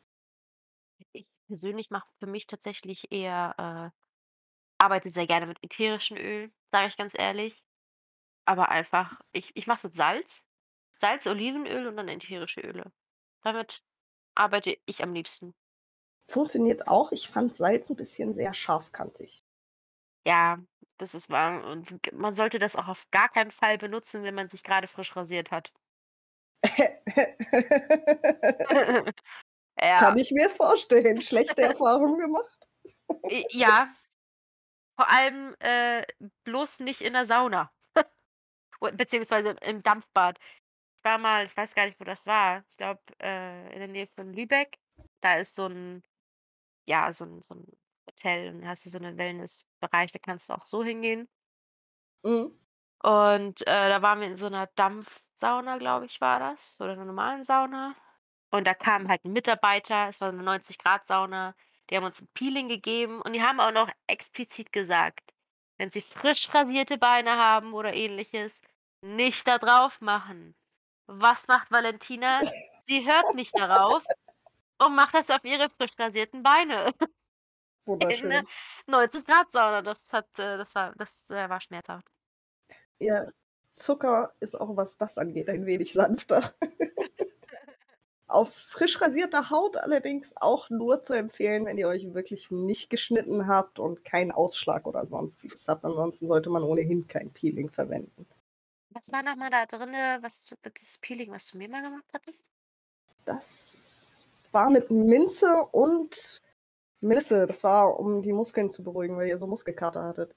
Ich 1.53 1.61
persönlich 1.61 1.91
mache 1.91 2.09
für 2.19 2.27
mich 2.27 2.47
tatsächlich 2.47 3.13
eher, 3.13 3.93
äh 3.95 3.99
arbeite 4.79 5.11
sehr 5.11 5.27
gerne 5.29 5.47
mit 5.47 5.59
ätherischen 5.65 6.17
Ölen, 6.19 6.55
sage 6.73 6.89
ich 6.89 6.97
ganz 6.99 7.15
ehrlich. 7.19 7.65
Aber 8.47 8.71
einfach 8.71 9.21
ich 9.33 9.53
ich 9.57 9.67
mache 9.69 9.79
es 9.79 9.85
mit 9.85 9.95
Salz, 9.97 10.47
Salz, 11.01 11.27
Olivenöl 11.27 11.87
und 11.89 11.97
dann 11.99 12.09
ätherische 12.09 12.61
Öle. 12.63 12.93
Damit 13.43 13.83
arbeite 14.37 14.79
ich 14.87 15.03
am 15.05 15.15
liebsten. 15.15 15.55
Funktioniert 16.29 16.89
auch. 16.89 17.13
Ich 17.13 17.29
fand 17.29 17.55
Salz 17.57 17.89
'n 17.91 17.95
bisschen 17.97 18.33
sehr 18.33 18.55
scharfkantig. 18.55 19.45
Ja, 20.27 20.59
das 20.99 21.15
ist 21.15 21.31
wahr 21.31 21.65
und 21.67 22.13
man 22.13 22.35
sollte 22.35 22.59
das 22.61 22.77
auch 22.77 22.87
auf 22.89 23.11
gar 23.11 23.29
keinen 23.29 23.51
Fall 23.53 23.77
benutzen, 23.79 24.23
wenn 24.25 24.35
man 24.37 24.49
sich 24.49 24.63
grade 24.65 24.87
frisch 24.89 25.15
rasiert 25.17 25.51
hat. 25.51 25.73
Ja. 29.83 29.99
Kann 29.99 30.17
ich 30.17 30.31
mir 30.33 30.49
vorstellen. 30.51 31.21
Schlechte 31.21 31.63
Erfahrungen 31.63 32.19
gemacht? 32.19 32.67
Ja. 33.53 33.95
Vor 34.99 35.09
allem, 35.09 35.55
äh, 35.61 36.05
bloß 36.45 36.81
nicht 36.81 37.01
in 37.01 37.15
der 37.15 37.27
Sauna. 37.27 37.73
Beziehungsweise 38.97 39.51
im 39.63 39.83
Dampfbad. 39.83 40.39
Ich 40.99 41.05
war 41.05 41.19
mal 41.19 41.47
ich 41.47 41.57
weiß 41.57 41.75
gar 41.75 41.87
nicht, 41.87 42.01
wo 42.01 42.05
das 42.05 42.27
war. 42.27 42.65
Ich 42.71 42.77
glaube, 42.79 43.01
äh, 43.23 43.73
in 43.75 43.81
der 43.81 43.89
Nähe 43.89 44.07
von 44.09 44.33
Lübeck. 44.35 44.79
Da 45.23 45.37
ist 45.39 45.55
so 45.57 45.67
'n 45.67 46.03
ja, 46.89 47.13
so 47.13 47.25
'n 47.25 47.43
so 47.43 47.55
'n 47.57 47.67
Hotel 48.09 48.51
und 48.55 48.63
da 48.63 48.69
hast 48.69 48.87
du 48.87 48.91
so 48.91 48.99
'nen 48.99 49.19
Wellnessbereich, 49.19 50.13
da 50.13 50.19
kannst 50.21 50.49
du 50.51 50.55
auch 50.55 50.67
so 50.67 50.85
hingehen. 50.85 51.29
Mhm. 52.25 52.53
Und, 53.05 53.63
äh, 53.67 53.89
da 53.89 54.01
waren 54.03 54.21
wir 54.21 54.29
in 54.29 54.37
so 54.37 54.49
'ner 54.49 54.69
Dampfsauna, 54.77 55.79
glaube 55.79 56.07
ich, 56.07 56.21
war 56.21 56.39
das 56.39 56.81
oder 56.81 56.95
'ner 56.97 57.05
normalen 57.05 57.43
Sauna. 57.43 57.97
Und 58.55 58.67
da 58.67 58.75
kam 58.75 59.09
halt 59.09 59.25
'n 59.25 59.33
Mitarbeiter, 59.33 60.09
es 60.11 60.21
war 60.21 60.31
'ne 60.31 60.43
90 60.43 60.79
Grad 60.79 61.07
Sauna. 61.07 61.55
Die 61.89 61.97
haben 61.97 62.05
uns 62.05 62.21
'n 62.21 62.29
Peeling 62.35 62.69
gegeben 62.69 63.23
und 63.23 63.33
die 63.33 63.43
haben 63.43 63.61
auch 63.61 63.71
noch 63.73 63.89
explizit 64.07 64.73
gesagt: 64.73 65.33
„Wenn 65.79 65.91
Sie 65.91 66.03
frisch 66.03 66.53
rasierte 66.53 66.99
Beine 66.99 67.33
haben 67.39 67.73
oder 67.73 67.95
Ähnliches, 67.95 68.61
nicht 69.01 69.49
da 69.49 69.57
drauf 69.59 70.03
machen.“ 70.03 70.55
Was 71.07 71.49
macht 71.49 71.71
Valentina? 71.73 72.45
Sie 72.87 73.07
hört 73.07 73.33
nicht 73.35 73.57
darauf 73.59 74.05
und 74.79 74.95
macht 74.97 75.15
das 75.15 75.31
auf 75.31 75.45
ihre 75.45 75.71
frisch 75.71 75.99
rasierten 75.99 76.43
Beine. 76.45 76.93
In 78.11 78.29
'ne 78.29 78.43
Wunderschön. 78.43 78.49
90 78.87 79.25
Grad 79.27 79.51
Sauna. 79.53 79.83
Das 79.83 80.13
hat, 80.13 80.29
äh 80.39 80.59
das 80.59 80.75
war 80.77 80.95
das, 80.97 81.31
äh, 81.31 81.49
war 81.51 81.61
schmerzhaft. 81.61 82.09
Ja, 83.01 83.27
Zucker 83.71 84.35
ist 84.41 84.55
auch, 84.61 84.77
was 84.77 84.97
das 84.97 85.19
angeht, 85.19 85.49
ein 85.49 85.67
wenig 85.67 85.93
sanfter. 85.93 86.55
Auf 88.33 88.55
frisch 88.55 89.01
rasierter 89.01 89.51
Haut 89.51 89.77
allerdings 89.77 90.35
auch 90.37 90.71
nur 90.71 91.03
zu 91.03 91.13
empfehlen, 91.13 91.67
wenn 91.67 91.77
ihr 91.77 91.87
euch 91.87 92.15
wirklich 92.15 92.51
nicht 92.51 92.89
geschnitten 92.89 93.47
habt 93.47 93.79
und 93.79 94.05
keinen 94.05 94.33
Ausschlag 94.33 94.87
oder 94.87 95.07
Sonstiges 95.07 95.69
habt. 95.69 95.85
Ansonsten 95.85 96.29
sollte 96.29 96.49
man 96.49 96.63
ohnehin 96.63 97.07
kein 97.07 97.31
Peeling 97.31 97.71
verwenden. 97.71 98.27
Was 98.91 99.13
war 99.13 99.23
noch 99.23 99.37
mal 99.37 99.51
da 99.51 99.67
drinne, 99.67 100.19
was 100.23 100.47
du 100.47 100.55
das 100.63 100.99
Peeling, 100.99 101.31
was 101.31 101.49
du 101.49 101.59
mir 101.59 101.69
mal 101.69 101.83
gemacht 101.83 102.09
hattest? 102.13 102.49
Das 103.27 104.49
war 104.53 104.71
mit 104.71 104.91
Minze 104.91 105.67
und 105.73 106.43
Melisse. 107.03 107.47
Das 107.47 107.63
war, 107.63 107.99
um 107.99 108.23
die 108.23 108.33
Muskeln 108.33 108.71
zu 108.71 108.83
beruhigen, 108.83 109.17
weil 109.17 109.29
ihr 109.29 109.39
so 109.39 109.47
Muskelkater 109.47 110.05
hattet. 110.05 110.35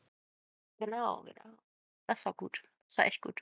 Genau, 0.79 1.23
genau. 1.23 1.55
Das 2.07 2.25
war 2.25 2.33
gut. 2.33 2.61
Das 2.87 2.97
war 2.97 3.05
echt 3.05 3.21
gut. 3.21 3.41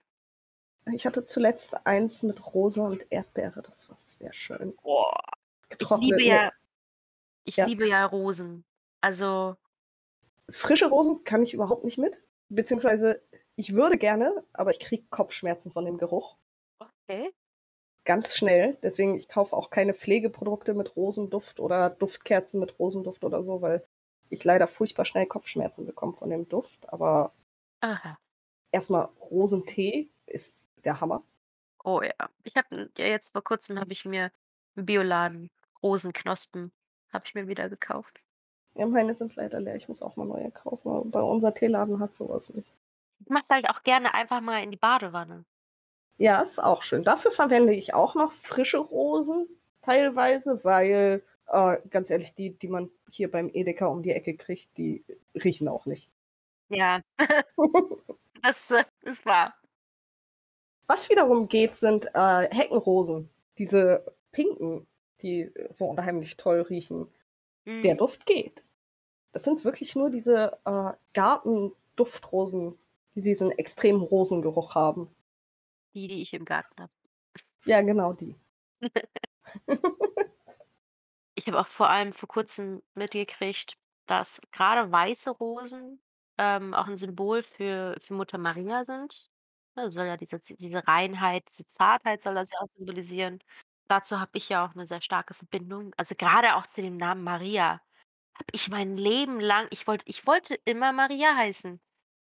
Ich 0.91 1.05
hatte 1.05 1.23
zuletzt 1.23 1.85
eins 1.85 2.23
mit 2.23 2.45
Rose 2.53 2.81
und 2.81 3.05
Erdbeere. 3.09 3.61
Das 3.61 3.89
war 3.89 3.97
sehr 3.99 4.33
schön. 4.33 4.75
Boah. 4.81 5.13
Ich 5.69 5.77
Getrocknet 5.79 6.09
liebe 6.19 6.23
ja, 6.23 6.51
ich 7.45 7.55
Ja. 7.57 7.65
liebe 7.65 7.87
ja 7.87 8.05
Rosen. 8.05 8.65
Also, 9.01 9.55
Frische 10.49 10.87
Rosen 10.89 11.23
kann 11.23 11.41
ich 11.43 11.53
überhaupt 11.53 11.83
nicht 11.83 11.97
mit. 11.97 12.21
Beziehungsweise 12.49 13.21
ich 13.55 13.73
würde 13.73 13.97
gerne, 13.97 14.43
aber 14.53 14.71
ich 14.71 14.79
kriege 14.79 15.05
Kopfschmerzen 15.09 15.71
von 15.71 15.85
dem 15.85 15.97
Geruch. 15.97 16.37
okay. 16.79 17.33
Ganz 18.05 18.35
schnell. 18.35 18.77
Deswegen, 18.83 19.15
ich 19.15 19.29
kaufe 19.29 19.55
auch 19.55 19.69
keine 19.69 19.93
Pflegeprodukte 19.93 20.73
mit 20.73 20.95
Rosenduft 20.97 21.59
oder 21.61 21.89
Duftkerzen 21.89 22.59
mit 22.59 22.77
Rosenduft 22.77 23.23
oder 23.23 23.43
so, 23.43 23.61
weil 23.61 23.85
ich 24.29 24.43
leider 24.43 24.67
furchtbar 24.67 25.05
schnell 25.05 25.25
Kopfschmerzen 25.25 25.85
bekomme 25.85 26.13
von 26.13 26.29
dem 26.29 26.49
Duft. 26.49 26.91
Aber 26.91 27.33
Aha. 27.79 28.17
erstmal 28.71 29.05
Rosentee 29.31 30.09
ist 30.25 30.72
der 30.83 31.01
Hammer. 31.01 31.23
Oh 31.83 32.01
ja. 32.01 32.29
Ich 32.43 32.55
habe 32.55 32.89
ja 32.97 33.05
jetzt 33.05 33.31
vor 33.31 33.43
kurzem 33.43 33.79
habe 33.79 33.91
ich 33.91 34.05
mir 34.05 34.31
im 34.75 34.85
Bioladen 34.85 35.49
Rosenknospen 35.81 36.71
habe 37.11 37.25
ich 37.27 37.35
mir 37.35 37.47
wieder 37.47 37.69
gekauft. 37.69 38.21
Ja, 38.75 38.87
meine 38.87 39.15
sind 39.15 39.35
leider 39.35 39.59
leer. 39.59 39.75
Ich 39.75 39.87
muss 39.87 40.01
auch 40.01 40.15
mal 40.15 40.25
neue 40.25 40.49
kaufen. 40.51 40.89
Aber 40.89 41.05
bei 41.05 41.21
unser 41.21 41.53
Teeladen 41.53 41.99
hat 41.99 42.15
sowas 42.15 42.51
nicht. 42.53 42.73
Ich 43.19 43.29
mache 43.29 43.43
es 43.43 43.49
halt 43.49 43.69
auch 43.69 43.83
gerne 43.83 44.13
einfach 44.13 44.41
mal 44.41 44.63
in 44.63 44.71
die 44.71 44.77
Badewanne. 44.77 45.45
Ja, 46.17 46.41
ist 46.41 46.61
auch 46.61 46.83
schön. 46.83 47.03
Dafür 47.03 47.31
verwende 47.31 47.73
ich 47.73 47.93
auch 47.93 48.15
noch 48.15 48.31
frische 48.31 48.79
Rosen 48.79 49.47
teilweise, 49.81 50.63
weil, 50.63 51.23
äh, 51.47 51.77
ganz 51.89 52.09
ehrlich, 52.09 52.33
die, 52.33 52.51
die 52.51 52.67
man 52.67 52.89
hier 53.09 53.29
beim 53.29 53.49
Edeka 53.53 53.85
um 53.85 54.01
die 54.01 54.11
Ecke 54.11 54.35
kriegt, 54.35 54.75
die 54.77 55.03
riechen 55.35 55.67
auch 55.67 55.85
nicht. 55.85 56.09
Ja. 56.69 57.01
das 58.41 58.71
äh, 58.71 58.83
ist 59.01 59.25
wahr. 59.25 59.53
Was 60.87 61.09
wiederum 61.09 61.47
geht, 61.47 61.75
sind 61.75 62.05
äh, 62.13 62.47
Heckenrosen. 62.53 63.29
Diese 63.57 64.03
pinken, 64.31 64.87
die 65.21 65.51
so 65.71 65.85
unheimlich 65.85 66.37
toll 66.37 66.61
riechen. 66.61 67.07
Der 67.83 67.95
Mhm. 67.95 67.99
Duft 67.99 68.25
geht. 68.25 68.63
Das 69.33 69.43
sind 69.43 69.63
wirklich 69.65 69.95
nur 69.95 70.09
diese 70.09 70.57
äh, 70.65 70.93
Gartenduftrosen, 71.13 72.77
die 73.15 73.21
diesen 73.21 73.51
extremen 73.51 74.01
Rosengeruch 74.01 74.75
haben. 74.75 75.09
Die, 75.95 76.07
die 76.07 76.21
ich 76.21 76.33
im 76.33 76.45
Garten 76.45 76.81
habe. 76.81 76.91
Ja, 77.65 77.81
genau 77.81 78.13
die. 78.13 78.35
Ich 81.35 81.47
habe 81.47 81.59
auch 81.59 81.67
vor 81.67 81.89
allem 81.89 82.13
vor 82.13 82.27
Kurzem 82.29 82.81
mitgekriegt, 82.95 83.77
dass 84.07 84.41
gerade 84.51 84.91
weiße 84.91 85.31
Rosen 85.31 86.01
ähm, 86.37 86.73
auch 86.73 86.87
ein 86.87 86.97
Symbol 86.97 87.43
für, 87.43 87.95
für 87.99 88.13
Mutter 88.13 88.37
Maria 88.37 88.83
sind. 88.83 89.29
Ne, 89.75 89.89
soll 89.89 90.05
ja 90.05 90.17
diese, 90.17 90.39
diese 90.39 90.87
Reinheit, 90.87 91.45
diese 91.49 91.67
Zartheit 91.67 92.21
soll 92.21 92.35
das 92.35 92.51
ja 92.51 92.59
auch 92.59 92.69
symbolisieren. 92.75 93.39
Dazu 93.87 94.19
habe 94.19 94.37
ich 94.37 94.49
ja 94.49 94.65
auch 94.65 94.73
eine 94.75 94.85
sehr 94.85 95.01
starke 95.01 95.33
Verbindung. 95.33 95.93
Also 95.97 96.15
gerade 96.15 96.55
auch 96.55 96.67
zu 96.67 96.81
dem 96.81 96.97
Namen 96.97 97.23
Maria 97.23 97.81
habe 98.35 98.45
ich 98.51 98.69
mein 98.69 98.97
Leben 98.97 99.39
lang, 99.39 99.67
ich 99.71 99.87
wollte, 99.87 100.05
ich 100.07 100.25
wollte 100.27 100.55
immer 100.65 100.91
Maria 100.93 101.35
heißen. 101.35 101.79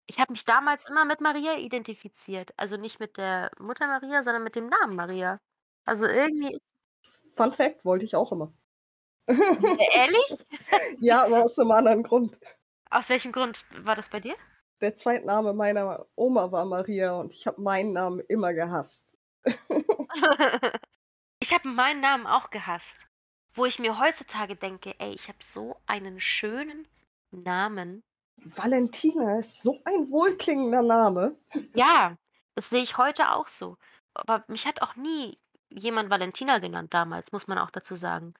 Ich 0.07 0.19
habe 0.19 0.31
mich 0.31 0.45
damals 0.45 0.89
immer 0.89 1.05
mit 1.05 1.21
Maria 1.21 1.57
identifiziert. 1.57 2.53
Also 2.57 2.77
nicht 2.77 2.99
mit 2.99 3.17
der 3.17 3.51
Mutter 3.59 3.87
Maria, 3.87 4.23
sondern 4.23 4.43
mit 4.43 4.55
dem 4.55 4.69
Namen 4.69 4.95
Maria. 4.95 5.37
Also 5.85 6.05
irgendwie 6.05 6.53
ist. 6.55 6.75
Fun 7.35 7.53
Fact 7.53 7.85
wollte 7.85 8.05
ich 8.05 8.15
auch 8.15 8.31
immer. 8.31 8.53
Ehrlich? 9.27 10.47
Ja, 10.99 11.25
aber 11.25 11.43
aus 11.43 11.59
einem 11.59 11.71
anderen 11.71 12.03
Grund. 12.03 12.39
Aus 12.89 13.09
welchem 13.09 13.31
Grund 13.31 13.65
war 13.85 13.95
das 13.95 14.09
bei 14.09 14.19
dir? 14.19 14.35
Der 14.81 14.95
Zweitname 14.95 15.53
meiner 15.53 16.05
Oma 16.15 16.51
war 16.51 16.65
Maria 16.65 17.13
und 17.13 17.33
ich 17.33 17.47
habe 17.47 17.61
meinen 17.61 17.93
Namen 17.93 18.19
immer 18.27 18.53
gehasst. 18.53 19.17
Ich 21.39 21.53
habe 21.53 21.67
meinen 21.69 22.01
Namen 22.01 22.25
auch 22.25 22.49
gehasst. 22.49 23.05
Wo 23.53 23.65
ich 23.65 23.79
mir 23.79 23.99
heutzutage 23.99 24.55
denke, 24.55 24.93
ey, 24.99 25.13
ich 25.13 25.27
habe 25.27 25.39
so 25.41 25.77
einen 25.85 26.19
schönen 26.19 26.87
Namen. 27.31 28.03
Valentina 28.37 29.39
ist 29.39 29.61
so 29.61 29.79
ein 29.85 30.11
wohlklingender 30.11 30.81
Name. 30.81 31.35
Ja, 31.73 32.17
das 32.55 32.69
sehe 32.69 32.83
ich 32.83 32.97
heute 32.97 33.31
auch 33.31 33.47
so. 33.47 33.77
Aber 34.13 34.43
mich 34.47 34.65
hat 34.65 34.81
auch 34.81 34.95
nie 34.95 35.39
jemand 35.69 36.09
Valentina 36.09 36.59
genannt 36.59 36.93
damals, 36.93 37.31
muss 37.31 37.47
man 37.47 37.57
auch 37.57 37.71
dazu 37.71 37.95
sagen. 37.95 38.33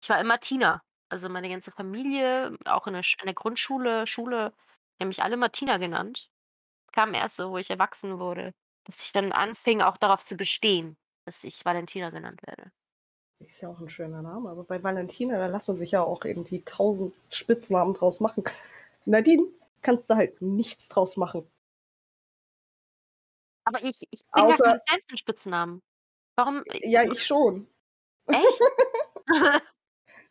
Ich 0.00 0.08
war 0.08 0.20
immer 0.20 0.40
Tina. 0.40 0.82
Also 1.08 1.28
meine 1.28 1.48
ganze 1.48 1.70
Familie, 1.70 2.56
auch 2.64 2.86
in 2.86 2.94
der, 2.94 3.02
in 3.20 3.26
der 3.26 3.34
Grundschule, 3.34 4.06
Schule, 4.06 4.52
die 4.98 5.04
haben 5.04 5.08
mich 5.08 5.22
alle 5.22 5.34
immer 5.34 5.50
Tina 5.52 5.78
genannt. 5.78 6.30
Es 6.86 6.92
kam 6.92 7.14
erst 7.14 7.36
so, 7.36 7.50
wo 7.50 7.58
ich 7.58 7.70
erwachsen 7.70 8.18
wurde, 8.18 8.54
dass 8.84 9.02
ich 9.02 9.12
dann 9.12 9.32
anfing, 9.32 9.80
auch 9.82 9.96
darauf 9.96 10.24
zu 10.24 10.36
bestehen, 10.36 10.96
dass 11.26 11.44
ich 11.44 11.64
Valentina 11.64 12.10
genannt 12.10 12.40
werde. 12.46 12.70
Ist 13.40 13.60
ja 13.60 13.68
auch 13.68 13.80
ein 13.80 13.88
schöner 13.88 14.22
Name, 14.22 14.48
aber 14.48 14.64
bei 14.64 14.82
Valentina, 14.82 15.38
da 15.38 15.46
lassen 15.46 15.76
sich 15.76 15.90
ja 15.90 16.02
auch 16.02 16.24
irgendwie 16.24 16.62
tausend 16.62 17.14
Spitznamen 17.30 17.94
draus 17.94 18.20
machen. 18.20 18.44
Nadine 19.04 19.46
kannst 19.82 20.08
du 20.08 20.14
halt 20.14 20.40
nichts 20.40 20.88
draus 20.88 21.16
machen. 21.16 21.46
Aber 23.64 23.82
ich, 23.82 24.00
ich 24.10 24.24
bin 24.32 24.44
Außer- 24.44 24.66
ja 24.66 24.78
kein 24.78 24.80
Fan 24.88 25.00
von 25.08 25.18
Spitznamen. 25.18 25.82
Warum? 26.36 26.64
Ja, 26.82 27.02
ich 27.02 27.24
schon. 27.24 27.66
Echt? 28.26 28.60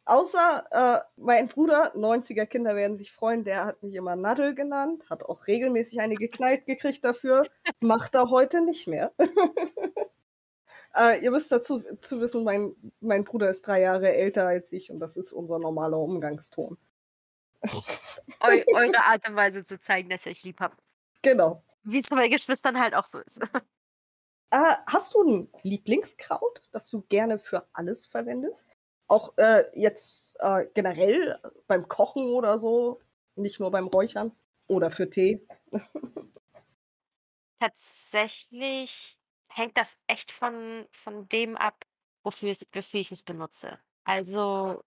Außer 0.06 0.66
äh, 0.72 1.02
mein 1.16 1.48
Bruder, 1.48 1.96
90er 1.96 2.46
Kinder 2.46 2.76
werden 2.76 2.98
sich 2.98 3.14
freuen, 3.14 3.46
der 3.46 3.66
hat 3.66 3.84
mich 3.84 3.96
immer 3.96 4.18
Nadel 4.18 4.54
genannt, 4.54 5.10
hat 5.10 5.24
auch 5.24 5.48
regelmäßig 5.48 6.02
eine 6.02 6.16
geknallt 6.16 6.66
gekriegt 6.66 7.06
dafür, 7.06 7.48
macht 7.80 8.14
er 8.16 8.30
heute 8.30 8.60
nicht 8.62 8.86
mehr. 8.88 9.14
äh, 10.96 11.24
ihr 11.24 11.32
müsst 11.32 11.52
dazu 11.54 11.82
zu 12.02 12.20
wissen, 12.20 12.44
mein, 12.44 12.76
mein 13.00 13.24
Bruder 13.24 13.50
ist 13.50 13.62
drei 13.62 13.80
Jahre 13.80 14.14
älter 14.14 14.46
als 14.46 14.74
ich 14.74 14.92
und 14.92 15.00
das 15.00 15.16
ist 15.16 15.32
unser 15.32 15.58
normaler 15.58 15.98
Umgangston. 15.98 16.78
Eu 18.42 18.62
eure 18.74 19.04
Art 19.06 19.28
und 19.28 19.38
Weise 19.38 19.64
zu 19.64 19.80
zeigen, 19.80 20.10
dass 20.10 20.26
ihr 20.26 20.32
euch 20.34 20.44
lieb 20.44 20.60
habt. 20.60 20.84
Genau. 21.22 21.64
Wie 21.84 22.00
es 22.00 22.10
bei 22.10 22.28
Geschwistern 22.28 22.78
halt 22.78 22.94
auch 22.94 23.06
so 23.06 23.20
ist. 23.20 23.40
Äh, 24.52 24.76
hast 24.86 25.16
du 25.16 25.24
ein 25.24 25.50
Lieblingskraut, 25.64 26.62
das 26.72 26.88
du 26.92 27.02
gerne 27.10 27.40
für 27.40 27.66
alles 27.74 28.06
verwendest? 28.06 28.76
Auch 29.14 29.38
äh, 29.38 29.66
jetzt 29.80 30.36
äh, 30.40 30.66
generell 30.74 31.38
beim 31.68 31.88
Kochen 31.88 32.32
oder 32.32 32.58
so, 32.58 33.00
nicht 33.36 33.60
nur 33.60 33.70
beim 33.70 33.86
Räuchern 33.86 34.32
oder 34.68 34.90
für 34.90 35.08
Tee. 35.08 35.48
Tatsächlich 37.60 39.20
hängt 39.50 39.78
das 39.78 40.02
echt 40.08 40.32
von, 40.32 40.88
von 40.90 41.30
dem 41.30 41.56
ab, 41.58 41.86
wofür, 42.24 42.50
es, 42.50 42.66
wofür 42.74 43.02
ich 43.02 43.12
es 43.12 43.22
benutze. 43.22 43.78
Also 44.04 44.84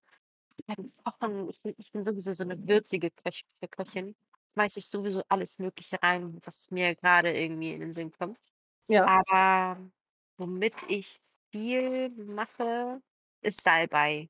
beim 0.67 0.91
Kochen, 1.05 1.49
ich 1.49 1.63
bin, 1.63 1.75
ich 1.79 1.93
bin 1.93 2.03
sowieso 2.03 2.33
so 2.33 2.43
eine 2.43 2.67
würzige 2.67 3.13
Köch 3.13 3.47
Köchin. 3.71 4.17
Schmeiße 4.55 4.81
ich 4.81 4.89
sowieso 4.89 5.23
alles 5.29 5.61
Mögliche 5.61 6.03
rein, 6.03 6.37
was 6.45 6.73
mir 6.73 6.97
gerade 6.97 7.33
irgendwie 7.33 7.75
in 7.75 7.79
den 7.79 7.93
Sinn 7.93 8.11
kommt. 8.11 8.41
Ja. 8.89 9.07
Aber 9.07 9.89
womit 10.37 10.75
ich 10.89 11.23
viel 11.53 12.09
mache, 12.09 13.01
ist 13.43 13.63
Salbei 13.63 14.29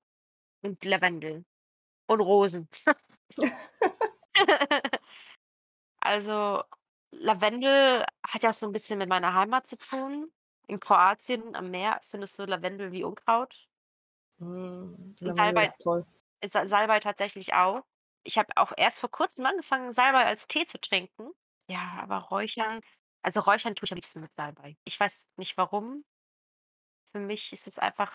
und 0.62 0.84
Lavendel 0.84 1.44
und 2.06 2.20
Rosen. 2.20 2.68
also 6.00 6.62
Lavendel 7.10 8.04
hat 8.26 8.42
ja 8.42 8.50
auch 8.50 8.54
so 8.54 8.66
ein 8.66 8.72
bisschen 8.72 8.98
mit 8.98 9.08
meiner 9.08 9.34
Heimat 9.34 9.66
zu 9.66 9.76
tun. 9.78 10.30
In 10.68 10.80
Kroatien 10.80 11.54
am 11.54 11.70
Meer 11.70 12.00
findest 12.02 12.38
du 12.38 12.44
Lavendel 12.44 12.92
wie 12.92 13.04
Unkraut. 13.04 13.68
Mm, 14.38 15.14
Salbei- 15.20 15.66
ist 15.66 15.80
toll. 15.80 16.04
Sa- 16.44 16.66
Salbei 16.66 17.00
tatsächlich 17.00 17.54
auch. 17.54 17.82
Ich 18.24 18.38
habe 18.38 18.48
auch 18.56 18.72
erst 18.76 19.00
vor 19.00 19.10
kurzem 19.10 19.46
angefangen, 19.46 19.92
Salbei 19.92 20.24
als 20.24 20.48
Tee 20.48 20.66
zu 20.66 20.80
trinken. 20.80 21.30
Ja, 21.68 21.98
aber 22.00 22.18
Räuchern, 22.18 22.80
also 23.22 23.40
Räuchern 23.40 23.74
tue 23.74 23.84
ich 23.84 23.92
am 23.92 23.96
liebsten 23.96 24.20
mit 24.20 24.34
Salbei. 24.34 24.76
Ich 24.84 24.98
weiß 24.98 25.28
nicht 25.36 25.56
warum. 25.56 26.04
Für 27.12 27.20
mich 27.20 27.52
ist 27.52 27.66
es 27.66 27.78
einfach, 27.78 28.12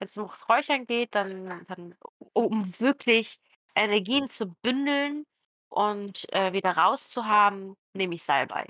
wenn 0.00 0.06
es 0.06 0.16
ums 0.16 0.48
Räuchern 0.48 0.86
geht, 0.86 1.14
dann, 1.14 1.64
dann 1.68 1.94
um 2.32 2.80
wirklich 2.80 3.38
Energien 3.76 4.28
zu 4.28 4.54
bündeln 4.62 5.26
und 5.68 6.26
äh, 6.32 6.52
wieder 6.52 6.72
rauszuhaben, 6.72 7.76
nehme 7.92 8.14
ich 8.14 8.22
Salbei. 8.22 8.66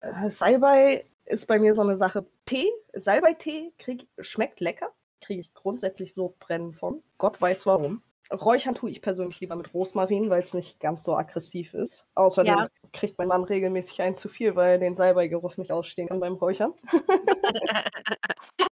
Äh, 0.00 0.30
Salbei 0.30 1.06
ist 1.26 1.46
bei 1.46 1.58
mir 1.58 1.74
so 1.74 1.82
eine 1.82 1.96
Sache. 1.96 2.26
Tee, 2.44 2.70
Salbeitee 2.92 3.72
schmeckt 4.18 4.60
lecker. 4.60 4.92
Kriege 5.20 5.40
ich 5.40 5.54
grundsätzlich 5.54 6.12
so 6.12 6.34
brennen 6.40 6.72
von. 6.72 7.02
Gott 7.18 7.40
weiß 7.40 7.64
warum. 7.66 8.02
Räuchern 8.32 8.74
tue 8.74 8.90
ich 8.90 9.00
persönlich 9.00 9.40
lieber 9.40 9.56
mit 9.56 9.72
Rosmarin, 9.72 10.28
weil 10.28 10.42
es 10.42 10.52
nicht 10.52 10.80
ganz 10.80 11.04
so 11.04 11.16
aggressiv 11.16 11.72
ist. 11.72 12.04
Außerdem 12.14 12.58
Ja. 12.58 12.68
kriegt 12.92 13.16
mein 13.18 13.28
Mann 13.28 13.44
regelmäßig 13.44 14.02
ein 14.02 14.16
zu 14.16 14.28
viel, 14.28 14.54
weil 14.54 14.72
er 14.72 14.78
den 14.78 14.96
Salbeigeruch 14.96 15.56
nicht 15.56 15.72
ausstehen 15.72 16.08
kann 16.08 16.20
beim 16.20 16.34
Räuchern. 16.34 16.74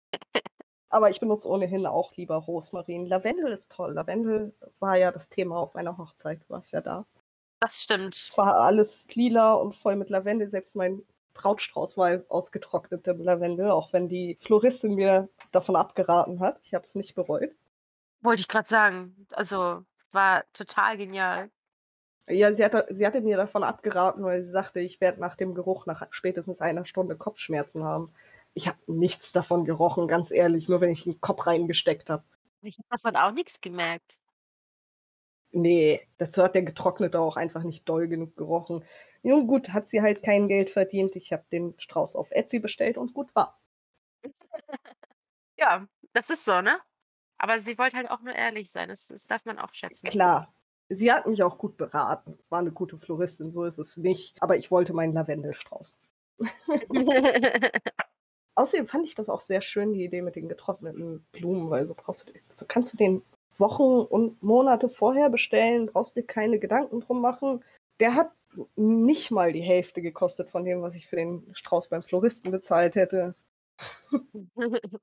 Aber 0.97 1.11
ich 1.11 1.21
benutze 1.21 1.47
ohnehin 1.47 1.85
auch 1.85 2.17
lieber 2.17 2.37
Rosmarin. 2.37 3.05
Lavendel 3.05 3.53
ist 3.53 3.71
toll. 3.71 3.93
Lavendel 3.93 4.55
war 4.81 4.97
ja 4.97 5.13
das 5.13 5.29
Thema 5.29 5.59
auf 5.59 5.75
meiner 5.75 5.99
Hochzeit. 5.99 6.41
Du 6.41 6.55
warst 6.55 6.73
ja 6.73 6.81
da. 6.81 7.05
Das 7.61 7.83
stimmt. 7.83 8.15
Es 8.15 8.39
war 8.39 8.57
alles 8.61 9.07
lila 9.13 9.53
und 9.53 9.77
voll 9.77 9.97
mit 9.97 10.09
Lavendel. 10.09 10.49
Selbst 10.49 10.75
mein 10.75 11.03
Brautstrauß 11.35 11.99
war 11.99 12.23
aus 12.31 12.51
getrocknetem 12.51 13.21
Lavendel, 13.21 13.73
auch 13.73 13.93
wenn 13.93 14.09
die 14.09 14.39
Floristin 14.41 14.95
mir 14.95 15.29
davon 15.53 15.77
abgeraten 15.77 16.41
hat. 16.41 16.61
Ich 16.63 16.73
habe 16.73 16.85
es 16.85 16.95
nicht 16.95 17.15
bereut. 17.15 17.55
Wollte 18.23 18.41
ich 18.41 18.49
grad 18.49 18.67
sagen. 18.67 19.27
Also, 19.33 19.85
war 20.13 20.45
total 20.55 20.97
genial. 20.97 21.51
Ja, 22.27 22.55
sie 22.55 22.65
hatte 22.65 22.87
sie 22.89 23.07
hatte 23.07 23.21
mir 23.21 23.37
davon 23.37 23.65
abgeraten, 23.65 24.25
weil 24.25 24.43
sie 24.43 24.51
sagte, 24.51 24.81
ich 24.81 25.03
werde 25.03 25.21
nach 25.21 25.37
dem 25.37 25.55
Geruch 25.55 25.85
nach 25.85 26.07
spätestens 26.09 26.63
einer 26.63 26.87
Stunde 26.87 27.17
Kopfschmerzen 27.17 27.85
haben. 27.85 28.11
Ich 28.59 28.69
habe 28.69 28.79
nichts 28.87 29.33
davon 29.33 29.67
gerochen, 29.67 30.09
ganz 30.09 30.31
ehrlich, 30.31 30.67
nur 30.71 30.81
wenn 30.81 30.89
ich 30.91 31.05
'n 31.07 31.21
Kopf 31.21 31.47
reingesteckt 31.47 32.09
habe. 32.09 32.25
Ich 32.63 32.79
habe 32.79 32.89
davon 32.91 33.17
auch 33.17 33.33
nix 33.33 33.61
gemerkt. 33.61 34.17
Ne, 35.55 36.01
dazu 36.19 36.43
hat 36.43 36.55
der 36.55 36.63
getrocknete 36.63 37.21
auch 37.21 37.37
einfach 37.37 37.63
nicht 37.63 37.89
doll 37.89 38.09
genug 38.09 38.37
gerochen. 38.37 38.85
Nun 39.23 39.47
gut, 39.47 39.71
hat 39.71 39.87
sie 39.89 40.03
halt 40.03 40.23
kein 40.23 40.49
Geld 40.49 40.71
verdient. 40.71 41.17
Ich 41.17 41.33
habe 41.33 41.45
den 41.53 41.75
Strauß 41.79 42.17
auf 42.17 42.31
Etsy 42.33 42.59
bestellt 42.59 42.99
und 42.99 43.15
gut 43.15 43.35
war. 43.35 43.59
Ja, 45.59 45.89
das 46.15 46.31
ist 46.31 46.45
so, 46.45 46.61
ne? 46.63 46.81
Aber 47.39 47.59
sie 47.61 47.79
wollte 47.79 47.97
halt 47.99 48.11
auch 48.11 48.21
nur 48.23 48.35
ehrlich 48.35 48.71
sein. 48.73 48.89
Das 48.91 49.09
das 49.09 49.27
darf 49.27 49.45
man 49.47 49.59
auch 49.61 49.75
schätzen. 49.75 50.11
Klar. 50.11 50.53
Sie 50.89 51.11
hat 51.13 51.27
mich 51.27 51.43
auch 51.43 51.59
gut 51.59 51.77
beraten. 51.77 52.39
War 52.49 52.63
'ne 52.63 52.71
gute 52.71 52.97
Floristin, 52.99 53.51
so 53.51 53.65
ist 53.65 53.79
es 53.79 53.97
nicht, 53.97 54.41
aber 54.41 54.57
ich 54.57 54.71
wollte 54.71 54.93
meinen 54.93 55.13
Lavendelstrauß. 55.15 55.99
Außerdem 58.57 58.89
fand 58.89 59.07
ich 59.07 59.15
das 59.15 59.29
auch 59.29 59.41
sehr 59.41 59.61
schön, 59.61 59.93
die 59.93 60.05
Idee 60.05 60.23
mit 60.23 60.35
den 60.35 60.49
getrockneten 60.49 61.25
Blumen, 61.33 61.71
weil 61.71 61.87
so 61.87 61.95
brauchst 61.95 62.29
du 62.29 62.33
so 62.51 62.65
kannst 62.67 62.93
du 62.93 62.97
den 62.97 63.23
Wochen 63.59 63.83
und 63.83 64.43
Monate 64.43 64.89
vorher 64.89 65.31
bestellen, 65.31 65.87
brauchst 65.87 66.17
dir 66.17 66.23
keine 66.23 66.59
Gedanken 66.59 67.01
drum 67.01 67.21
machen. 67.21 67.63
Der 68.01 68.15
hat 68.15 68.33
nicht 68.77 69.31
mal 69.31 69.53
die 69.53 69.63
Hälfte 69.63 70.01
gekostet 70.01 70.49
von 70.49 70.65
dem, 70.65 70.83
was 70.83 70.95
ich 70.95 71.07
für 71.07 71.17
den 71.17 71.47
Strauß 71.53 71.89
beim 71.89 72.03
Floristen 72.03 72.51
bezahlt 72.51 72.97
hätte. 72.97 73.35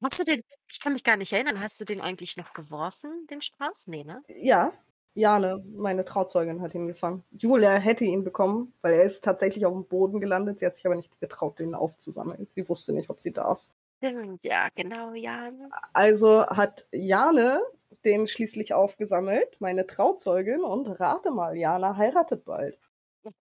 Hast 0.00 0.20
du 0.20 0.24
den 0.24 0.42
ich 0.70 0.80
kann 0.80 0.92
mich 0.92 1.02
gar 1.02 1.16
nicht 1.16 1.32
erinnern, 1.32 1.60
hast 1.60 1.80
du 1.80 1.84
den 1.84 2.00
eigentlich 2.00 2.36
noch 2.36 2.52
geworfen, 2.52 3.26
den 3.30 3.40
Strauß? 3.40 3.86
Ne, 3.88 4.04
ne? 4.04 4.22
Ja, 4.28 4.72
Jane, 5.14 5.64
meine 5.74 6.04
Trauzeugin, 6.04 6.62
hat 6.62 6.74
ihn 6.74 6.86
gefangen. 6.86 7.24
Julia 7.30 7.72
hätte 7.72 8.04
ihn 8.04 8.24
bekommen, 8.24 8.72
weil 8.82 8.94
er 8.94 9.04
ist 9.04 9.24
tatsächlich 9.24 9.66
aufm 9.66 9.86
Boden 9.86 10.20
gelandet. 10.20 10.60
Sie 10.60 10.66
hat 10.66 10.76
sich 10.76 10.86
aber 10.86 10.94
nicht 10.94 11.20
getraut, 11.20 11.58
den 11.58 11.74
aufzusammeln. 11.74 12.46
Sie 12.52 12.68
wusste 12.68 12.92
nicht, 12.92 13.10
ob 13.10 13.20
sie 13.20 13.32
darf. 13.32 13.60
Stimmt, 13.98 14.44
ja, 14.44 14.68
genau, 14.74 15.12
Jane. 15.12 15.70
Also 15.92 16.46
hat 16.46 16.86
Jane 16.92 17.60
den 18.04 18.28
schließlich 18.28 18.74
aufgesammelt, 18.74 19.60
meine 19.60 19.86
Trauzeugin, 19.86 20.62
und 20.62 20.86
rate 21.00 21.32
mal, 21.32 21.56
Jane 21.56 21.96
heiratet 21.96 22.44
bald. 22.44 22.78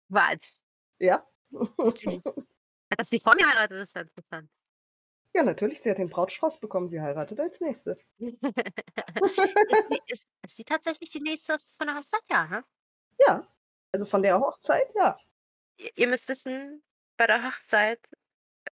Was? 0.07 0.61
Ja. 0.99 1.25
Hat 2.97 3.05
sie 3.05 3.19
vor 3.19 3.33
mir 3.35 3.43
geheiratet? 3.43 3.79
Das 3.79 3.89
ist 3.89 3.95
ja 3.95 4.01
interessant. 4.01 4.49
Ja, 5.35 5.43
natürlich, 5.43 5.81
sie 5.81 5.89
hat 5.89 5.97
den 5.97 6.09
Brautstrauß 6.09 6.61
bekommen, 6.61 6.87
sie 6.87 7.01
heiratet 7.01 7.37
als 7.41 7.59
Nächste. 7.59 7.97
Ist 8.19 9.89
sie 9.89 9.99
ist 10.07 10.29
ist 10.43 10.55
sie 10.55 10.63
tatsächlich 10.63 11.09
die 11.09 11.19
Nächste 11.19 11.57
von 11.77 11.87
der 11.87 11.97
Hochzeit? 11.97 12.21
Ja, 12.29 12.47
ne? 12.47 12.63
Ja, 13.19 13.45
also 13.91 14.05
von 14.05 14.23
der 14.23 14.39
Hochzeit, 14.39 14.87
ja. 14.95 15.13
Ihr 15.95 16.07
müsst 16.07 16.29
wissen, 16.29 16.81
bei 17.17 17.27
der 17.27 17.45
Hochzeit, 17.45 17.99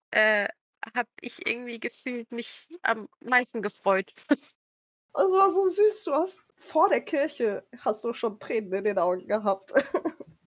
äh, 0.10 0.48
habe 0.96 1.10
ich 1.22 1.46
irgendwie 1.46 1.80
gefühlt 1.80 2.32
mich 2.32 2.68
am 2.82 3.08
meisten 3.20 3.62
gefreut. 3.62 4.12
Es 4.30 5.32
war 5.32 5.52
so 5.52 5.68
süß, 5.68 6.06
du 6.06 6.14
hast 6.14 6.44
vor 6.56 6.90
der 6.90 7.02
Kirche 7.02 7.68
hast 7.80 8.04
du 8.04 8.14
schon 8.14 8.40
Tränen 8.40 8.74
in 8.74 8.84
den 8.84 8.98
Augen 8.98 9.28
gehabt. 9.28 9.74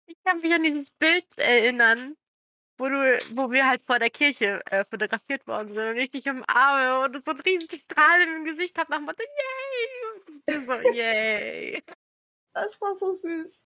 Ich 0.07 0.17
kann 0.23 0.41
mich 0.41 0.53
an 0.53 0.63
dieses 0.63 0.89
Bild 0.89 1.25
erinnern, 1.37 2.15
wo 2.79 2.87
du 2.89 3.19
wo 3.35 3.51
wir 3.51 3.67
halt 3.67 3.81
vor 3.83 3.99
der 3.99 4.09
Kirche, 4.09 4.61
äh, 4.71 4.85
fotografiert 4.85 5.47
worden 5.47 5.73
sind 5.73 5.89
und 5.89 5.97
ich 5.97 6.11
dich 6.11 6.27
umarme 6.29 7.05
und 7.05 7.13
du 7.13 7.21
so 7.21 7.31
'n 7.31 7.39
riesen 7.41 7.79
Strahlen 7.79 8.37
im 8.37 8.45
Gesicht 8.45 8.77
habe 8.77 8.91
nach 8.91 9.01
Motto: 9.01 9.21
„Yay!“ 9.23 10.25
Und 10.35 10.43
du 10.49 10.61
so: 10.61 10.73
„Yay!“ 10.81 11.83
Das 12.53 12.79
war 12.81 12.95
so 12.95 13.11
süß. 13.13 13.63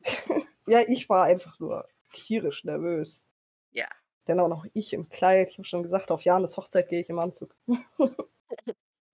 Ja, 0.66 0.80
ich 0.86 1.08
war 1.08 1.24
einfach 1.24 1.58
nur 1.60 1.86
tierisch 2.12 2.64
nervös. 2.64 3.26
Ja. 3.72 3.88
Dann 4.26 4.40
auch 4.40 4.48
noch 4.48 4.66
ich 4.74 4.92
im 4.92 5.08
Kleid. 5.08 5.50
Ich 5.50 5.58
habe 5.58 5.66
schon 5.68 5.82
gesagt, 5.82 6.10
auf 6.10 6.22
Janes 6.22 6.56
Hochzeit 6.56 6.88
gehe 6.88 7.00
ich 7.00 7.08
im 7.08 7.18
Anzug. 7.18 7.54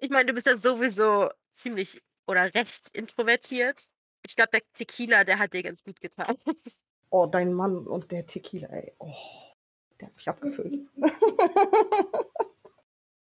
Ich 0.01 0.11
meine, 0.11 0.27
du 0.27 0.33
bist 0.35 0.47
ja 0.47 0.57
sowieso 0.57 1.31
ziemlich 1.53 2.03
oder 2.27 2.55
recht 2.55 2.89
introvertiert. 2.93 3.89
Ich 4.25 4.37
glaube, 4.37 4.51
der 4.53 4.63
Tequila, 4.75 5.25
der 5.25 5.39
hat 5.39 5.55
dir 5.55 5.63
ganz 5.63 5.83
gut 5.85 6.01
getan. 6.01 6.37
Oh, 7.11 7.27
dein 7.27 7.53
Mann 7.55 7.87
und 7.87 8.11
der 8.11 8.27
Tequila, 8.27 8.69
ey. 8.69 8.93
Oh, 8.99 9.15
der 10.01 10.09
hat 10.09 10.17
mich 10.17 10.29
abgefüllt. 10.29 10.89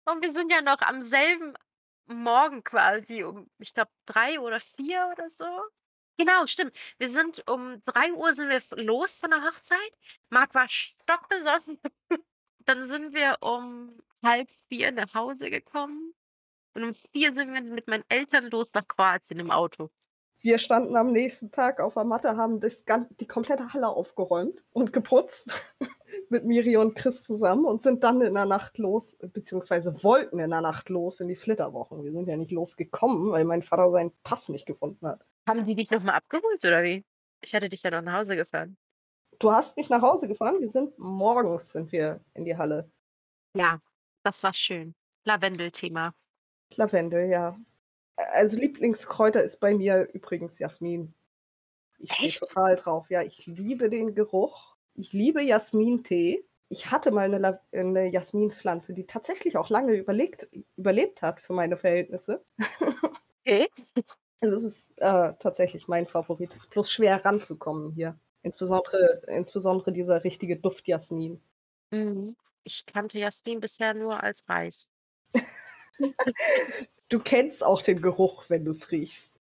Und 0.07 0.21
wir 0.21 0.31
sind 0.31 0.51
ja 0.51 0.61
noch 0.61 0.81
am 0.81 1.01
selben 1.01 1.55
Morgen 2.07 2.63
quasi 2.63 3.23
um, 3.23 3.49
ich 3.57 3.73
glaube, 3.73 3.89
3 4.05 4.39
oder 4.39 4.59
4 4.59 5.09
oder 5.11 5.29
so. 5.29 5.45
Genau, 6.17 6.45
stimmt. 6.45 6.75
Wir 6.99 7.09
sind 7.09 7.43
um 7.49 7.81
3:00 7.81 8.33
sind 8.33 8.49
wir 8.49 8.61
los 8.83 9.15
von 9.17 9.31
der 9.31 9.43
Hochzeit. 9.43 9.79
Marc 10.29 10.53
war 10.53 10.67
stockbesoffen. 10.69 11.79
Dann 12.65 12.87
sind 12.87 13.13
wir 13.13 13.37
um 13.41 13.97
3:30 14.23 14.91
nach 14.91 15.13
Hause 15.15 15.49
gekommen 15.49 16.13
und 16.75 16.83
um 16.83 16.93
4 17.13 17.33
sind 17.33 17.53
wir 17.53 17.61
mit 17.61 17.87
meinen 17.87 18.05
Eltern 18.09 18.49
los 18.51 18.73
nach 18.73 18.87
Kroatien 18.87 19.39
im 19.39 19.51
Auto. 19.51 19.91
Wir 20.45 20.59
standen 20.59 20.95
am 20.95 21.11
nächsten 21.11 21.49
Tag 21.49 21.79
auf 21.79 21.95
der 21.95 22.03
Matte, 22.03 22.37
haben 22.37 22.59
das 22.59 22.85
gan 22.85 23.07
die 23.19 23.25
komplette 23.25 23.73
Halle 23.73 23.87
aufgeräumt 23.87 24.63
und 24.73 24.93
geputzt 24.93 25.59
mit 26.29 26.45
Miri 26.45 26.77
und 26.77 26.93
Chris 26.93 27.23
zusammen 27.23 27.65
und 27.65 27.81
sind 27.81 28.03
dann 28.03 28.21
in 28.21 28.35
der 28.35 28.45
Nacht 28.45 28.77
los 28.77 29.17
beziehungsweise 29.19 30.03
wollten 30.03 30.37
in 30.37 30.51
der 30.51 30.61
Nacht 30.61 30.89
los 30.89 31.19
in 31.19 31.29
die 31.29 31.35
Flitterwochen. 31.35 32.03
Wir 32.03 32.11
sind 32.11 32.27
ja 32.27 32.37
nicht 32.37 32.51
losgekommen, 32.51 33.31
weil 33.31 33.43
mein 33.43 33.63
Vater 33.63 33.89
seinen 33.89 34.11
Pass 34.21 34.49
nicht 34.49 34.67
gefunden 34.67 35.07
hat. 35.07 35.25
Haben 35.49 35.65
die 35.65 35.73
dich 35.73 35.89
noch 35.89 36.03
mal 36.03 36.13
abgeholt 36.13 36.63
oder 36.63 36.83
wie? 36.83 37.03
Ich 37.41 37.55
hatte 37.55 37.67
dich 37.67 37.81
ja 37.81 37.89
noch 37.89 38.03
nach 38.03 38.19
Hause 38.19 38.35
gefahren. 38.35 38.77
Du 39.39 39.51
hast 39.51 39.75
mich 39.77 39.89
nach 39.89 40.03
Hause 40.03 40.27
gefahren? 40.27 40.57
Wir 40.59 40.69
sind 40.69 40.95
morgens 40.99 41.71
sind 41.71 41.91
wir 41.91 42.23
in 42.35 42.45
die 42.45 42.55
Halle. 42.55 42.87
Ja, 43.57 43.81
das 44.21 44.43
war 44.43 44.53
schön. 44.53 44.93
Lavendelthema. 45.23 46.13
Lavendel, 46.75 47.31
ja. 47.31 47.57
Also 48.17 48.57
Lieblingskräuter 48.57 49.43
ist 49.43 49.59
bei 49.59 49.73
mir 49.73 50.07
übrigens 50.13 50.59
Jasmin. 50.59 51.13
Ich 51.99 52.13
stehe 52.15 52.33
total 52.33 52.75
drauf. 52.77 53.09
Ja, 53.11 53.23
ich 53.23 53.47
liebe 53.47 53.89
den 53.89 54.15
Geruch. 54.15 54.75
Ich 54.95 55.13
liebe 55.13 55.41
Jasmintee. 55.43 56.45
Ich 56.69 56.91
hatte 56.91 57.11
mal 57.11 57.29
'ne 57.29 57.39
Lav 57.39 57.59
äh, 57.71 57.83
'ne 57.83 58.07
Jasminpflanze, 58.11 58.93
die 58.93 59.07
tatsächlich 59.07 59.57
auch 59.57 59.69
lange 59.69 59.93
überlegt 59.95 60.49
überlebt 60.77 61.21
hat 61.23 61.41
für 61.41 61.53
meine 61.53 61.77
Verhältnisse. 61.77 62.43
Okay. 63.47 63.67
Also, 64.41 64.55
es 64.55 64.63
ist, 64.65 64.93
äh, 64.97 65.33
tatsächlich 65.39 65.87
mein 65.87 66.05
Favorit. 66.05 66.53
Ist 66.53 66.69
bloß 66.69 66.91
schwer 66.91 67.23
ranzukommen 67.25 67.91
hier. 67.93 68.19
Insbesondere 68.43 69.21
insbesondere 69.27 69.91
dieser 69.91 70.23
richtige 70.23 70.57
Duft 70.57 70.87
Jasmin. 70.87 71.41
Mhm. 71.91 72.35
Ich 72.63 72.85
kannte 72.85 73.19
Jasmin 73.19 73.59
bisher 73.59 73.93
nur 73.93 74.21
als 74.23 74.47
Reis. 74.49 74.87
Du 77.09 77.19
kennst 77.19 77.63
auch 77.63 77.81
den 77.81 78.01
Geruch, 78.01 78.45
wenn 78.49 78.65
du's 78.65 78.91
riechst. 78.91 79.39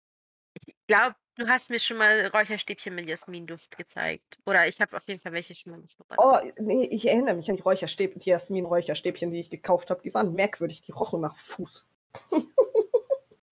Ich 0.54 0.74
glaube, 0.86 1.14
du 1.36 1.46
hast 1.46 1.70
mir 1.70 1.78
schon 1.78 1.96
mal 1.96 2.26
Räucherstäbchen 2.26 2.94
mit 2.94 3.08
Jasminduft 3.08 3.76
gezeigt. 3.76 4.38
Oder 4.46 4.66
ich 4.66 4.80
habe 4.80 4.96
auf 4.96 5.06
jeden 5.06 5.20
Fall 5.20 5.32
welche 5.32 5.54
schon 5.54 5.72
mal 5.72 5.80
geschnuppert. 5.80 6.18
Oh, 6.20 6.36
ne, 6.60 6.86
ich 6.88 7.08
erinnere 7.08 7.34
mich 7.34 7.48
an 7.48 7.56
die 7.56 7.62
Räucherstäb 7.62 8.18
die 8.18 8.30
Jasmin-Räucherstäbchen, 8.30 9.30
die 9.30 9.40
ich 9.40 9.50
gekauft 9.50 9.90
habe. 9.90 10.02
Die 10.02 10.12
waren 10.12 10.34
merkwürdig, 10.34 10.82
die 10.82 10.92
rochen 10.92 11.20
nach 11.20 11.36
Fuß. 11.36 11.88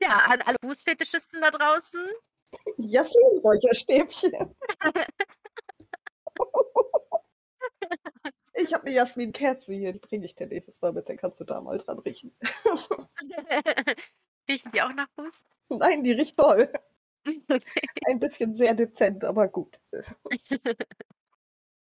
Ja, 0.02 0.16
an 0.16 0.40
alle 0.42 0.56
Fußfetischisten 0.64 1.40
da 1.40 1.50
draußen. 1.50 2.00
Jasmin-Räucherstäbchen. 2.78 4.54
Ich 8.62 8.74
habe 8.74 8.86
'ne 8.88 8.92
Jasminkerze 8.94 9.72
hier, 9.74 9.92
die 9.92 9.98
bringe 9.98 10.24
ich 10.26 10.34
dir 10.34 10.46
nächstes 10.46 10.80
Mal 10.80 10.92
mit, 10.92 11.08
dann 11.08 11.16
kannst 11.16 11.40
du 11.40 11.44
da 11.44 11.60
mal 11.60 11.78
dran 11.78 11.98
riechen. 12.00 12.34
Riechen 14.48 14.72
die 14.72 14.82
auch 14.82 14.92
nach 14.92 15.08
Fuß? 15.16 15.44
Nein, 15.70 16.02
die 16.04 16.12
riecht 16.12 16.36
toll. 16.36 16.70
Okay. 17.50 17.82
Ein 18.06 18.18
bisschen 18.20 18.54
sehr 18.54 18.74
dezent, 18.74 19.24
aber 19.24 19.48
gut. 19.48 19.80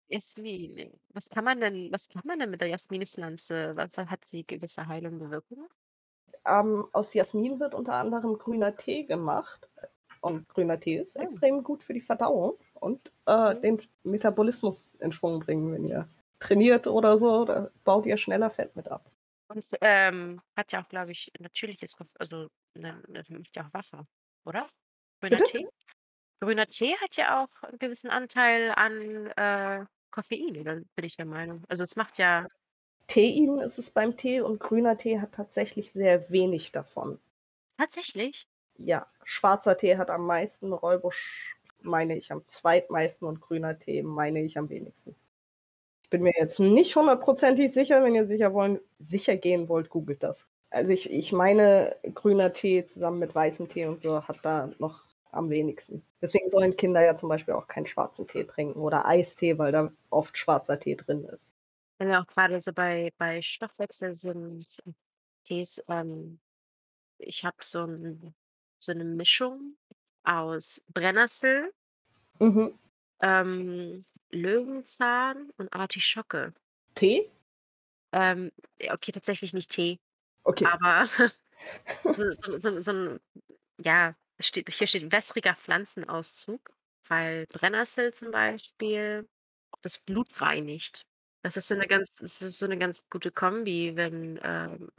Jasmin. 0.10 1.00
Was 1.10 1.30
kann 1.30 1.44
man 1.46 1.60
denn 1.62 1.92
was 1.92 2.10
kann 2.10 2.22
man 2.26 2.40
denn 2.40 2.50
mit 2.52 2.62
der 2.62 2.70
Jasminpflanze? 2.70 3.76
Hat 3.98 4.26
sie 4.26 4.46
gewisse 4.46 4.88
heilende 4.88 5.30
Wirkungen? 5.32 5.68
Ähm, 6.46 6.86
aus 6.94 7.14
Jasmin 7.14 7.60
wird 7.60 7.74
unter 7.76 7.94
anderem 7.94 8.38
grüner 8.38 8.76
Tee 8.76 9.04
gemacht. 9.06 9.70
Und 10.22 10.50
grüner 10.50 10.80
Tee 10.80 10.98
ist 10.98 11.16
Oh. 11.20 11.38
extrem 11.38 11.64
gut 11.64 11.84
für 11.84 11.94
die 11.94 12.02
Verdauung 12.02 12.56
und, 12.74 13.12
äh, 13.28 13.56
Mhm. 13.56 13.62
den 13.62 13.82
Metabolismus 14.04 14.96
in 14.96 15.12
Schwung 15.12 15.40
bringen. 15.40 15.72
Wenn 15.74 15.86
ihr 15.86 16.08
trainiert 16.40 16.88
oder 16.88 17.18
so, 17.18 17.46
da 17.46 17.70
baut 17.84 18.06
ihr 18.06 18.18
schneller 18.18 18.50
Fett 18.50 18.76
mit 18.76 18.88
ab. 18.90 19.10
Und, 19.50 19.66
ähm, 19.82 20.42
hat 20.58 20.72
ja 20.74 20.84
auch, 20.84 20.90
glaube 20.90 21.12
ich, 21.14 21.32
natürliches 21.40 21.96
also, 22.20 22.50
ne 22.74 23.02
ne 23.08 23.24
macht 23.30 23.56
ja 23.56 23.66
auch 23.68 23.74
wacher, 23.74 24.06
oder? 24.46 24.68
Grüner 25.22 25.42
Bitte? 25.42 25.44
Tee? 25.44 25.68
Grüner 26.42 26.68
Tee 26.68 26.96
hat 27.02 27.18
ja 27.18 27.44
auch 27.44 27.64
'n 27.64 27.80
gewissen 27.80 28.10
Anteil 28.12 28.72
an, 28.72 29.28
äh 29.38 29.86
Koffein, 30.12 30.58
oder 30.60 30.76
bin 30.96 31.06
ich 31.06 31.18
der 31.18 31.26
Meinung. 31.28 31.64
Also, 31.70 31.84
es 31.84 31.96
macht 31.98 32.18
ja 32.20 32.48
Tein 33.10 33.60
ist 33.60 33.80
es 33.80 33.90
beim 33.90 34.18
Tee 34.18 34.42
und 34.42 34.60
grüner 34.60 34.98
Tee 34.98 35.22
hat 35.22 35.32
tatsächlich 35.32 35.94
sehr 35.94 36.30
wenig 36.30 36.74
davon. 36.74 37.20
Tatsächlich? 37.80 38.46
Ja, 38.80 39.08
schwarzer 39.24 39.78
Tee 39.78 39.98
hat 39.98 40.10
am 40.12 40.26
meisten, 40.26 40.72
Rooibos 40.74 41.16
meine 41.82 42.16
ich 42.18 42.32
am 42.32 42.44
zweitmeisten 42.46 43.28
und 43.28 43.40
grüner 43.42 43.78
Tee 43.80 44.04
meine 44.04 44.42
ich 44.44 44.58
am 44.58 44.70
wenigsten. 44.70 45.16
Ich 46.08 46.12
bin 46.12 46.24
mir 46.24 46.32
jetzt 46.40 46.58
nicht 46.62 46.96
hundertprozentig 46.96 47.74
sicher. 47.74 48.02
Wenn 48.02 48.16
ihr 48.16 48.26
sicher 48.26 48.54
wollen 48.54 48.80
sicher 48.98 49.36
gehen 49.36 49.68
wollt, 49.68 49.90
googelt 49.90 50.24
das. 50.24 50.48
Also, 50.70 50.94
ich 50.94 51.12
ich 51.12 51.34
meine, 51.34 51.98
grüner 52.14 52.54
Tee 52.54 52.86
zusammen 52.86 53.20
mit 53.20 53.36
weißem 53.36 53.68
Tee 53.68 53.86
und 53.88 54.00
so 54.00 54.26
hat 54.26 54.38
da 54.44 54.70
noch 54.80 55.04
am 55.32 55.50
wenigsten. 55.50 56.06
Deswegen 56.22 56.50
sollen 56.50 56.78
Kinder 56.78 57.04
ja 57.04 57.16
zum 57.18 57.28
Beispiel 57.28 57.56
auch 57.56 57.68
keinen 57.68 57.88
schwarzen 57.88 58.26
Tee 58.26 58.46
trinken 58.46 58.80
oder 58.80 59.06
Eistee, 59.06 59.58
weil 59.58 59.74
da 59.74 59.92
oft 60.10 60.38
schwarzer 60.38 60.80
Tee 60.80 60.96
drin 60.96 61.26
ist. 61.26 61.52
Wenn 62.00 62.10
wir 62.10 62.20
auch 62.22 62.28
grade 62.28 62.62
so 62.62 62.74
bei 62.74 63.12
bei 63.18 63.42
Stoffwechsel 63.42 64.14
sind 64.14 64.66
Tees, 65.44 65.84
ähm 65.90 66.40
ich 67.20 67.46
habe 67.46 67.58
so 67.64 67.84
'n 67.86 68.36
so 68.80 68.94
'ne 68.94 69.06
Mischung 69.06 69.78
aus 70.24 70.84
Brennnessel 70.94 71.74
Mhm. 72.40 72.78
Ähm, 73.22 74.06
Löwenzahn 74.32 75.52
und 75.58 75.74
Artischocke. 75.74 76.54
Tee? 76.96 77.30
Ähm, 78.14 78.52
okay, 78.90 79.12
tatsächlich 79.12 79.54
nicht 79.54 79.72
Tee, 79.72 80.00
Okay. 80.46 80.74
aber 80.74 81.08
so 82.14 82.32
so 82.34 82.58
so 82.58 82.80
so 82.80 82.92
'n 82.94 83.20
ja, 83.80 84.16
steht 84.40 84.70
hier 84.72 84.88
steht 84.88 85.12
wässriger 85.12 85.56
Pflanzenauszug, 85.56 86.72
weil 87.08 87.48
Brennnessel 87.48 88.14
zum 88.14 88.32
Beispiel 88.32 89.30
das 89.84 90.00
Blut 90.00 90.42
reinigt. 90.42 91.06
Das 91.44 91.58
ist 91.58 91.68
so 91.70 91.76
'ne 91.76 91.88
ganz 91.88 92.18
so 92.18 92.68
'ne 92.68 92.78
ganz 92.80 93.10
gute 93.10 93.32
Kombi, 93.32 93.96
wenn, 93.98 94.40
ähm 94.44 94.92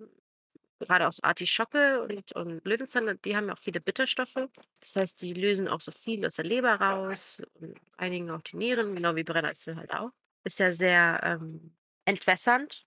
grade 0.86 1.08
auch 1.08 1.12
so 1.12 1.22
Artischocke 1.22 2.02
und 2.02 2.32
und 2.32 2.64
Löwenzahn, 2.66 3.18
die 3.24 3.36
haben 3.36 3.48
ja 3.48 3.54
auch 3.54 3.58
viele 3.58 3.80
Bitterstoffe. 3.80 4.34
Das 4.80 4.96
heißt, 4.96 5.22
die 5.22 5.32
lösen 5.34 5.68
auch 5.68 5.80
so 5.80 5.92
viel 5.92 6.24
aus 6.26 6.36
der 6.36 6.44
Leber 6.44 6.74
raus 6.76 7.42
und 7.54 7.76
reinigen 7.98 8.30
auch 8.30 8.42
die 8.42 8.56
Nieren, 8.56 8.94
genau 8.94 9.16
wie 9.16 9.24
Brennnessel 9.24 9.76
halt 9.76 9.92
auch. 9.92 10.10
Ist 10.44 10.58
ja 10.60 10.70
sehr, 10.72 11.20
ähm, 11.24 11.74
entwässernd, 12.04 12.86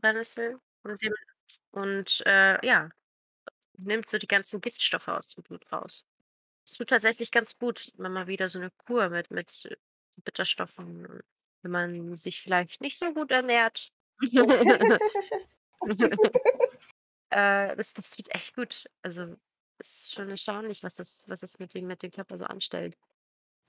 Brennnessel 0.00 0.58
und 0.84 1.02
dem 1.02 1.14
und, 1.72 2.22
äh, 2.26 2.64
ja, 2.66 2.90
nimmt 3.78 4.10
so 4.10 4.18
die 4.18 4.28
ganzen 4.28 4.60
Giftstoffe 4.62 5.08
aus 5.08 5.28
dem 5.30 5.44
Blut 5.44 5.70
raus. 5.72 6.06
Es 6.66 6.74
tut 6.74 6.88
tatsächlich 6.90 7.30
ganz 7.32 7.58
gut, 7.58 7.92
immer 7.98 8.10
mal 8.10 8.26
wieder 8.28 8.48
so 8.50 8.58
'ne 8.60 8.70
Kur 8.86 9.10
mit 9.10 9.30
mit 9.32 9.78
Bitterstoffen, 10.24 11.22
wenn 11.62 11.72
man 11.72 12.16
sich 12.16 12.42
vielleicht 12.42 12.80
nicht 12.82 12.98
so 12.98 13.12
gut 13.14 13.30
ernährt. 13.32 13.90
Äh, 17.36 17.76
das 17.76 17.92
das 17.92 18.08
tut 18.10 18.34
echt 18.34 18.56
gut. 18.56 18.86
Also, 19.02 19.36
es 19.78 19.90
ist 19.90 20.14
schon 20.14 20.30
erstaunlich, 20.30 20.82
was 20.82 20.94
das 20.94 21.26
was 21.28 21.40
das 21.40 21.58
mit 21.58 21.74
dem 21.74 21.86
mit 21.86 22.02
dem 22.02 22.10
Körper 22.10 22.38
so 22.38 22.46
anstellt. 22.46 22.96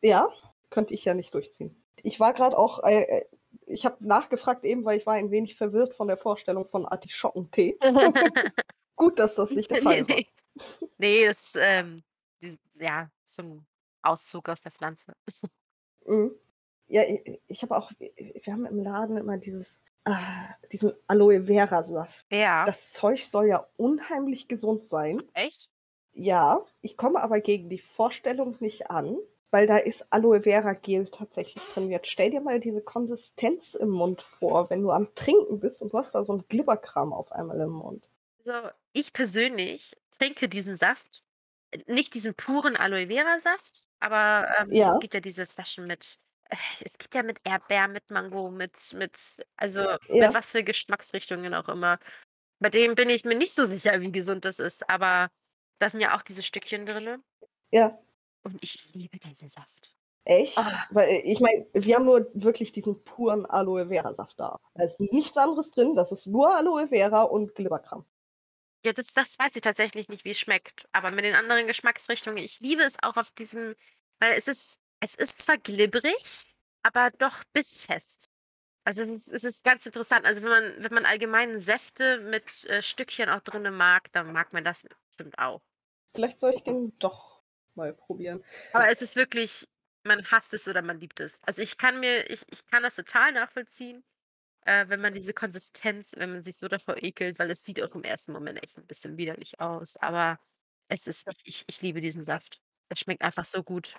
Ja, 0.02 0.30
könnte 0.70 0.94
ich 0.94 1.04
ja 1.04 1.14
nicht 1.14 1.34
durchziehen. 1.34 1.84
Ich 2.02 2.18
war 2.22 2.34
grad 2.34 2.56
auch, 2.56 2.82
äh, 2.84 3.02
äh 3.02 3.26
ich 3.66 3.86
habe 3.86 3.98
nachgefragt 4.06 4.64
eben, 4.64 4.86
weil 4.86 4.98
ich 5.00 5.06
war 5.06 5.16
ein 5.16 5.32
wenig 5.32 5.56
verwirrt 5.58 5.94
von 5.94 6.08
der 6.08 6.16
Vorstellung 6.16 6.66
von 6.66 6.86
Artischockentee. 6.86 7.78
Gut, 8.96 9.20
dass 9.20 9.36
das 9.36 9.52
nicht 9.52 9.70
der 9.70 9.82
Fall 9.82 10.08
war. 10.08 10.16
ne. 10.16 10.26
Ne, 10.98 11.26
das, 11.26 11.56
ähm, 11.60 12.04
dies 12.42 12.60
ja, 12.76 13.10
so 13.26 13.42
'n 13.42 13.66
Auszug 14.02 14.48
aus 14.48 14.62
der 14.62 14.72
Pflanze. 14.72 15.14
Mhm. 16.06 16.32
Ja, 16.88 17.04
i 17.04 17.42
ich 17.48 17.64
habe 17.64 17.76
auch 17.76 17.92
wir 18.00 18.54
haben 18.54 18.66
im 18.66 18.80
Laden 18.82 19.18
immer 19.18 19.38
dieses 19.38 19.82
ah, 20.08 20.56
diesen 20.72 20.94
Aloe-Vera-Saft. 21.08 22.26
Ja. 22.32 22.68
Das 22.68 22.92
Zeug 22.94 23.24
soll 23.26 23.48
ja 23.48 23.68
unheimlich 23.78 24.48
gesund 24.48 24.86
sein. 24.86 25.22
Echt? 25.36 25.70
Ja, 26.14 26.66
ich 26.82 26.98
komme 26.98 27.22
aber 27.22 27.42
gegen 27.42 27.70
die 27.70 27.80
Vorstellung 27.80 28.58
nicht 28.62 28.92
an, 28.92 29.18
weil 29.52 29.68
da 29.68 29.78
ist 29.78 30.08
Aloe-Vera-Gel 30.12 31.08
tatsächlich 31.10 31.64
drin. 31.74 31.90
Jetzt 31.92 32.10
stell 32.10 32.32
dir 32.32 32.42
mal 32.42 32.60
diese 32.60 32.82
Konsistenz 32.82 33.76
im 33.76 33.90
Mund 33.90 34.22
vor, 34.24 34.70
wenn 34.70 34.82
du 34.84 34.92
am 34.92 35.14
Trinken 35.16 35.60
bist 35.60 35.82
und 35.82 35.94
du 35.94 35.98
hast 36.00 36.16
da 36.16 36.24
so 36.26 36.34
'n 36.34 36.46
Glibberkram 36.50 37.14
auf 37.14 37.32
einmal 37.32 37.60
im 37.62 37.72
Mund. 37.72 38.10
Also, 38.46 38.70
ich 38.94 39.14
persönlich 39.14 39.96
trinke 40.12 40.50
diesen 40.50 40.76
Saft 40.76 41.24
nicht 41.88 42.14
diesen 42.16 42.34
puren 42.36 42.78
Aloe-Vera-Saft, 42.78 43.88
aber, 44.00 44.48
ähm, 44.60 44.80
es 44.88 44.98
Ja. 44.98 45.00
gibt 45.00 45.14
ja 45.14 45.20
diese 45.22 45.46
Flaschen 45.48 45.86
mit 45.88 46.16
äh, 46.16 46.27
es 46.82 46.98
gibt 46.98 47.16
ja 47.16 47.24
mit 47.24 47.40
Erdbeer, 47.46 47.88
mit 47.88 48.10
Mango, 48.10 48.50
mit 48.50 48.94
mit 48.94 49.46
also, 49.58 49.82
mit 50.10 50.18
Ja. 50.22 50.34
was 50.34 50.52
für 50.52 50.64
Geschmacksrichtungen 50.64 51.54
auch 51.54 51.70
immer. 51.70 52.00
Bei 52.60 52.70
dem 52.70 52.96
bin 52.96 53.10
ich 53.10 53.24
mir 53.24 53.36
nicht 53.36 53.54
so 53.54 53.66
sicher, 53.66 54.02
wie 54.02 54.12
gesund 54.12 54.46
das 54.46 54.60
ist, 54.60 54.90
aber 54.90 55.30
da 55.80 55.90
sind 55.90 56.02
ja 56.02 56.18
auch 56.18 56.22
diese 56.24 56.44
Stückchen 56.44 56.86
drinne. 56.86 57.22
Ja. 57.72 57.98
Und 58.44 58.58
ich 58.64 58.94
liebe 58.94 59.20
diesen 59.20 59.48
Saft. 59.48 59.94
Echt? 60.26 60.58
Ah. 60.58 60.86
Weil, 60.92 61.08
äh, 61.08 61.22
ich 61.22 61.40
meine, 61.40 61.66
wir 61.74 61.96
haben 61.96 62.06
nur 62.06 62.30
wirklich 62.34 62.72
diesen 62.72 63.04
puren 63.04 63.46
Aloe-Vera-Saft 63.46 64.40
da. 64.40 64.60
Da 64.74 64.84
ist 64.84 65.00
nichts 65.00 65.38
anderes 65.38 65.72
drin, 65.72 65.96
das 65.96 66.12
ist 66.12 66.28
nur 66.28 66.54
Aloe 66.54 66.88
Vera 66.88 67.24
und 67.24 67.56
Glibberkram. 67.56 68.06
Ja, 68.86 68.94
das 68.94 69.14
das 69.14 69.38
weiß 69.40 69.56
ich 69.56 69.62
tatsächlich 69.62 70.08
nicht, 70.08 70.26
wie's 70.26 70.40
schmeckt, 70.40 70.88
aber 70.92 71.12
mit 71.12 71.26
den 71.26 71.36
anderen 71.36 71.68
Geschmacksrichtungen 71.68 72.44
ich 72.44 72.60
liebe 72.60 72.84
es 72.84 72.96
auch 73.02 73.18
auf 73.18 73.32
diesem 73.32 73.76
weil 74.20 74.34
es 74.38 74.48
ist 74.48 74.82
es 75.02 75.16
ist 75.16 75.42
zwar 75.42 75.58
glibberig, 75.58 76.16
aber 76.84 77.10
doch 77.18 77.44
bissfest. 77.54 78.30
Also, 78.86 79.02
es 79.04 79.10
ist 79.10 79.28
es 79.30 79.44
ist 79.46 79.64
ganz 79.66 79.86
interessant. 79.86 80.26
Also, 80.26 80.44
wenn 80.44 80.50
man 80.50 80.84
wenn 80.84 80.94
man 80.96 81.06
allgemein 81.06 81.60
Säfte 81.60 82.20
mit, 82.20 82.66
äh, 82.66 82.82
Stückchen 82.84 83.30
auch 83.30 83.42
drinnen 83.42 83.76
mag, 83.76 84.12
dann 84.14 84.34
mag 84.34 84.54
man 84.54 84.64
das 84.66 84.86
bestimmt 85.10 85.40
auch. 85.40 85.62
Vielleicht 86.16 86.40
soll 86.40 86.54
ich 86.54 86.64
den 86.64 86.94
doch 87.00 87.44
mal 87.76 87.94
probieren. 87.94 88.44
Aber 88.74 88.90
es 88.90 89.02
ist 89.02 89.16
wirklich 89.16 89.68
man 90.04 90.24
hasst 90.32 90.54
es 90.54 90.68
oder 90.70 90.82
man 90.82 91.02
liebt 91.02 91.20
es. 91.20 91.42
Also, 91.44 91.62
ich 91.62 91.78
kann 91.78 92.00
mir 92.00 92.30
ich 92.30 92.46
ich 92.50 92.66
kann 92.66 92.82
das 92.84 92.96
total 92.96 93.34
nachvollziehen, 93.34 94.06
äh, 94.66 94.88
wenn 94.90 95.02
man 95.02 95.14
diese 95.16 95.34
Konsistenz 95.34 96.14
wenn 96.18 96.32
man 96.34 96.44
sich 96.44 96.58
so 96.58 96.68
davor 96.70 96.98
ekelt, 97.04 97.40
weil 97.40 97.52
es 97.52 97.64
sieht 97.66 97.82
auch 97.84 97.96
im 97.96 98.04
1. 98.04 98.34
Moment 98.34 98.64
echt 98.64 98.78
'n 98.78 98.88
bisschen 98.88 99.18
widerlich 99.18 99.60
aus, 99.62 99.98
aber 99.98 100.40
es 100.90 101.08
ist 101.08 101.28
ich 101.30 101.44
ich 101.46 101.66
ich 101.68 101.82
liebe 101.84 102.02
diesen 102.02 102.24
Saft. 102.26 102.62
Der 102.92 102.98
schmeckt 102.98 103.24
einfach 103.24 103.46
so 103.46 103.64
gut. 103.64 103.96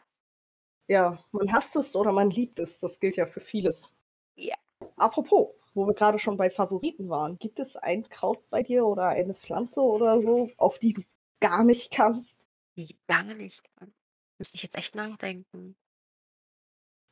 Ja, 0.89 1.23
man 1.33 1.53
hasst 1.53 1.77
es 1.77 1.95
oder 1.95 2.13
man 2.13 2.31
liebt 2.31 2.59
es. 2.59 2.81
Das 2.81 2.99
gilt 2.99 3.17
ja 3.17 3.27
für 3.27 3.41
vieles. 3.41 3.91
Ja. 4.37 4.57
Apropos, 4.97 5.55
wo 5.75 5.87
wir 5.87 5.95
grade 5.95 6.19
schon 6.19 6.37
bei 6.37 6.51
Favoriten 6.51 7.09
waren, 7.11 7.39
gibt 7.39 7.61
es 7.61 7.77
ein 7.77 8.09
Kraut 8.09 8.49
bei 8.49 8.63
dir 8.63 8.87
oder 8.87 9.09
eine 9.09 9.35
Pflanze 9.35 9.81
oder 9.81 10.21
so, 10.21 10.51
auf 10.57 10.79
die 10.79 10.95
du 10.95 11.03
gar 11.41 11.63
nicht 11.63 11.93
kannst? 11.93 12.49
Die 12.77 12.83
ich 12.85 13.07
gar 13.07 13.23
nicht 13.23 13.63
kann. 13.77 13.93
Müsste 14.39 14.57
ich 14.57 14.63
jetzt 14.63 14.77
echt 14.77 14.95
nachdenken. 14.95 15.77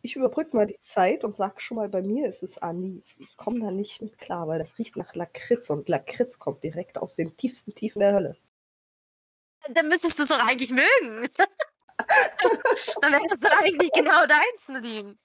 Ich 0.03 0.17
überbrücke 0.17 0.57
mal 0.57 0.67
die 0.67 0.79
Zeit 0.79 1.25
und 1.25 1.37
sage 1.37 1.61
schon 1.61 1.77
mal, 1.77 1.89
bei 1.89 2.01
mir 2.01 2.29
ist 2.29 2.43
es 2.43 2.59
Anis. 2.59 3.17
Ich 3.19 3.37
komme 3.37 3.61
da 3.61 3.71
nicht 3.71 4.01
mit 4.01 4.19
klar, 4.19 4.47
weil 4.47 4.59
das 4.59 4.79
riecht 4.79 4.97
nach 4.97 5.15
Lakritz 5.15 5.69
und 5.69 5.89
Lakritz 5.89 6.39
kommt 6.39 6.63
direkt 6.63 6.97
aus 6.97 7.17
den 7.17 7.37
tiefsten 7.37 7.75
Tiefen 7.75 8.01
der 8.01 8.15
Hölle. 8.15 8.37
Dann 9.69 9.89
müsstest 9.89 10.19
du's 10.19 10.29
doch 10.29 10.39
eigentlich 10.39 10.71
mögen. 10.71 11.29
Dann 13.01 13.13
wäre 13.13 13.27
das 13.29 13.41
doch 13.41 13.51
eigentlich 13.51 13.91
genau 13.93 14.27
deins, 14.27 14.69
Nadine. 14.69 15.17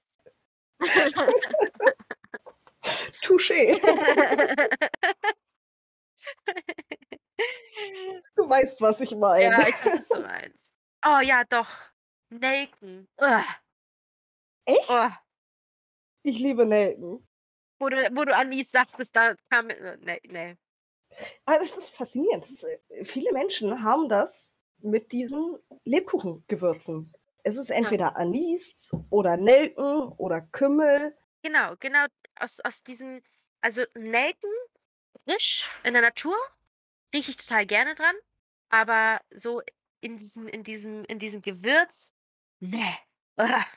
Touché. 3.22 3.80
Du 8.36 8.48
weißt, 8.50 8.82
was 8.82 9.02
ich 9.02 9.16
meine. 9.16 9.44
Ja, 9.46 9.68
ich 9.68 9.86
weiß, 9.86 9.94
was 9.94 10.08
du 10.10 10.20
meinst. 10.22 10.74
Oh 11.06 11.20
ja, 11.22 11.44
doch. 11.46 11.68
Nelken. 12.30 13.08
Echt? 14.66 14.90
Oh. 14.90 15.10
Ich 16.24 16.40
liebe 16.40 16.66
Nelken. 16.66 17.28
Wo 17.80 17.90
du 17.90 17.98
wo 18.16 18.26
du 18.26 18.36
Anis 18.36 18.72
sagtest, 18.72 19.16
da 19.16 19.36
kam 19.50 19.68
mir 19.68 19.98
ne, 19.98 20.20
ne. 20.28 20.58
Ah, 21.46 21.58
das 21.58 21.76
ist 21.78 21.90
faszinierend. 21.90 22.44
Das, 22.44 22.64
äh 22.64 23.04
viele 23.04 23.32
Menschen 23.34 23.84
haben 23.84 24.08
das 24.08 24.51
mit 24.84 25.12
diesen 25.12 25.58
Lebkuchengewürzen. 25.86 27.14
Es 27.44 27.58
ist 27.58 27.72
entweder 27.72 28.18
Anis 28.18 28.92
oder 29.10 29.38
Nelken 29.38 30.10
oder 30.18 30.42
Kümmel. 30.42 31.16
Genau, 31.42 31.74
genau 31.80 32.06
aus 32.40 32.60
aus 32.60 32.84
diesen 32.84 33.22
also, 33.62 33.84
Nelken 33.96 34.50
frisch 35.24 35.70
in 35.84 35.94
der 35.94 36.02
Natur 36.02 36.36
rieche 37.14 37.30
ich 37.32 37.38
total 37.38 37.68
gerne 37.68 37.94
dran, 37.94 38.16
aber 38.70 39.22
so 39.30 39.62
in 40.02 40.18
diesem 40.18 40.48
in 40.48 40.64
diesem 40.64 41.06
in 41.06 41.20
diesem 41.20 41.44
Gewürz, 41.44 42.16
ne. 42.60 42.98
Ach, 43.36 43.68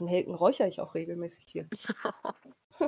Nelken 0.00 0.34
räuchere 0.34 0.68
ich 0.68 0.80
auch 0.80 0.94
regelmäßig 0.94 1.44
hier. 1.46 1.68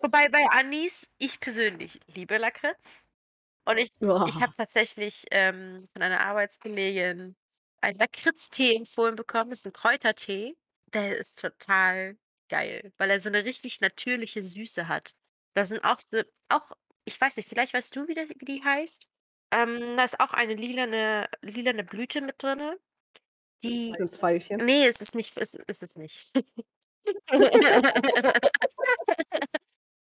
Wobei 0.00 0.28
bei 0.28 0.46
Anis 0.50 1.08
ich 1.18 1.38
persönlich 1.38 2.00
liebe 2.08 2.36
Lakritz 2.36 3.08
und 3.70 3.78
ich 3.78 3.90
ich 4.24 4.40
habe 4.42 4.52
tatsächlich, 4.56 5.24
ähm, 5.30 5.88
von 5.92 6.02
einer 6.02 6.20
Arbeitskollegin 6.20 7.36
einen 7.80 7.98
Lakritztee 7.98 8.76
empfohlen 8.76 9.16
bekommen. 9.16 9.50
Das 9.50 9.60
ist 9.60 9.66
'n 9.66 9.72
Kräutertee. 9.72 10.56
Der 10.92 11.16
ist 11.16 11.40
total 11.40 12.18
geil, 12.50 12.92
weil 12.98 13.10
er 13.10 13.20
so 13.20 13.30
'ne 13.30 13.44
richtig 13.44 13.80
natürliche 13.80 14.42
Süße 14.42 14.88
hat. 14.88 15.14
Da 15.54 15.64
sind 15.64 15.84
auch 15.84 16.00
so 16.06 16.22
auch 16.48 16.72
ich 17.06 17.20
weiß 17.20 17.36
nicht, 17.38 17.48
vielleicht 17.48 17.74
weißt 17.74 17.96
du, 17.96 18.06
wie 18.08 18.14
der 18.14 18.28
wie 18.28 18.44
die 18.44 18.62
heißt? 18.64 19.06
Ähm, 19.52 19.96
da 19.96 20.04
ist 20.04 20.20
auch 20.20 20.32
eine 20.32 20.54
lilane 20.54 21.28
lilane 21.42 21.82
Blüte 21.84 22.20
mit 22.20 22.42
drinne, 22.42 22.78
die 23.62 23.98
Sind's 23.98 24.16
Veilchen? 24.16 24.62
ne, 24.62 24.86
es 24.86 25.00
ist 25.02 25.14
nicht 25.16 25.36
es 25.38 25.54
ist 25.54 25.82
es 25.82 25.96
nicht. 25.96 26.32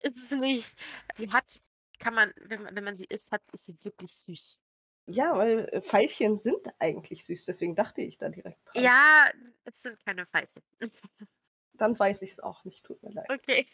Ist 0.01 0.17
es 0.17 0.31
nicht. 0.31 0.73
Die 1.17 1.31
hat 1.31 1.59
kann 1.99 2.13
man, 2.13 2.33
wenn 2.41 2.63
man 2.63 2.75
wenn 2.75 2.83
man 2.83 2.97
sie 2.97 3.05
isst, 3.05 3.31
hat 3.31 3.41
ist 3.53 3.65
sie 3.65 3.75
wirklich 3.83 4.13
süß. 4.13 4.59
Ja, 5.09 5.37
weil, 5.37 5.69
äh, 5.71 5.81
Veilchen 5.81 6.37
sind 6.37 6.67
eigentlich 6.79 7.23
süß, 7.25 7.45
deswegen 7.45 7.75
dachte 7.75 8.01
ich 8.01 8.17
da 8.17 8.29
direkt 8.29 8.59
dran. 8.65 8.83
Ja, 8.83 9.31
es 9.63 9.81
sind 9.81 10.03
keine 10.05 10.25
Veilchen. 10.25 10.61
Dann 11.73 11.97
weiß 11.97 12.23
ich's 12.23 12.39
auch 12.39 12.63
nicht, 12.65 12.85
tut 12.85 13.01
mir 13.03 13.11
leid. 13.11 13.27
Okay. 13.29 13.67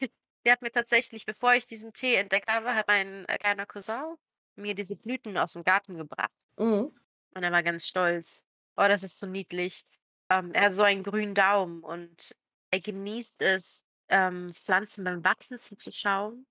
Der 0.46 0.52
hat 0.54 0.62
mir 0.62 0.72
tatsächlich, 0.72 1.26
bevor 1.26 1.54
ich 1.54 1.66
diesen 1.66 1.94
Tee 1.94 2.16
entdeckt 2.16 2.50
habe, 2.50 2.76
hat 2.76 2.88
mein, 2.88 3.26
äh, 3.30 3.38
kleiner 3.38 3.66
Cousin 3.66 4.16
mir 4.56 4.76
diese 4.76 4.96
Blüten 4.96 5.38
aus'm 5.38 5.64
Garten 5.64 5.98
gebracht. 5.98 6.32
Mhm. 6.58 6.92
Und 7.34 7.44
er 7.44 7.52
war 7.52 7.64
ganz 7.64 7.88
stolz. 7.88 8.46
Oh, 8.76 8.88
das 8.88 9.04
ist 9.04 9.18
so 9.18 9.26
niedlich. 9.26 9.86
Ähm, 10.30 10.52
er 10.54 10.64
hat 10.64 10.76
so 10.76 10.84
einen 10.84 11.04
grünen 11.04 11.34
Daumen 11.34 11.82
und 11.84 12.36
er 12.72 12.80
genießt 12.80 13.42
es, 13.42 13.86
ähm, 14.10 14.54
Pflanzen 14.54 15.04
beim 15.04 15.24
Wachsen 15.24 15.60
zuzuschauen. 15.60 16.46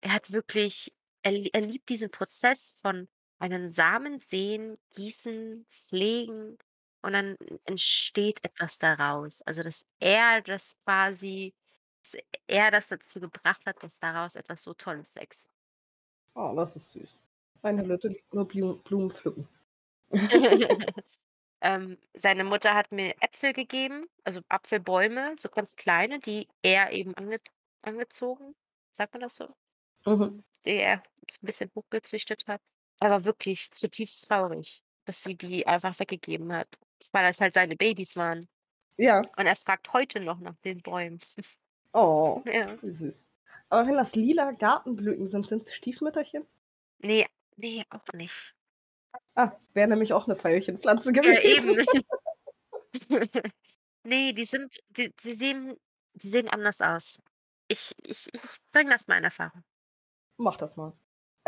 Er 0.00 0.12
hat 0.12 0.30
wirklich 0.32 0.94
er 1.34 1.54
er 1.54 1.60
liebt 1.62 1.88
diesen 1.88 2.10
Prozess 2.10 2.74
von 2.80 3.08
einen 3.38 3.70
Samen 3.70 4.20
säen, 4.20 4.78
gießen, 4.94 5.66
pflegen 5.70 6.58
und 7.02 7.12
dann 7.12 7.36
entsteht 7.64 8.44
etwas 8.44 8.78
daraus. 8.78 9.42
Also, 9.42 9.62
dass 9.62 9.86
er 10.00 10.42
das 10.42 10.80
quasi 10.84 11.54
dass 12.00 12.16
er 12.46 12.70
das 12.70 12.88
dazu 12.88 13.20
gebracht 13.20 13.66
hat, 13.66 13.82
dass 13.82 13.98
daraus 13.98 14.34
etwas 14.34 14.62
so 14.62 14.72
Tolles 14.74 15.14
wächst. 15.16 15.50
Oh, 16.34 16.54
das 16.56 16.76
ist 16.76 16.90
süß. 16.92 17.22
Meine 17.62 17.82
Lotte 17.82 18.08
liebt 18.08 18.32
nur 18.32 18.46
Blu 18.46 18.76
Blumen 18.78 19.10
pflücken. 19.10 19.48
Ähm, 21.60 21.98
seine 22.14 22.44
Mutter 22.44 22.74
hat 22.74 22.92
mir 22.92 23.14
Äpfel 23.20 23.52
gegeben, 23.52 24.06
also 24.22 24.40
Apfelbäume, 24.48 25.34
so 25.36 25.48
ganz 25.48 25.74
kleine, 25.74 26.20
die 26.20 26.46
er 26.62 26.92
eben 26.92 27.14
ange 27.16 27.40
angezogen, 27.82 28.54
sagt 28.92 29.14
man 29.14 29.22
das 29.22 29.36
so? 29.36 29.48
Mhm. 30.06 30.44
Die 30.64 30.76
er 30.76 31.02
so 31.30 31.38
'n 31.42 31.46
bisschen 31.46 31.70
hochgezüchtet 31.74 32.46
hat. 32.46 32.60
Er 33.00 33.10
war 33.10 33.24
wirklich 33.24 33.70
zutiefst 33.72 34.28
traurig, 34.28 34.82
dass 35.06 35.22
sie 35.22 35.36
die 35.36 35.66
einfach 35.66 35.98
weggegeben 36.00 36.52
hat, 36.52 36.68
weil 37.12 37.24
das 37.24 37.40
halt 37.40 37.54
seine 37.54 37.76
Babys 37.76 38.16
waren. 38.16 38.48
Ja. 38.98 39.30
Und 39.38 39.46
er 39.46 39.56
fragt 39.56 39.92
heute 39.94 40.20
noch 40.20 40.40
nach 40.40 40.56
den 40.64 40.82
Bäumen. 40.82 41.20
Oh, 41.94 42.44
Ja. 42.46 42.78
süß. 42.82 43.26
Aber 43.70 43.86
wenn 43.86 43.94
das 43.96 44.14
lila 44.14 44.52
Gartenblüten 44.52 45.28
sind, 45.28 45.46
sind's 45.46 45.74
Stiefmütterchen? 45.74 46.46
Ne, 47.02 47.26
ne, 47.56 47.84
auch 47.90 48.12
nicht. 48.12 48.54
Ah, 49.36 49.52
wäre 49.74 49.88
nämlich 49.88 50.12
auch 50.12 50.26
'ne 50.26 50.36
Veilchenpflanze 50.36 51.12
Ja, 51.22 51.34
gewesen. 51.34 51.42
eben. 51.42 51.78
Ne, 54.04 54.32
die 54.34 54.44
sind 54.46 54.76
die 54.90 55.12
die 55.24 55.34
sehen 55.34 55.76
die 56.14 56.28
sehen 56.30 56.48
anders 56.48 56.80
aus. 56.80 57.18
Ich 57.68 57.94
ich 58.04 58.28
ich 58.34 58.42
bringe 58.72 58.90
das 58.90 59.08
mal 59.08 59.18
in 59.18 59.24
Erfahrung. 59.24 59.64
Mach 60.40 60.56
das 60.56 60.76
mal. 60.76 60.98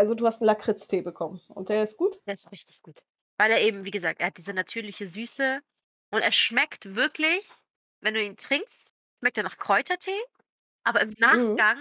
Also, 0.00 0.14
du 0.14 0.26
hast 0.26 0.40
'n 0.40 0.46
Lakritztee 0.46 1.02
bekommen 1.02 1.42
und 1.48 1.68
der 1.68 1.82
ist 1.82 1.98
gut? 1.98 2.18
Der 2.26 2.32
ist 2.32 2.50
richtig 2.50 2.80
gut. 2.80 3.02
Weil 3.36 3.50
er 3.50 3.60
eben, 3.60 3.84
wie 3.84 3.90
gesagt 3.90 4.18
er 4.20 4.28
hat 4.28 4.38
diese 4.38 4.54
natürliche 4.54 5.06
Süße 5.06 5.60
und 6.10 6.22
er 6.22 6.32
schmeckt 6.32 6.94
wirklich 6.94 7.46
wenn 8.02 8.14
du 8.14 8.22
ihn 8.24 8.38
trinkst, 8.38 8.94
schmeckt 9.18 9.36
er 9.36 9.42
nach 9.42 9.58
Kräutertee, 9.58 10.18
aber 10.84 11.02
im 11.02 11.10
Mhm. 11.10 11.16
Nachgang 11.20 11.78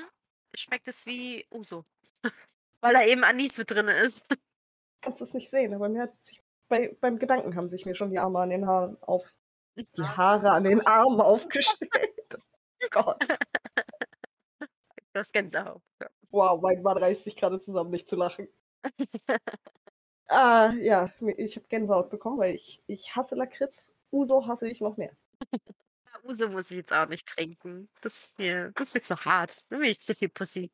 schmeckt 0.53 0.89
es 0.89 1.05
wie 1.05 1.45
Uso, 1.49 1.85
weil 2.81 2.93
da 2.93 3.03
eben 3.05 3.23
Anis 3.23 3.57
mit 3.57 3.71
drinne 3.71 3.93
ist. 4.01 4.25
Kannst 5.01 5.21
das 5.21 5.33
nicht 5.33 5.49
sehen, 5.49 5.73
aber 5.73 5.87
mir 5.89 6.01
hat 6.03 6.23
sich 6.23 6.43
bei 6.69 6.97
beim 6.99 7.19
Gedanken 7.19 7.55
haben 7.55 7.69
sich 7.69 7.85
mir 7.85 7.95
schon 7.95 8.11
die 8.11 8.19
Arme 8.19 8.39
an 8.39 8.49
den 8.49 8.67
Haaren 8.67 8.97
auf 9.01 9.33
die 9.77 10.03
Haare 10.03 10.51
an 10.51 10.65
den 10.65 10.85
Armen 10.85 11.21
aufgestellt. 11.21 11.91
Gott. 12.91 13.17
Du 15.13 15.19
hast 15.19 15.33
Gänsehaut, 15.33 15.81
ja. 16.01 16.09
Wow, 16.31 16.61
mein 16.61 16.81
Mann 16.83 16.97
reißt 16.97 17.23
sich 17.23 17.35
grade 17.35 17.59
zusammen, 17.59 17.89
nicht 17.89 18.07
zu 18.07 18.15
lachen. 18.15 18.47
Ah, 20.31 20.73
ja, 20.79 21.09
ich 21.37 21.55
habe 21.55 21.67
Gänsehaut 21.69 22.09
bekommen, 22.11 22.37
weil 22.39 22.55
ich 22.55 22.83
ich 22.87 23.15
hasse 23.15 23.35
Lakritz. 23.35 23.91
Uso 24.11 24.47
hasse 24.47 24.69
ich 24.69 24.79
noch 24.81 24.97
mehr. 24.97 25.11
Uso 26.23 26.49
muss 26.49 26.71
ich 26.71 26.77
jetzt 26.77 26.93
auch 26.93 27.07
nicht 27.07 27.27
trinken. 27.27 27.89
Das 28.01 28.17
ist 28.25 28.37
mir 28.39 28.71
das 28.75 28.89
ist 28.89 28.93
mir 28.95 29.01
zu 29.01 29.17
hart. 29.25 29.65
Da 29.69 29.77
bin 29.77 29.85
ich 29.85 30.01
zu 30.01 30.15
viel 30.15 30.29
Pussy. 30.29 30.71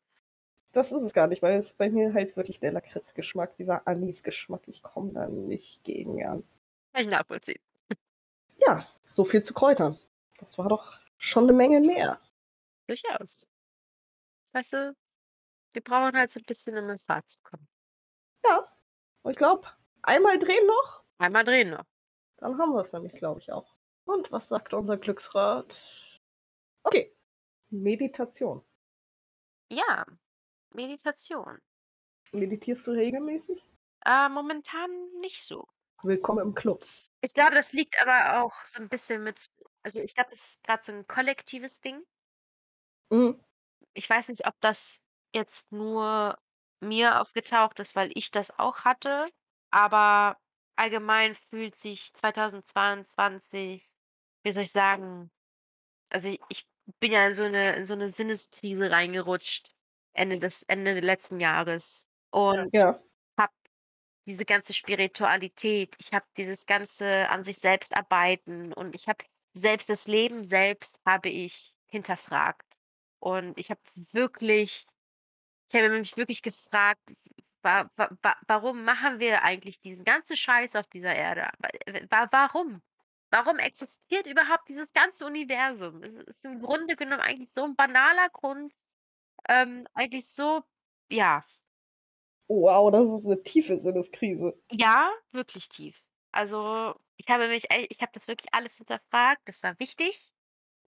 Das 0.73 0.91
ist 0.91 1.03
es 1.03 1.13
gar 1.13 1.27
nicht, 1.27 1.41
weil 1.41 1.57
es 1.57 1.73
bei 1.73 1.89
mir 1.89 2.13
halt 2.13 2.35
wirklich 2.35 2.59
der 2.59 2.71
Lakritzgeschmack, 2.73 3.55
dieser 3.57 3.87
Anisgeschmack 3.87 4.67
ich 4.67 4.83
komme 4.83 5.13
da 5.13 5.27
nicht 5.27 5.83
gegen 5.85 6.23
an. 6.25 6.43
Kann 6.93 7.03
ich 7.03 7.09
nachvollziehen. 7.09 7.59
Ja, 8.59 8.85
so 9.07 9.25
viel 9.25 9.41
zu 9.43 9.53
Kräutern. 9.53 9.97
Das 10.39 10.57
war 10.57 10.69
doch 10.69 10.97
schon 11.17 11.45
'ne 11.45 11.53
Menge 11.53 11.79
mehr. 11.81 12.19
Durchaus. 12.89 13.45
Weißt 14.55 14.71
du, 14.73 14.95
wir 15.75 15.83
brauchen 15.83 16.17
halt 16.17 16.31
so 16.31 16.39
'n 16.39 16.45
bisschen, 16.45 16.77
um 16.77 16.89
in 16.89 16.97
Fahrt 16.99 17.29
zu 17.29 17.39
kommen. 17.43 17.67
Ja, 18.43 18.67
und 19.23 19.31
ich 19.31 19.37
glaube, 19.37 19.67
einmal 20.03 20.39
drehen 20.39 20.65
noch 20.67 21.03
Einmal 21.19 21.43
drehen 21.45 21.69
noch. 21.71 21.85
dann 22.39 22.57
haben 22.57 22.73
wir's 22.73 22.93
nämlich, 22.93 23.13
glaube 23.13 23.39
ich, 23.39 23.51
auch. 23.51 23.75
Und 24.05 24.31
was 24.31 24.47
sagt 24.49 24.73
unser 24.73 24.97
Glücksrad? 24.97 26.19
Okay, 26.85 27.13
Meditation. 27.71 28.63
Ja, 29.71 30.05
Meditation. 30.73 31.61
Meditierst 32.33 32.85
du 32.87 32.91
regelmäßig? 32.91 33.63
Äh, 34.03 34.29
momentan 34.29 34.89
nicht 35.21 35.43
so. 35.43 35.67
Willkommen 36.03 36.39
im 36.47 36.53
Club. 36.55 36.85
Ich 37.23 37.33
glaube, 37.33 37.55
das 37.55 37.73
liegt 37.73 38.01
aber 38.01 38.41
auch 38.43 38.53
so 38.65 38.81
'n 38.81 38.89
bisschen 38.89 39.23
mit 39.23 39.39
also, 39.83 39.99
ich 39.99 40.15
glaube, 40.15 40.29
das 40.31 40.41
ist 40.51 40.63
grad 40.63 40.83
so 40.83 40.91
'n 40.91 41.05
kollektives 41.07 41.79
Ding. 41.81 42.05
Mhm. 43.11 43.45
Ich 43.97 44.09
weiß 44.09 44.27
nicht, 44.29 44.45
ob 44.45 44.59
das 44.59 45.04
jetzt 45.35 45.71
nur 45.73 46.37
mir 46.81 47.21
aufgetaucht 47.21 47.79
ist, 47.81 47.95
weil 47.97 48.11
ich 48.15 48.31
das 48.31 48.57
auch 48.59 48.79
hatte, 48.85 49.25
aber 49.71 50.39
allgemein 50.77 51.35
fühlt 51.35 51.75
sich 51.77 52.13
2022 52.15 53.93
wie 54.43 54.53
soll 54.53 54.63
ich 54.63 54.71
sagen 54.73 55.31
also, 56.11 56.29
i 56.29 56.39
ich 56.49 56.67
bin 57.01 57.11
ja 57.13 57.27
in 57.27 57.33
so 57.35 57.43
'ne 57.49 57.75
in 57.77 57.85
so 57.85 57.95
'ne 57.95 58.09
Sinneskrise 58.09 58.91
reingerutscht 58.91 59.73
Ende 60.13 60.39
des 60.39 60.63
Ende 60.63 60.99
letzten 61.01 61.39
Jahres 61.41 62.09
und 62.31 62.73
Ja. 62.73 62.99
habe 63.39 63.53
diese 64.27 64.45
ganze 64.45 64.73
Spiritualität 64.73 65.95
ich 65.99 66.13
habe 66.13 66.25
dieses 66.37 66.65
ganze 66.67 67.29
an 67.29 67.43
sich 67.45 67.57
selbst 67.59 67.95
arbeiten 67.97 68.73
und 68.73 68.95
ich 68.95 69.07
habe 69.09 69.25
selbst 69.53 69.89
das 69.89 70.07
Leben 70.07 70.43
selbst 70.45 70.99
habe 71.07 71.29
ich 71.29 71.75
hinterfragt. 71.87 72.65
Und 73.19 73.57
ich 73.59 73.71
habe 73.71 73.81
wirklich 74.13 74.85
ich 75.69 75.75
habe 75.75 75.89
mich 75.89 76.17
wirklich 76.17 76.41
gefragt, 76.41 77.01
wa 77.61 77.89
wa 77.95 78.09
wa 78.21 78.35
warum 78.47 78.83
machen 78.85 79.19
wir 79.19 79.43
eigentlich 79.43 79.79
diesen 79.81 80.05
ganzen 80.05 80.35
Scheiß 80.37 80.75
auf 80.75 80.87
dieser 80.87 81.15
Erde? 81.15 81.49
Wa 81.59 81.69
w 81.87 82.07
wa 82.09 82.27
warum? 82.31 82.81
Warum 83.31 83.57
existiert 83.59 84.27
überhaupt 84.27 84.69
dieses 84.69 84.93
ganze 84.93 85.25
Universum? 85.25 86.03
Es 86.03 86.37
ist 86.37 86.45
im 86.45 86.59
Grunde 86.61 86.95
genommen 86.95 87.21
eigentlich 87.21 87.51
so 87.53 87.63
'n 87.65 87.75
banaler 87.75 88.29
Grund, 88.29 88.73
ähm, 89.49 89.87
eigentlich 89.95 90.29
so 90.29 90.63
ja. 91.11 91.43
Wow, 92.49 92.91
das 92.91 93.09
ist 93.11 93.25
'ne 93.25 93.41
tiefe 93.41 93.79
Sinneskrise. 93.79 94.55
Ja, 94.71 95.11
wirklich 95.31 95.69
tief. 95.69 96.07
Also, 96.31 96.95
ich 97.17 97.27
habe 97.29 97.47
mich 97.47 97.69
ey 97.71 97.85
ich 97.89 98.01
habe 98.01 98.11
das 98.13 98.27
wirklich 98.27 98.53
alles 98.53 98.77
hinterfragt. 98.77 99.41
Das 99.45 99.61
war 99.63 99.77
wichtig, 99.79 100.33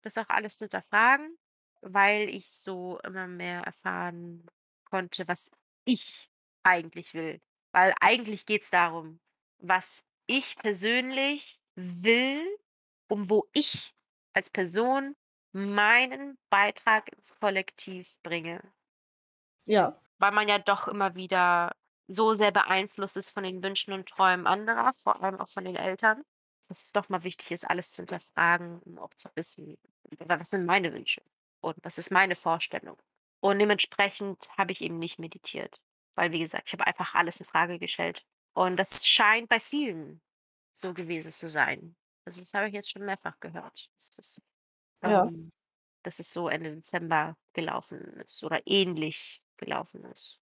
das 0.04 0.18
auch 0.18 0.30
alles 0.30 0.58
zu 0.58 0.66
hinterfragen, 0.66 1.38
weil 1.82 2.30
ich 2.30 2.52
so 2.52 3.00
immer 3.04 3.28
mehr 3.28 3.62
erfahren 3.64 4.46
konnte, 4.90 5.28
was 5.28 5.52
ich 5.86 6.30
eigentlich 6.64 7.14
will. 7.14 7.42
Weil 7.72 7.94
eigentlich 8.02 8.46
geht's 8.46 8.70
darum, 8.72 9.20
was 9.60 10.06
ich 10.26 10.56
persönlich 10.58 11.60
will 11.76 12.46
und 13.08 13.30
wo 13.30 13.48
ich 13.54 13.94
als 14.34 14.50
Person 14.50 15.16
meinen 15.52 16.38
Beitrag 16.50 17.10
ins 17.14 17.36
Kollektiv 17.40 18.18
bringe. 18.24 18.62
Ja. 19.66 20.00
Weil 20.20 20.32
man 20.32 20.48
ja 20.48 20.60
doch 20.60 20.88
immer 20.88 21.16
wieder 21.16 21.76
so 22.08 22.34
sehr 22.34 22.52
beeinflusst 22.52 23.18
ist 23.18 23.32
von 23.32 23.44
den 23.44 23.62
Wünschen 23.64 23.94
und 23.94 24.08
Träumen 24.08 24.48
anderer, 24.48 24.94
vor 24.94 25.22
allem 25.22 25.40
auch 25.40 25.50
von 25.50 25.66
den 25.66 25.76
Eltern, 25.76 26.24
dass 26.68 26.84
es 26.84 26.92
doch 26.94 27.10
mal 27.10 27.24
wichtig 27.24 27.52
ist, 27.52 27.70
alles 27.70 27.92
zu 27.92 28.02
hinterfragen, 28.04 28.80
um 28.84 28.98
auch 29.00 29.14
zu 29.16 29.30
wissen, 29.36 29.78
wa 30.20 30.40
was 30.40 30.52
sind 30.52 30.66
meine 30.66 30.94
Wünsche 30.94 31.22
und 31.62 31.78
was 31.84 31.98
ist 31.98 32.12
meine 32.12 32.36
Vorstellung? 32.36 32.98
Und 33.44 33.60
dementsprechend 33.60 34.50
habe 34.58 34.72
ich 34.72 34.82
eben 34.82 35.00
nicht 35.00 35.20
meditiert, 35.20 35.82
weil 36.16 36.32
wie 36.32 36.40
gesagt, 36.40 36.66
ich 36.68 36.74
habe 36.74 36.88
einfach 36.88 37.16
alles 37.16 37.40
infrage 37.40 37.80
gestellt. 37.80 38.26
Und 38.54 38.78
das 38.78 39.08
scheint 39.08 39.50
bei 39.50 39.60
vielen 39.60 40.22
so 40.74 40.94
gewesen 40.94 41.32
zu 41.32 41.50
sein. 41.50 41.98
Also, 42.26 42.42
das 42.42 42.54
habe 42.54 42.68
ich 42.68 42.74
jetzt 42.74 42.92
schon 42.92 43.06
mehrfach 43.06 43.40
gehört, 43.40 43.90
dass 43.96 44.10
das 44.12 44.42
Ja. 45.04 45.32
ähm, 45.32 45.52
dass 46.04 46.20
es 46.20 46.32
so 46.34 46.50
Ende 46.50 46.76
Dezember 46.76 47.38
gelaufen 47.54 48.00
ist 48.22 48.44
oder 48.44 48.62
ähnlich 48.68 49.44
gelaufen 49.58 50.06
ist. 50.06 50.40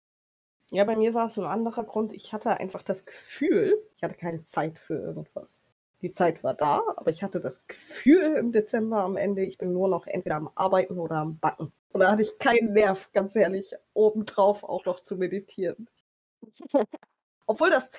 Ja, 0.73 0.83
bei 0.85 0.95
mir 0.95 1.13
war 1.13 1.27
es 1.27 1.37
'n 1.37 1.43
anderer 1.45 1.83
Grund. 1.83 2.13
Ich 2.13 2.31
hatte 2.33 2.51
einfach 2.59 2.81
das 2.83 3.05
Gefühl, 3.05 3.77
ich 3.95 4.03
hatte 4.03 4.15
keine 4.15 4.43
Zeit 4.43 4.79
für 4.79 4.95
irgendwas. 4.95 5.63
Die 6.01 6.11
Zeit 6.11 6.43
war 6.43 6.53
da, 6.53 6.81
aber 6.95 7.11
ich 7.11 7.23
hatte 7.23 7.39
das 7.41 7.67
Gefühl 7.67 8.35
im 8.37 8.51
Dezember 8.51 8.97
am 9.03 9.17
Ende, 9.17 9.43
ich 9.43 9.57
bin 9.57 9.73
nur 9.73 9.87
noch 9.89 10.07
entweder 10.07 10.35
am 10.37 10.49
Arbeiten 10.55 10.97
oder 10.97 11.15
am 11.17 11.37
Backen. 11.39 11.71
Und 11.93 11.99
da 12.01 12.11
hatte 12.11 12.21
ich 12.21 12.37
keinen 12.39 12.73
Nerv, 12.73 13.11
ganz 13.11 13.35
ehrlich, 13.35 13.73
obendrauf 13.93 14.63
auch 14.63 14.85
noch 14.85 15.01
zu 15.01 15.17
meditieren. 15.17 15.89
Obwohl 17.45 17.69
das 17.69 17.91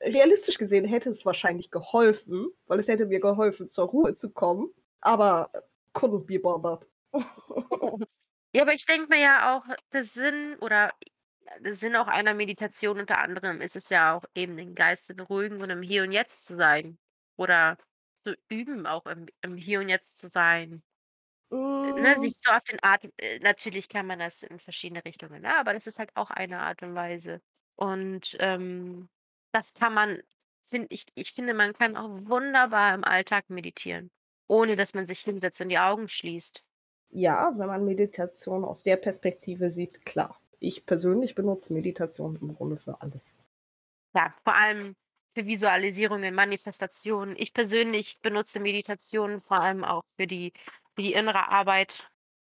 realistisch 0.00 0.58
gesehen 0.58 0.84
hätte 0.84 1.10
es 1.10 1.26
wahrscheinlich 1.26 1.70
geholfen, 1.70 2.48
weil 2.66 2.78
es 2.78 2.88
hätte 2.88 3.06
mir 3.06 3.20
geholfen, 3.20 3.68
zur 3.68 3.88
Ruhe 3.88 4.14
zu 4.14 4.30
kommen, 4.30 4.72
aber 5.00 5.50
couldn't 5.94 6.26
be 6.26 6.38
bothered. 6.38 6.86
Ja, 8.54 8.62
aber 8.62 8.72
ich 8.72 8.86
denke 8.86 9.08
mir 9.10 9.20
ja 9.20 9.54
auch, 9.56 9.64
der 9.92 10.02
Sinn 10.02 10.56
oder 10.62 10.90
der 11.60 11.74
Sinn 11.74 11.96
auch 11.96 12.08
einer 12.08 12.32
Meditation 12.34 12.98
unter 12.98 13.18
anderem 13.18 13.60
ist 13.60 13.76
es 13.76 13.90
ja 13.90 14.16
auch 14.16 14.24
eben, 14.34 14.56
den 14.56 14.74
Geist 14.74 15.10
in 15.10 15.20
Ruhigen 15.20 15.60
und 15.62 15.70
im 15.70 15.82
Hier 15.82 16.02
und 16.02 16.12
Jetzt 16.12 16.46
zu 16.46 16.56
sein 16.56 16.98
oder 17.36 17.76
zu 18.24 18.34
üben, 18.48 18.86
auch 18.86 19.06
im 19.06 19.26
im 19.42 19.56
Hier 19.56 19.80
und 19.80 19.88
Jetzt 19.90 20.18
zu 20.18 20.28
sein. 20.28 20.82
Ne, 21.96 22.16
Hm. 22.16 22.18
sich 22.18 22.34
so 22.42 22.50
auf 22.50 22.64
den 22.64 22.78
Atem 22.82 23.12
äh, 23.18 23.38
natürlich 23.38 23.88
kann 23.88 24.06
man 24.06 24.18
das 24.18 24.42
in 24.42 24.58
verschiedene 24.58 25.04
Richtungen, 25.04 25.42
ne, 25.42 25.56
aber 25.58 25.74
das 25.74 25.86
ist 25.86 25.98
halt 26.00 26.10
auch 26.16 26.30
eine 26.30 26.58
Art 26.60 26.82
und 26.82 26.94
Weise. 26.94 27.40
Und, 27.76 28.36
ähm, 28.40 29.08
das 29.52 29.74
kann 29.74 29.94
man 29.94 30.20
finde 30.64 30.88
ich 30.90 31.06
ich 31.14 31.32
finde, 31.32 31.54
man 31.54 31.72
kann 31.72 31.96
auch 31.96 32.10
wunderbar 32.28 32.94
im 32.94 33.04
Alltag 33.04 33.48
meditieren, 33.48 34.10
ohne 34.48 34.76
dass 34.76 34.92
man 34.94 35.06
sich 35.06 35.20
hinsetzt 35.20 35.60
und 35.60 35.68
die 35.70 35.78
Augen 35.78 36.08
schließt. 36.08 36.62
Ja, 37.10 37.52
wenn 37.58 37.66
man 37.66 37.84
Meditation 37.84 38.64
aus 38.64 38.82
der 38.82 38.96
Perspektive 38.96 39.70
sieht, 39.70 40.06
klar. 40.06 40.40
Ich 40.58 40.86
persönlich 40.86 41.34
benutze 41.34 41.74
Meditation 41.74 42.34
im 42.40 42.54
Grunde 42.54 42.78
für 42.78 43.02
alles. 43.02 43.36
Ja, 44.14 44.34
vor 44.44 44.54
allem 44.56 44.94
für 45.34 45.46
Visualisierungen, 45.46 46.34
Manifestationen. 46.34 47.36
Ich 47.38 47.52
persönlich 47.52 48.20
benutze 48.22 48.58
Meditation 48.60 49.38
vor 49.40 49.60
allem 49.60 49.84
auch 49.84 50.02
für 50.16 50.26
die 50.26 50.52
die 50.98 51.12
innere 51.14 51.48
Arbeit. 51.48 52.10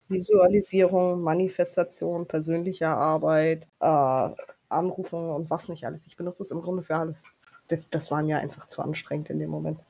Visualisierung, 0.09 1.20
Manifestation, 1.22 2.26
persönliche 2.26 2.88
Arbeit, 2.88 3.68
äh, 3.80 4.30
Anrufe 4.68 5.16
und 5.16 5.49
was 5.51 5.68
nicht 5.68 5.84
alles. 5.86 6.07
Ich 6.07 6.16
benutze 6.16 6.42
es 6.42 6.51
im 6.51 6.61
Grunde 6.61 6.82
für 6.82 6.97
alles. 6.97 7.24
Das 7.68 7.88
das 7.90 8.11
war 8.11 8.22
mir 8.22 8.38
einfach 8.38 8.66
zu 8.66 8.82
anstrengend 8.82 9.30
in 9.30 9.38
dem 9.38 9.51
Moment. 9.51 9.80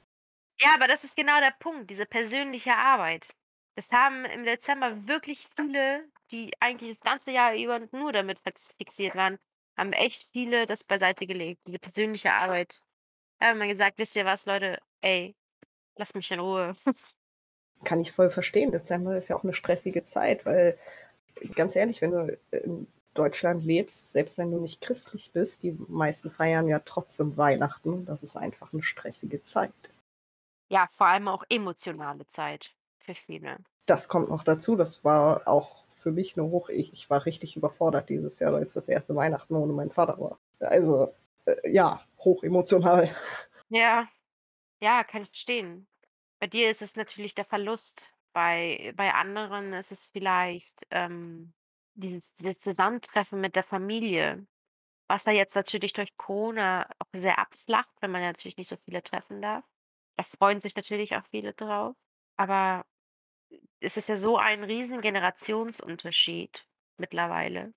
Ja, 0.60 0.74
aber 0.74 0.88
das 0.88 1.04
ist 1.04 1.16
genau 1.16 1.38
der 1.40 1.52
Punkt, 1.58 1.90
diese 1.90 2.06
persönliche 2.06 2.74
Arbeit. 2.76 3.34
Das 3.74 3.92
haben 3.92 4.24
im 4.24 4.44
Dezember 4.44 5.06
wirklich 5.06 5.46
viele, 5.54 6.08
die 6.30 6.52
eigentlich 6.60 6.92
das 6.92 7.00
ganze 7.00 7.30
Jahr 7.30 7.54
über 7.54 7.80
nur 7.92 8.12
damit 8.12 8.38
fix 8.38 8.72
fixiert 8.72 9.14
waren, 9.14 9.38
haben 9.76 9.92
echt 9.92 10.24
viele 10.32 10.66
das 10.66 10.82
beiseite 10.84 11.26
gelegt, 11.26 11.60
diese 11.66 11.78
persönliche 11.78 12.32
Arbeit. 12.32 12.80
Da 13.40 13.48
haben 13.48 13.60
wir 13.60 13.68
gesagt: 13.68 13.98
„Wisst 13.98 14.16
ihr 14.16 14.24
was, 14.26 14.46
Leute? 14.46 14.80
Ey, 15.02 15.36
lasst 15.96 16.16
mich 16.16 16.30
in 16.32 16.40
Ruhe.“ 16.40 16.74
Kann 17.84 18.00
ich 18.00 18.12
voll 18.12 18.30
verstehen. 18.30 18.72
Dezember 18.72 19.16
ist 19.16 19.28
ja 19.28 19.36
auch 19.36 19.44
'ne 19.44 19.52
stressige 19.52 20.02
Zeit, 20.02 20.46
weil 20.46 20.78
ganz 21.56 21.76
ehrlich, 21.76 22.02
wenn 22.02 22.12
du 22.12 22.38
in 22.52 22.86
Deutschland 23.14 23.64
lebst, 23.64 24.12
selbst 24.12 24.38
wenn 24.38 24.50
du 24.52 24.60
nicht 24.60 24.80
christlich 24.82 25.32
bist, 25.32 25.62
die 25.62 25.72
meisten 25.88 26.30
feiern 26.30 26.68
ja 26.68 26.80
trotzdem 26.80 27.36
Weihnachten. 27.36 28.06
Das 28.06 28.22
ist 28.22 28.36
einfach 28.36 28.72
'ne 28.72 28.82
stressige 28.82 29.42
Zeit. 29.42 29.72
Ja, 30.70 30.88
vor 30.90 31.06
allem 31.06 31.28
auch 31.28 31.44
emotionale 31.48 32.26
Zeit 32.26 32.74
für 32.98 33.14
viele. 33.14 33.58
Das 33.88 34.08
kommt 34.08 34.28
noch 34.28 34.42
dazu. 34.42 34.74
Das 34.76 35.04
war 35.04 35.46
auch 35.46 35.84
für 35.88 36.10
mich 36.10 36.36
'ne 36.36 36.42
hoch 36.44 36.68
ich 36.68 36.92
ich 36.92 37.08
war 37.08 37.24
richtig 37.24 37.56
überfordert 37.56 38.08
dieses 38.08 38.38
Jahr, 38.40 38.52
weil's 38.52 38.74
das 38.74 38.88
1. 38.88 39.14
Weihnachten 39.14 39.54
ohne 39.54 39.72
meinen 39.72 39.90
Vater 39.92 40.18
war. 40.20 40.38
Also, 40.60 41.12
äh, 41.44 41.70
ja, 41.70 42.00
hochemotional. 42.18 43.08
Ja, 43.70 44.08
ja, 44.82 45.04
kann 45.04 45.22
ich 45.22 45.28
verstehen. 45.30 45.86
Bei 46.42 46.46
dir 46.46 46.70
ist 46.70 46.82
es 46.82 46.96
natürlich 46.96 47.34
der 47.34 47.44
Verlust. 47.44 48.12
Bei 48.32 48.92
bei 48.96 49.14
anderen 49.14 49.72
ist 49.72 49.92
es 49.92 50.06
vielleicht, 50.06 50.86
ähm, 50.90 51.54
dieses 51.94 52.34
dieses 52.34 52.60
Zusammentreffen 52.60 53.40
mit 53.40 53.56
der 53.56 53.62
Familie, 53.64 54.46
was 55.08 55.26
ja 55.26 55.32
jetzt 55.32 55.56
natürlich 55.56 55.92
durch 55.94 56.16
Corona 56.16 56.88
auch 57.00 57.08
sehr 57.14 57.38
abflacht, 57.38 57.90
weil 58.00 58.10
man 58.10 58.22
ja 58.22 58.28
natürlich 58.28 58.56
nicht 58.58 58.68
so 58.70 58.76
viele 58.76 59.02
treffen 59.02 59.42
darf. 59.42 59.64
Da 60.18 60.24
freuen 60.24 60.60
sich 60.60 60.76
natürlich 60.76 61.16
auch 61.16 61.26
viele 61.26 61.54
drauf. 61.54 61.96
Aber 62.36 62.86
es 63.80 63.96
ist 63.96 64.08
ja 64.08 64.16
so 64.16 64.38
ein 64.38 64.64
riesen 64.64 65.00
Generationsunterschied 65.02 66.66
mittlerweile. 66.98 67.74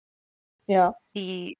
Ja. 0.68 0.94
Die 1.16 1.58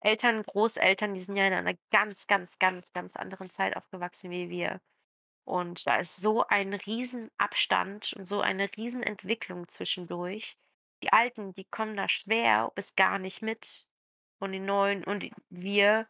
Eltern, 0.00 0.42
Großeltern, 0.44 1.14
die 1.14 1.20
sind 1.20 1.36
ja 1.36 1.46
in 1.48 1.52
einer 1.54 1.74
ganz, 1.92 2.26
ganz, 2.28 2.58
ganz, 2.58 2.92
ganz 2.92 3.16
anderen 3.16 3.50
Zeit 3.50 3.76
aufgewachsen 3.76 4.30
wie 4.30 4.50
wir. 4.50 4.80
Und 5.50 5.84
da 5.84 5.96
ist 5.96 6.14
so 6.18 6.46
ein 6.46 6.74
Riesenabstand 6.74 8.12
und 8.12 8.24
so 8.24 8.40
eine 8.40 8.70
Riesenentwicklung 8.76 9.66
zwischendurch. 9.66 10.56
Die 11.02 11.12
Alten, 11.12 11.54
die 11.54 11.64
kommen 11.64 11.96
da 11.96 12.08
schwer 12.08 12.70
bis 12.76 12.94
gar 12.94 13.18
nicht 13.18 13.42
mit. 13.42 13.84
Und 14.38 14.52
die 14.52 14.60
Neuen 14.60 15.02
und 15.02 15.28
wir, 15.48 16.06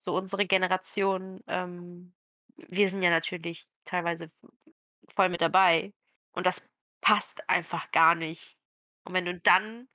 so 0.00 0.16
unsere 0.16 0.44
Generation, 0.44 1.40
ähm, 1.46 2.14
wir 2.56 2.90
sind 2.90 3.02
ja 3.02 3.10
natürlich 3.10 3.68
teilweise 3.84 4.28
voll 5.14 5.28
mit 5.28 5.40
dabei. 5.40 5.92
Und 6.32 6.44
das 6.44 6.68
passt 7.00 7.48
einfach 7.48 7.92
gar 7.92 8.16
nicht. 8.16 8.58
Und 9.04 9.14
wenn 9.14 9.24
du 9.24 9.38
dann 9.38 9.88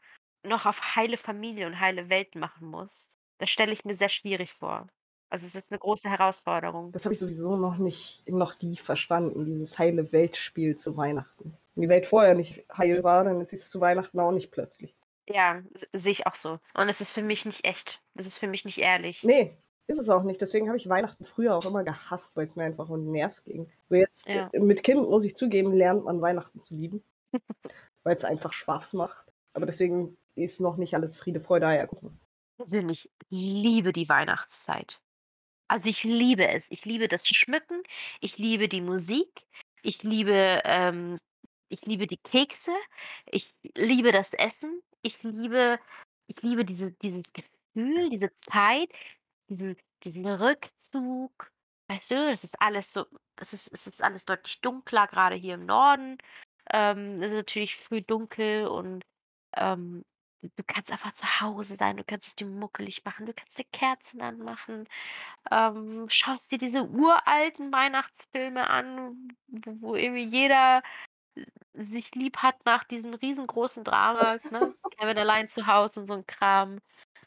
noch 0.43 0.65
auf 0.65 0.95
heile 0.95 1.17
Familie 1.17 1.67
und 1.67 1.81
heile 1.81 2.07
Welt 2.07 2.35
machen 2.35 2.69
musst, 2.69 3.13
das 3.39 3.49
stelle 3.49 3.73
ich 3.73 3.83
mir 3.83 3.93
sehr 3.93 4.09
schwierig 4.09 4.53
vor. 4.53 4.87
Also, 5.35 5.47
es 5.47 5.55
ist 5.55 5.69
'ne 5.69 5.77
große 5.79 6.09
Herausforderung. 6.09 6.93
Das 6.93 7.03
habe 7.03 7.11
ich 7.11 7.19
sowieso 7.19 7.57
noch 7.57 7.75
nicht 7.77 8.25
noch 8.29 8.61
nie 8.61 8.77
verstanden, 8.77 9.43
dieses 9.43 9.77
heile 9.77 10.13
Weltspiel 10.13 10.77
zu 10.77 10.95
Weihnachten. 10.95 11.57
Wenn 11.73 11.81
die 11.81 11.89
Welt 11.89 12.05
vorher 12.05 12.35
nicht 12.35 12.63
heil 12.77 13.03
war, 13.03 13.25
dann 13.25 13.41
ist 13.41 13.49
sie's 13.49 13.69
zu 13.69 13.81
Weihnachten 13.81 14.17
auch 14.21 14.31
nicht 14.31 14.49
plötzlich. 14.49 14.95
Ja, 15.27 15.61
sehe 15.91 16.13
ich 16.13 16.25
auch 16.25 16.35
so. 16.35 16.59
Und 16.73 16.87
es 16.87 17.01
ist 17.01 17.11
für 17.11 17.21
mich 17.21 17.45
nicht 17.45 17.65
echt. 17.65 18.01
Das 18.13 18.25
ist 18.25 18.37
für 18.37 18.47
mich 18.47 18.63
nicht 18.63 18.77
ehrlich. 18.77 19.23
Ne, 19.25 19.57
ist 19.87 19.99
es 19.99 20.07
auch 20.07 20.23
nicht. 20.23 20.39
Deswegen 20.39 20.69
habe 20.69 20.77
ich 20.77 20.87
Weihnachten 20.87 21.25
früher 21.25 21.53
auch 21.57 21.65
immer 21.65 21.83
gehasst, 21.83 22.37
weil's 22.37 22.55
mir 22.55 22.63
einfach 22.63 22.87
um 22.87 23.01
'n 23.01 23.11
Nerv 23.11 23.43
ging. 23.43 23.69
So 23.89 23.95
jetzt, 23.97 24.25
Ja. 24.25 24.49
äh, 24.53 24.59
mit 24.59 24.83
Kind, 24.83 25.01
muss 25.09 25.25
ich 25.25 25.35
zugeben, 25.35 25.73
lernt 25.73 26.05
man 26.05 26.21
Weihnachten 26.21 26.61
zu 26.61 26.75
lieben, 26.75 27.03
weil's 28.03 28.23
einfach 28.23 28.53
Spaß 28.53 28.93
macht. 28.93 29.33
Aber 29.53 29.65
deswegen 29.65 30.17
ist 30.35 30.61
noch 30.61 30.77
nicht 30.77 30.95
alles 30.95 31.17
Friede, 31.17 31.41
Freude, 31.41 31.67
Eierkuchen. 31.67 32.21
Persönlich 32.57 33.11
liebe 33.29 33.91
die 33.91 34.07
Weihnachtszeit. 34.07 35.01
Also, 35.69 35.89
ich 35.89 36.03
liebe 36.03 36.47
es. 36.47 36.69
Ich 36.71 36.85
liebe 36.85 37.07
das 37.07 37.27
Schmücken, 37.27 37.81
ich 38.21 38.37
liebe 38.37 38.67
die 38.67 38.81
Musik, 38.81 39.29
ich 39.81 40.03
liebe, 40.03 40.61
ähm 40.65 41.17
ich 41.69 41.81
liebe 41.87 42.05
die 42.07 42.17
Kekse, 42.17 42.71
ich 43.31 43.51
liebe 43.75 44.11
das 44.11 44.33
Essen, 44.33 44.81
ich 45.01 45.23
liebe 45.23 45.79
ich 46.27 46.41
liebe 46.43 46.63
diese 46.65 46.91
dieses 46.93 47.33
Gefühl, 47.33 48.09
diese 48.11 48.33
Zeit, 48.35 48.89
diesen 49.49 49.75
diesen 50.03 50.25
Rückzug. 50.27 51.51
Weißt 51.87 52.11
du, 52.11 52.15
das 52.31 52.43
ist 52.43 52.61
alles 52.61 52.93
so 52.93 53.05
es 53.39 53.53
ist 53.53 53.73
es 53.73 53.87
ist 53.87 54.03
alles 54.03 54.25
deutlich 54.25 54.61
dunkler, 54.61 55.07
grade 55.07 55.35
hier 55.35 55.55
im 55.55 55.65
Norden. 55.65 56.17
Ähm, 56.71 57.15
es 57.15 57.27
ist 57.31 57.33
natürlich 57.33 57.75
früh 57.77 58.01
dunkel 58.03 58.67
und, 58.67 59.03
ähm, 59.57 60.03
du 60.55 60.63
kannst 60.67 60.91
einfach 60.91 61.13
zu 61.13 61.25
Hause 61.41 61.75
sein, 61.75 61.97
du 61.97 62.03
kannst 62.03 62.27
es 62.27 62.35
dir 62.35 62.45
muckelig 62.47 63.03
machen, 63.05 63.25
du 63.25 63.33
kannst 63.33 63.57
dir 63.59 63.65
Kerzen 63.71 64.21
anmachen, 64.21 64.87
ähm, 65.51 66.07
schaust 66.09 66.51
dir 66.51 66.59
diese 66.59 66.83
uralten 66.85 67.71
Weihnachtsfilme 67.73 68.69
an, 68.69 69.29
wo 69.47 69.81
wo 69.91 69.95
irgendwie 69.95 70.25
jeder 70.25 70.83
sich 71.73 72.15
lieb 72.15 72.37
hat 72.39 72.55
nach 72.65 72.83
diesem 72.85 73.13
riesengroßen 73.15 73.83
Drama, 73.85 74.39
ne? 74.49 74.75
„Kevin 74.91 75.17
allein 75.19 75.47
zu 75.49 75.67
Hause“ 75.67 76.01
und 76.01 76.07
so 76.07 76.13
'n 76.15 76.27
Kram. 76.27 76.79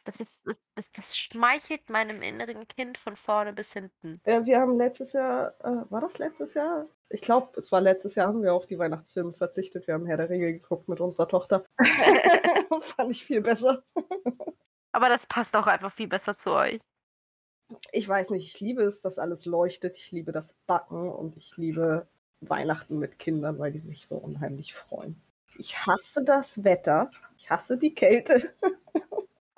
Das 0.08 0.20
ist 0.20 0.46
das 0.46 0.58
das 0.74 0.90
das 0.92 1.18
schmeichelt 1.18 1.90
meinem 1.90 2.22
inneren 2.22 2.66
Kind 2.66 2.96
von 2.96 3.14
vorne 3.14 3.52
bis 3.52 3.74
hinten. 3.74 4.18
Äh, 4.24 4.42
wir 4.46 4.58
haben 4.58 4.78
letztes 4.78 5.12
Jahr 5.12 5.52
äh, 5.60 5.84
war 5.90 6.00
das 6.00 6.16
letztes 6.16 6.54
Jahr? 6.54 6.86
Ich 7.10 7.20
glaube, 7.20 7.52
es 7.58 7.70
war 7.72 7.82
letztes 7.82 8.14
Jahr, 8.14 8.28
haben 8.28 8.42
wir 8.42 8.54
auf 8.54 8.64
die 8.64 8.78
Weihnachtsfilme 8.78 9.34
verzichtet. 9.34 9.86
Wir 9.86 9.92
haben 9.92 10.06
Herr 10.06 10.16
der 10.16 10.30
Ringe 10.30 10.50
geguckt 10.50 10.88
mit 10.88 11.02
unserer 11.02 11.28
Tochter. 11.28 11.62
Fand 12.80 13.10
ich 13.10 13.22
viel 13.22 13.42
besser. 13.42 13.82
Aber 14.92 15.10
das 15.10 15.26
passt 15.26 15.54
auch 15.54 15.66
einfach 15.66 15.92
viel 15.92 16.08
besser 16.08 16.38
zu 16.38 16.52
euch. 16.52 16.80
Ich 17.92 18.08
weiß 18.08 18.30
nicht, 18.30 18.46
ich 18.46 18.60
liebe 18.60 18.84
es, 18.84 19.02
dass 19.02 19.18
alles 19.18 19.44
leuchtet. 19.44 19.98
Ich 19.98 20.10
liebe 20.10 20.32
das 20.32 20.54
Backen 20.66 21.10
und 21.10 21.36
ich 21.36 21.54
liebe 21.58 22.08
Weihnachten 22.40 22.98
mit 22.98 23.18
Kindern, 23.18 23.58
weil 23.58 23.72
die 23.72 23.80
sich 23.80 24.06
so 24.06 24.16
unheimlich 24.16 24.72
freuen. 24.72 25.20
Ich 25.58 25.76
hasse 25.84 26.24
das 26.24 26.64
Wetter. 26.64 27.10
Ich 27.36 27.50
hasse 27.50 27.76
die 27.76 27.94
Kälte. 27.94 28.54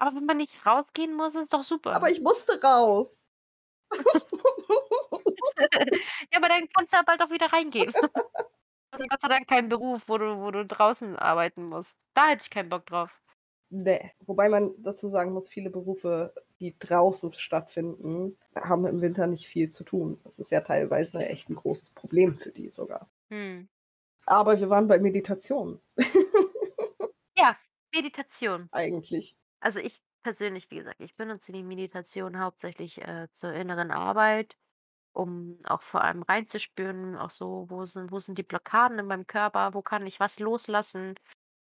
Aber 0.01 0.17
wenn 0.17 0.25
man 0.25 0.39
nicht 0.39 0.65
rausgehen 0.65 1.15
muss, 1.15 1.35
ist 1.35 1.53
doch 1.53 1.59
Aber 1.59 1.65
super. 1.65 2.11
ich 2.11 2.23
musste 2.23 2.59
raus. 2.63 3.27
Ja, 6.33 6.39
aber 6.39 6.49
dann 6.49 6.69
kannst 6.75 6.93
du 6.93 6.97
ja 6.97 7.03
bald 7.05 7.21
auch 7.23 7.31
wieder 7.31 7.53
reingehen. 7.53 7.93
hatte 7.93 9.05
Gott 9.11 9.21
sei 9.21 9.29
Dank 9.29 9.47
keinen 9.49 9.69
Beruf, 9.69 10.05
wo 10.07 10.17
du 10.17 10.41
wo 10.41 10.51
du 10.51 10.65
draußen 10.65 11.17
arbeiten 11.17 11.65
musst. 11.65 12.07
Da 12.15 12.29
hätte 12.29 12.45
ich 12.45 12.51
keinen 12.51 12.71
Bock 12.71 12.87
drauf. 12.87 13.21
Ne, 13.69 14.11
wobei 14.27 14.49
man 14.49 14.75
dazu 14.79 15.07
sagen 15.07 15.33
muss, 15.33 15.49
viele 15.49 15.71
Berufe, 15.71 16.35
die 16.59 16.77
draußen 16.79 17.33
stattfinden, 17.35 18.37
haben 18.57 18.87
im 18.87 19.01
Winter 19.01 19.27
nicht 19.27 19.47
viel 19.47 19.71
zu 19.71 19.85
tun. 19.85 20.19
Das 20.25 20.39
ist 20.39 20.51
ja 20.51 20.63
teilweise 20.63 21.19
echt 21.19 21.51
ein 21.51 21.55
großes 21.57 21.91
Problem 21.91 22.39
für 22.39 22.51
die 22.51 22.71
sogar. 22.71 23.09
Mhm. 23.29 23.69
Aber 24.27 24.59
wir 24.59 24.71
waren 24.71 24.89
bei 24.89 24.99
Meditation. 24.99 25.81
Ja, 27.37 27.57
Meditation. 27.95 28.69
Eigentlich. 28.73 29.37
Also, 29.63 29.81
ich 29.81 30.01
persönlich, 30.23 30.71
wie 30.71 30.77
gesagt, 30.79 31.01
ich 31.01 31.17
benutze 31.17 31.53
die 31.53 31.63
Meditation 31.63 32.39
hauptsächlich, 32.41 32.99
äh, 33.07 33.29
zur 33.33 33.53
inneren 33.53 33.91
Arbeit, 33.91 34.57
um 35.13 35.59
auch 35.65 35.83
vor 35.83 36.03
allem 36.03 36.23
reinzuspüren, 36.23 37.17
auch 37.17 37.31
so, 37.31 37.67
wo 37.71 37.87
sind 37.87 38.13
wo 38.13 38.19
sind 38.21 38.39
die 38.39 38.45
Blockaden 38.45 38.99
in 39.01 39.07
meinem 39.07 39.27
Körper, 39.27 39.75
wo 39.75 39.83
kann 39.83 40.07
ich 40.07 40.21
was 40.21 40.41
loslassen, 40.41 41.17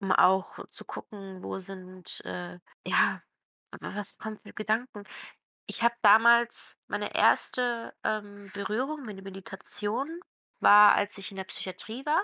um 0.02 0.12
auch 0.14 0.66
zu 0.70 0.86
gucken, 0.86 1.43
wo 1.43 1.60
sind, 1.60 2.22
äh 2.26 2.60
ja, 2.88 3.24
wa 3.82 3.96
was 3.96 4.18
kommt 4.20 4.41
für 4.43 4.54
Gedanken. 4.54 5.04
Ich 5.68 5.84
habe 5.84 5.96
damals 6.04 6.78
meine 6.88 7.16
erste, 7.16 7.93
ähm, 8.06 8.52
Berührung 8.54 9.06
mit 9.06 9.24
Meditation 9.24 10.22
war, 10.62 10.96
als 10.96 11.18
ich 11.20 11.32
in 11.32 11.38
der 11.38 11.46
Psychiatrie 11.46 12.06
war, 12.06 12.22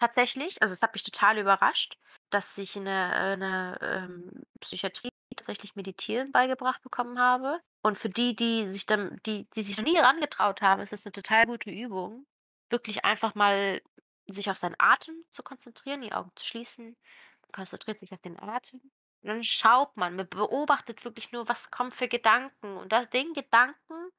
tatsächlich. 0.00 0.62
Also, 0.62 0.74
es 0.74 0.82
hat 0.82 0.94
mich 0.94 1.04
total 1.04 1.38
überrascht, 1.38 1.98
dass 2.30 2.58
ich 2.58 2.76
in 2.76 2.86
der 2.86 3.14
äh, 3.16 3.34
in 3.34 3.40
der, 3.42 3.78
ähm, 3.82 4.32
Psychiatrie 4.60 5.11
tatsächlich 5.36 5.74
Meditieren 5.76 6.32
beigebracht 6.32 6.82
bekommen 6.82 7.18
habe. 7.18 7.60
Und 7.84 7.98
für 7.98 8.08
die, 8.08 8.36
die 8.36 8.70
sich 8.70 8.86
dann 8.86 9.20
die 9.26 9.48
die 9.56 9.62
sich 9.62 9.76
noch 9.76 9.84
nie 9.84 9.98
rangetraut 9.98 10.62
haben, 10.62 10.82
ist 10.82 10.92
das 10.92 11.04
'ne 11.04 11.12
total 11.12 11.46
gute 11.46 11.70
Übung, 11.70 12.26
wirklich 12.70 13.04
einfach 13.04 13.34
mal 13.34 13.82
sich 14.28 14.50
auf 14.50 14.56
seinen 14.58 14.76
Atem 14.78 15.24
zu 15.30 15.42
konzentrieren, 15.42 16.00
die 16.02 16.12
Augen 16.12 16.30
zu 16.36 16.44
schließen. 16.46 16.96
Man 17.42 17.52
konzentriert 17.52 17.98
sich 17.98 18.12
auf 18.12 18.20
den 18.20 18.38
Atem 18.38 18.80
und 19.22 19.28
dann 19.28 19.42
schaut 19.44 19.96
man, 19.96 20.14
man 20.16 20.28
beobachtet 20.28 21.04
wirklich 21.04 21.32
nur, 21.32 21.48
was 21.48 21.70
kommt 21.72 21.94
für 21.94 22.08
Gedanken 22.08 22.76
und 22.76 22.92
das 22.92 23.10
den 23.10 23.32
Gedanken 23.34 24.10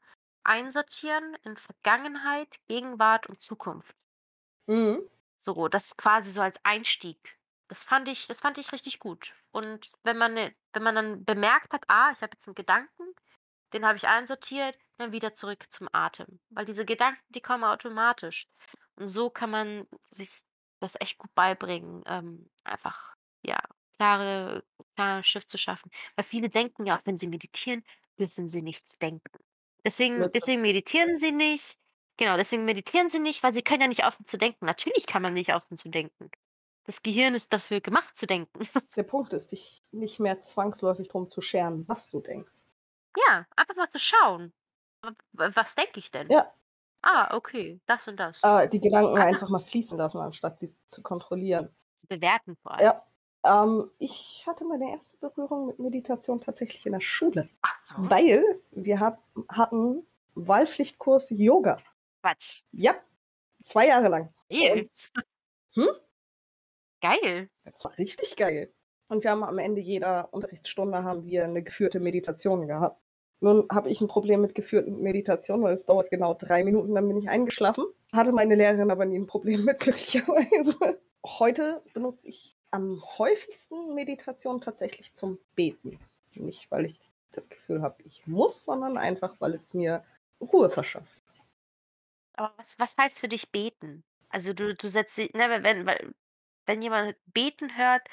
einsortieren 0.45 1.35
in 1.43 1.57
Vergangenheit, 1.57 2.59
Gegenwart 2.67 3.27
und 3.27 3.41
Zukunft. 3.41 3.95
Mhm. 4.67 5.07
So, 5.41 5.67
das 5.67 5.97
quasi 5.97 6.31
so 6.31 6.41
als 6.41 6.57
Einstieg. 6.63 7.37
Das 7.73 7.83
fand 7.85 8.07
ich 8.07 8.27
das 8.27 8.39
fand 8.39 8.59
ich 8.59 8.71
richtig 8.71 8.99
gut. 8.99 9.33
Und 9.51 9.89
wenn 10.03 10.15
man 10.17 10.35
'ne 10.35 10.53
wenn 10.73 10.83
man 10.83 10.93
dann 10.93 11.25
bemerkt 11.25 11.73
hat: 11.73 11.85
„Ah, 11.87 12.11
ich 12.13 12.21
habe 12.21 12.33
jetzt 12.35 12.47
'n 12.47 12.53
Gedanken, 12.53 13.15
den 13.73 13.85
habe 13.85 13.97
ich 13.97 14.07
einsortiert“, 14.07 14.77
dann 14.97 15.11
wieder 15.11 15.33
zurück 15.33 15.65
zum 15.71 15.89
Atem. 15.91 16.39
Weil 16.51 16.65
diese 16.65 16.85
Gedanken, 16.85 17.21
die 17.29 17.41
kommen 17.41 17.63
automatisch. 17.63 18.47
Und 18.97 19.07
so 19.07 19.31
kann 19.31 19.49
man 19.51 19.87
sich 20.05 20.43
das 20.81 21.01
echt 21.01 21.17
gut 21.17 21.33
beibringen, 21.35 22.03
ähm, 22.07 22.51
einfach, 22.63 23.15
ja, 23.45 23.59
klare 23.97 24.63
klaren 24.95 25.23
Schiff 25.23 25.47
zu 25.47 25.57
schaffen. 25.57 25.89
Weil 26.15 26.25
viele 26.25 26.49
denken 26.49 26.85
ja 26.85 26.97
auch, 26.99 27.01
wenn 27.05 27.17
sie 27.17 27.27
meditieren, 27.27 27.83
dürfen 28.19 28.47
sie 28.49 28.61
nichts 28.63 28.99
denken. 28.99 29.39
Deswegen 29.85 30.31
deswegen 30.33 30.61
meditieren 30.61 31.17
sie 31.17 31.31
nicht. 31.31 31.77
Genau, 32.17 32.37
deswegen 32.37 32.65
meditieren 32.65 33.09
sie 33.09 33.19
nicht, 33.19 33.43
weil 33.43 33.51
sie 33.53 33.63
können 33.63 33.81
ja 33.81 33.87
nicht 33.87 34.03
aufhören 34.05 34.25
zu 34.27 34.37
denken. 34.37 34.65
Natürlich 34.67 35.07
kann 35.07 35.23
man 35.23 35.33
nicht 35.33 35.53
aufhören 35.53 35.77
zu 35.79 35.89
denken. 35.89 36.31
Das 36.85 37.01
Gehirn 37.01 37.33
ist 37.33 37.53
dafür 37.53 37.79
gemacht 37.81 38.15
zu 38.17 38.25
denken. 38.25 38.59
Der 38.95 39.03
Punkt 39.03 39.33
ist, 39.33 39.51
dich 39.51 39.83
nicht 39.91 40.19
mehr 40.19 40.41
zwangsläufig 40.41 41.07
drum 41.07 41.29
zu 41.29 41.41
scheren, 41.41 41.87
was 41.87 42.09
du 42.09 42.19
denkst. 42.19 42.63
Ja, 43.27 43.45
einfach 43.55 43.75
mal 43.75 43.89
zu 43.89 43.99
schauen. 43.99 44.53
Was 45.33 45.75
denke 45.75 45.99
ich 45.99 46.11
denn? 46.11 46.29
Ja. 46.29 46.51
Ah, 47.01 47.35
okay, 47.35 47.81
das 47.85 48.07
und 48.07 48.17
das. 48.17 48.41
Äh, 48.43 48.69
die 48.69 48.79
Gedanken 48.79 49.17
Aha. 49.17 49.25
einfach 49.25 49.49
mal 49.49 49.59
fließen 49.59 49.97
lassen, 49.97 50.19
anstatt 50.19 50.59
sie 50.59 50.73
zu 50.85 51.01
kontrollieren. 51.03 51.69
Bewerten 52.07 52.55
vor 52.55 52.71
allem. 52.75 52.83
Ja. 52.85 53.05
Ähm, 53.65 53.91
ich 53.99 54.45
hatte 54.47 54.63
meine 54.63 54.89
erste 54.89 55.17
Berührung 55.17 55.67
mit 55.67 55.79
Meditation 55.79 56.39
tatsächlich 56.39 56.85
in 56.85 56.93
der 56.93 57.01
Schule, 57.01 57.49
Ach 57.61 57.75
so. 57.83 57.95
weil 57.97 58.61
wir 58.71 59.01
hat 59.01 59.19
hatten 59.49 60.07
Wahlpflichtkurs 60.35 61.29
Yoga. 61.31 61.77
Quatsch. 62.21 62.61
Ja, 62.71 62.95
2 63.61 63.87
Jahre 63.87 64.07
lang. 64.07 64.33
Geil. 64.49 64.89
Hm? 65.73 65.89
Geil. 67.03 67.49
Das 67.65 67.83
war 67.85 67.97
richtig 67.97 68.35
geil. 68.35 68.73
Und 69.07 69.23
wir 69.23 69.31
haben 69.31 69.43
am 69.43 69.57
Ende 69.57 69.81
jeder 69.81 70.33
Unterrichtsstunde 70.33 71.03
haben 71.03 71.25
wir 71.25 71.47
'ne 71.47 71.63
geführte 71.63 71.99
Meditation 71.99 72.67
gehabt. 72.67 73.01
Nun 73.39 73.67
habe 73.71 73.89
ich 73.89 74.01
'n 74.01 74.07
Problem 74.07 74.41
mit 74.41 74.55
geführten 74.55 75.01
Meditationen, 75.01 75.63
weil 75.63 75.73
es 75.73 75.85
dauert 75.85 76.09
genau 76.09 76.33
3 76.33 76.63
Minuten, 76.63 76.95
dann 76.95 77.07
bin 77.07 77.17
ich 77.17 77.29
eingeschlafen. 77.29 77.85
Hatte 78.13 78.31
meine 78.31 78.55
Lehrerin 78.55 78.91
aber 78.91 79.05
nie 79.05 79.17
'n 79.17 79.27
Problem 79.27 79.63
mit, 79.65 79.79
glücklicherweise. 79.79 80.99
Heute 81.25 81.81
benutze 81.93 82.27
ich 82.29 82.55
am 82.71 83.01
häufigsten 83.17 83.93
Meditation 83.93 84.59
tatsächlich 84.61 85.13
zum 85.13 85.39
Beten. 85.55 85.99
Nicht, 86.35 86.69
weil 86.71 86.85
ich 86.85 86.99
das 87.31 87.49
Gefühl 87.49 87.81
habe, 87.81 88.01
ich 88.03 88.25
muss, 88.27 88.63
sondern 88.63 88.97
einfach, 88.97 89.35
weil 89.39 89.53
es 89.53 89.73
mir 89.73 90.03
Ruhe 90.41 90.69
verschafft. 90.69 91.21
Aber 92.35 92.53
was 92.57 92.77
was 92.79 92.97
heißt 92.97 93.19
für 93.19 93.27
dich 93.27 93.51
beten? 93.51 94.03
Also, 94.29 94.53
du 94.53 94.75
du 94.75 94.87
setzt 94.87 95.17
di 95.17 95.29
ne, 95.33 95.49
we 95.49 95.63
wenn 95.63 95.85
weil 95.85 96.13
wenn 96.67 96.81
jemand 96.81 97.15
beten 97.27 97.77
hört 97.77 98.07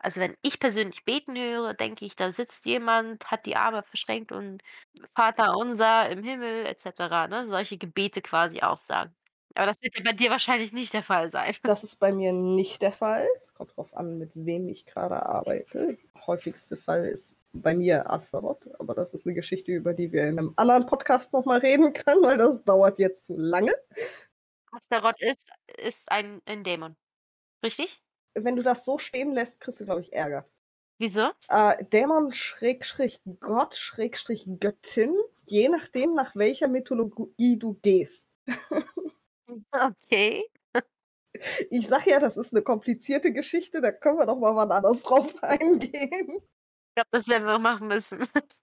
also, 0.00 0.20
wenn 0.20 0.36
ich 0.42 0.60
persönlich 0.60 1.04
beten 1.04 1.36
höre, 1.38 1.74
denke 1.74 2.04
ich, 2.06 2.16
da 2.16 2.32
sitzt 2.32 2.66
jemand, 2.66 3.30
hat 3.30 3.46
die 3.46 3.56
Arme 3.56 3.82
verschränkt 3.84 4.32
und 4.32 4.62
Vaterunser 5.16 6.10
im 6.10 6.22
Himmel 6.24 6.66
et 6.66 6.80
cetera, 6.80 7.28
ne? 7.28 7.46
Solche 7.46 7.78
Gebete 7.78 8.22
quasi 8.22 8.60
aufsagen. 8.62 9.16
Aber 9.56 9.66
das 9.66 9.82
wird 9.82 9.96
ja 9.96 10.02
bei 10.04 10.12
dir 10.14 10.30
wahrscheinlich 10.30 10.72
nicht 10.72 10.92
der 10.94 11.02
Fall 11.04 11.30
sein. 11.30 11.54
Das 11.66 11.82
ist 11.82 11.96
bei 11.96 12.12
mir 12.12 12.34
nicht 12.34 12.82
der 12.82 12.92
Fall. 12.92 13.26
Es 13.38 13.54
kommt 13.54 13.74
drauf 13.74 13.96
an, 13.96 14.18
mit 14.18 14.32
wem 14.34 14.68
ich 14.68 14.84
grade 14.84 15.24
arbeite. 15.24 15.96
Häufigste 16.26 16.76
Fall 16.76 17.06
ist 17.06 17.36
bei 17.54 17.74
mir 17.74 18.10
Astaroth, 18.10 18.68
aber 18.78 18.94
das 18.94 19.14
ist 19.14 19.24
'ne 19.24 19.32
Geschichte, 19.32 19.72
über 19.72 19.94
die 19.94 20.12
wir 20.12 20.28
in 20.28 20.34
'nem 20.34 20.52
anderen 20.56 20.84
Podcast 20.84 21.32
noch 21.32 21.46
mal 21.46 21.58
reden 21.60 21.94
können, 21.94 22.22
weil 22.22 22.36
das 22.36 22.62
dauert 22.64 22.98
jetzt 22.98 23.24
zu 23.24 23.34
lange. 23.38 23.72
Astaroth 24.72 25.20
ist 25.20 25.48
ist 25.78 26.10
ein 26.10 26.40
ein 26.46 26.64
Dämon, 26.64 26.96
richtig? 27.64 28.00
Wenn 28.36 28.56
du 28.56 28.62
das 28.62 28.84
so 28.84 28.98
stehen 28.98 29.32
lässt, 29.32 29.60
kriegst 29.60 29.80
du, 29.80 29.84
glaube 29.84 30.00
ich, 30.00 30.12
Ärger. 30.12 30.44
Wieso? 30.98 31.32
Äh, 31.48 31.84
Dämon 31.86 32.32
Schrägstrich 32.32 33.20
Gott 33.40 33.76
Schrägstrich 33.76 34.46
Göttin, 34.60 35.14
je 35.46 35.68
nachdem, 35.68 36.14
nach 36.14 36.34
welcher 36.36 36.68
Mythologie 36.68 37.58
du 37.58 37.74
gehst. 37.82 38.30
Okay. 39.74 40.44
Ich 41.70 41.88
sage 41.88 42.10
ja, 42.10 42.20
das 42.20 42.36
ist 42.36 42.52
'ne 42.52 42.62
komplizierte 42.62 43.32
Geschichte, 43.32 43.80
da 43.80 43.92
können 43.92 44.18
wir 44.18 44.26
doch 44.26 44.38
mal 44.38 44.54
wann 44.56 44.70
anders 44.70 45.02
drauf 45.02 45.34
eingehen. 45.42 46.38
Ich 46.38 46.94
glaube, 46.96 47.08
das 47.10 47.28
werden 47.28 47.44
wir 47.46 47.58
machen 47.58 47.88
müssen. 47.88 48.20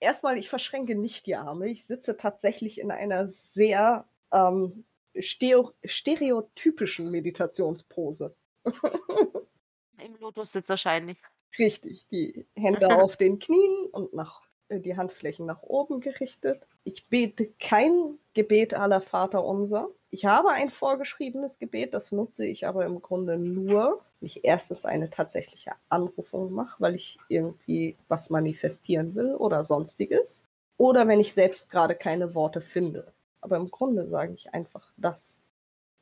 Erst 0.00 0.22
mal, 0.24 0.38
ich 0.38 0.48
verschränke 0.48 0.94
nicht 0.96 1.26
die 1.26 1.36
Arme. 1.36 1.68
Ich 1.68 1.86
sitze 1.86 2.16
tatsächlich 2.16 2.80
in 2.80 2.90
einer 2.90 3.28
sehr, 3.28 4.08
ähm, 4.32 4.84
stereotypischen 5.18 7.10
Meditationspose. 7.10 8.34
Im 8.64 10.16
Lotussitz 10.18 10.68
wahrscheinlich. 10.68 11.18
Richtig, 11.58 12.06
die 12.08 12.46
Hände 12.54 12.88
auf 13.02 13.16
den 13.16 13.38
Knien 13.38 13.86
und 13.92 14.14
nach 14.14 14.42
äh, 14.68 14.80
die 14.80 14.96
Handflächen 14.96 15.46
nach 15.46 15.62
oben 15.62 16.00
gerichtet. 16.00 16.66
Ich 16.84 17.08
bete 17.08 17.52
kein 17.60 18.18
Gebet 18.34 18.76
à 18.76 18.86
la 18.86 19.00
Vaterunser. 19.00 19.88
Ich 20.10 20.24
habe 20.24 20.50
ein 20.50 20.70
vorgeschriebenes 20.70 21.58
Gebet, 21.58 21.94
das 21.94 22.12
nutze 22.12 22.46
ich 22.46 22.66
aber 22.66 22.84
im 22.84 23.00
Grunde 23.00 23.38
nur, 23.38 24.02
wenn 24.18 24.26
ich 24.26 24.44
erstens 24.44 24.84
eine 24.84 25.10
tatsächliche 25.10 25.72
Anrufung 25.88 26.52
mache, 26.52 26.80
weil 26.80 26.94
ich 26.94 27.18
irgendwie 27.28 27.96
was 28.08 28.30
manifestieren 28.30 29.14
will 29.14 29.34
oder 29.34 29.62
Sonstiges, 29.62 30.46
oder 30.78 31.06
wenn 31.06 31.20
ich 31.20 31.34
selbst 31.34 31.70
grade 31.70 31.94
keine 31.94 32.34
Worte 32.34 32.60
finde. 32.60 33.12
Aber 33.40 33.56
im 33.56 33.70
Grunde 33.70 34.08
sage 34.08 34.32
ich 34.32 34.52
einfach 34.52 34.92
das, 34.96 35.48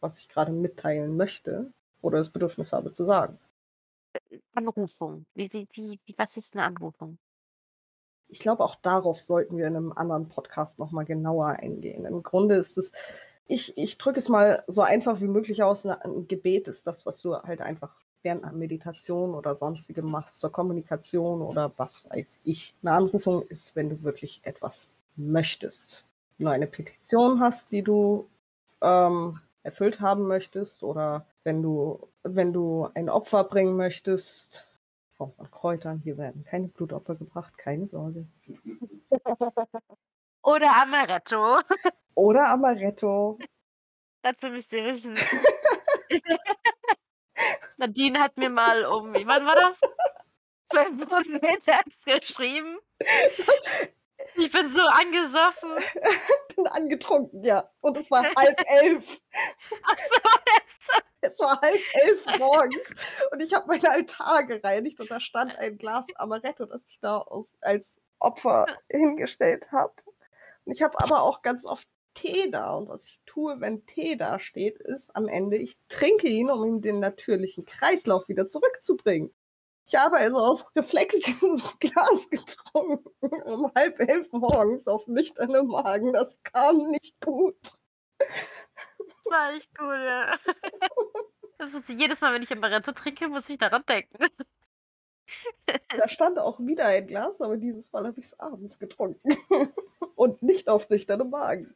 was 0.01 0.19
ich 0.19 0.29
grade 0.29 0.53
mitteilen 0.53 1.17
möchte 1.17 1.73
oder 2.03 2.19
das 2.19 2.31
Bedürfnis 2.31 2.73
habe 2.73 2.93
zu 2.93 3.05
sagen. 3.05 3.39
Anrufung. 4.55 5.27
Wie 5.35 5.53
wie 5.53 5.69
wie 6.07 6.15
was 6.17 6.37
ist 6.37 6.55
'ne 6.55 6.65
Anrufung? 6.65 7.19
Ich 8.31 8.41
glaube, 8.41 8.63
auch 8.63 8.75
darauf 8.77 9.21
sollten 9.23 9.57
wir 9.57 9.67
in 9.67 9.73
'nem 9.73 9.93
anderen 9.93 10.29
Podcast 10.29 10.79
noch 10.79 10.91
mal 10.93 11.05
genauer 11.05 11.47
eingehen. 11.49 12.05
Im 12.05 12.23
Grunde 12.23 12.57
ist 12.57 12.77
es 12.77 12.93
ich 13.47 13.79
ich 13.79 13.97
drücke 13.97 14.19
es 14.19 14.29
mal 14.29 14.63
so 14.67 14.83
einfach 14.83 15.21
wie 15.23 15.27
möglich 15.29 15.63
aus, 15.63 15.85
'ne 15.85 15.99
'n 16.05 16.29
Gebet 16.29 16.69
ist 16.69 16.87
das, 16.87 17.07
was 17.07 17.23
du 17.23 17.35
halt 17.37 17.63
einfach 17.63 17.95
während 18.23 18.43
'ner 18.43 18.53
Meditation 18.53 19.35
oder 19.35 19.57
Sonstigem 19.57 20.05
machst 20.11 20.39
zur 20.41 20.53
Kommunikation 20.53 21.41
oder 21.41 21.73
was 21.79 22.05
weiß 22.11 22.41
ich. 22.45 22.75
'Ne 22.83 22.93
Anrufung 22.93 23.43
ist, 23.49 23.75
wenn 23.77 23.89
du 23.89 24.03
wirklich 24.03 24.41
etwas 24.45 24.91
möchtest. 25.17 26.05
Wenn 26.37 26.47
du 26.47 26.53
eine 26.53 26.67
Petition 26.67 27.41
hast, 27.41 27.73
die 27.73 27.83
du, 27.83 28.29
ähm, 28.83 29.41
erfüllt 29.63 30.01
haben 30.03 30.27
möchtest 30.29 30.83
oder 30.83 31.27
wenn 31.49 31.63
du 31.63 32.13
wenn 32.25 32.53
du 32.53 32.91
ein 32.95 33.09
Opfer 33.09 33.45
bringen 33.45 33.75
möchtest 33.75 34.67
Form 35.17 35.33
von 35.33 35.51
Kräutern. 35.51 36.03
Hier 36.05 36.19
werden 36.19 36.45
keine 36.45 36.69
Blutopfer 36.69 37.15
gebracht, 37.15 37.57
keine 37.57 37.89
Sorge. 37.89 38.27
Oder 40.43 40.77
Amaretto. 40.77 41.61
Oder 42.15 42.49
Amaretto. 42.49 43.39
Dazu 44.21 44.49
müsst 44.49 44.75
ihr 44.75 44.85
wissen 44.85 45.17
Nadine 47.79 48.21
hat 48.21 48.37
mir 48.37 48.51
mal 48.51 48.85
um 48.85 49.15
wann 49.15 49.47
war 49.47 49.55
das? 49.55 49.81
12:00 50.71 51.41
mittags 51.41 52.05
geschrieben. 52.05 52.79
Ich 54.39 54.53
bin 54.53 54.69
so 54.69 54.81
angesoffen. 54.83 55.71
Bin 56.57 56.67
angetrunken, 56.69 57.43
ja. 57.45 57.69
Und 57.81 57.97
es 57.97 58.11
war 58.11 58.23
10:30. 58.37 59.21
Ach 59.85 59.97
so, 59.99 60.21
Es 61.21 61.39
war 61.41 61.61
10:30 61.63 62.39
morgens 62.39 62.95
und 63.33 63.43
ich 63.43 63.53
habe 63.55 63.67
meinen 63.67 63.87
Altar 63.87 64.45
gereinigt 64.45 65.01
und 65.01 65.11
da 65.11 65.21
stand 65.21 65.57
ein 65.57 65.77
Glas 65.77 66.07
Amaretto, 66.15 66.67
das 66.67 66.85
ich 66.89 67.01
da 67.01 67.19
aus 67.19 67.57
als 67.61 68.01
Opfer 68.21 68.67
hingestellt 68.89 69.73
habe. 69.73 69.95
Und 70.65 70.73
ich 70.73 70.83
habe 70.83 70.99
aber 71.01 71.23
auch 71.23 71.43
ganz 71.43 71.67
oft 71.67 71.89
Tee 72.15 72.51
da 72.51 72.75
und 72.75 72.89
was 72.89 73.05
ich 73.07 73.21
tue, 73.27 73.61
wenn 73.61 73.87
Tee 73.87 74.17
da 74.17 74.39
steht, 74.41 74.79
ist 74.81 75.15
am 75.17 75.29
Ende, 75.29 75.57
ich 75.57 75.77
trinke 75.89 76.29
ihn, 76.29 76.51
um 76.51 76.65
ihm 76.65 76.81
den 76.83 77.01
natürlichen 77.01 77.65
Kreislauf 77.65 78.29
wieder 78.29 78.47
zurückzubringen. 78.49 79.33
Ich 79.91 79.95
habe 79.97 80.19
also 80.19 80.37
aus 80.37 80.67
Reflex 80.77 81.15
dieses 81.19 81.79
Glas 81.81 82.29
getrunken 82.29 83.43
um 83.45 83.73
10:30 83.75 84.29
morgens 84.33 84.87
auf 84.87 85.07
nüchternem 85.07 85.69
Magen. 85.69 86.13
Das 86.13 86.39
kam 86.43 86.91
nicht 86.91 87.19
gut. 87.23 87.57
Das 89.25 89.31
war 89.33 89.53
echt 89.55 89.75
gut, 89.77 89.89
ja. 89.95 90.39
Das 91.59 91.73
muss 91.73 91.89
ich 91.89 91.99
jedes 91.99 92.21
Mal, 92.21 92.33
wenn 92.35 92.43
ich 92.43 92.53
Amaretto 92.53 92.93
trinke, 92.93 93.29
muss 93.29 93.49
ich 93.49 93.59
daran 93.59 93.85
denken. 93.89 94.19
Da 95.97 96.09
stand 96.09 96.39
auch 96.39 96.61
wieder 96.61 96.87
ein 96.87 97.07
Glas, 97.07 97.41
aber 97.41 97.57
dieses 97.57 97.91
Mal 97.93 98.07
habe 98.07 98.21
ich 98.21 98.27
es 98.27 98.39
abends 98.39 98.79
getrunken 98.79 99.31
und 100.15 100.43
nicht 100.43 100.69
auf 100.69 100.89
nüchternem 100.91 101.31
Magen. 101.31 101.69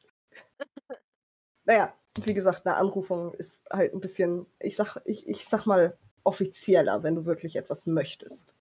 Na 1.67 1.75
ja, 1.75 1.95
wie 2.25 2.35
gesagt, 2.35 2.65
'ne 2.67 2.75
Anrufung 2.75 3.35
ist 3.35 3.65
halt 3.71 3.93
'n 3.95 4.01
bisschen, 4.01 4.47
ich 4.59 4.77
sage 4.77 5.01
ich 5.05 5.27
ich 5.29 5.45
sage 5.47 5.69
mal, 5.69 5.99
offizieller, 6.25 7.03
wenn 7.03 7.15
du 7.15 7.25
wirklich 7.25 7.57
etwas 7.57 7.87
möchtest. 7.87 8.57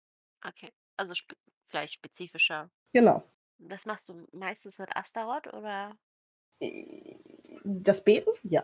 Okay, 0.45 0.71
also 0.97 1.13
sp 1.13 1.35
vielleicht 1.69 1.93
spezifischer. 1.93 2.69
Genau. 2.93 3.23
Das 3.59 3.85
machst 3.85 4.09
du 4.09 4.27
meistens 4.33 4.77
mit 4.79 4.95
Astaroth 4.95 5.47
oder? 5.53 5.95
Das 7.63 8.03
Beten? 8.03 8.31
Ja. 8.43 8.63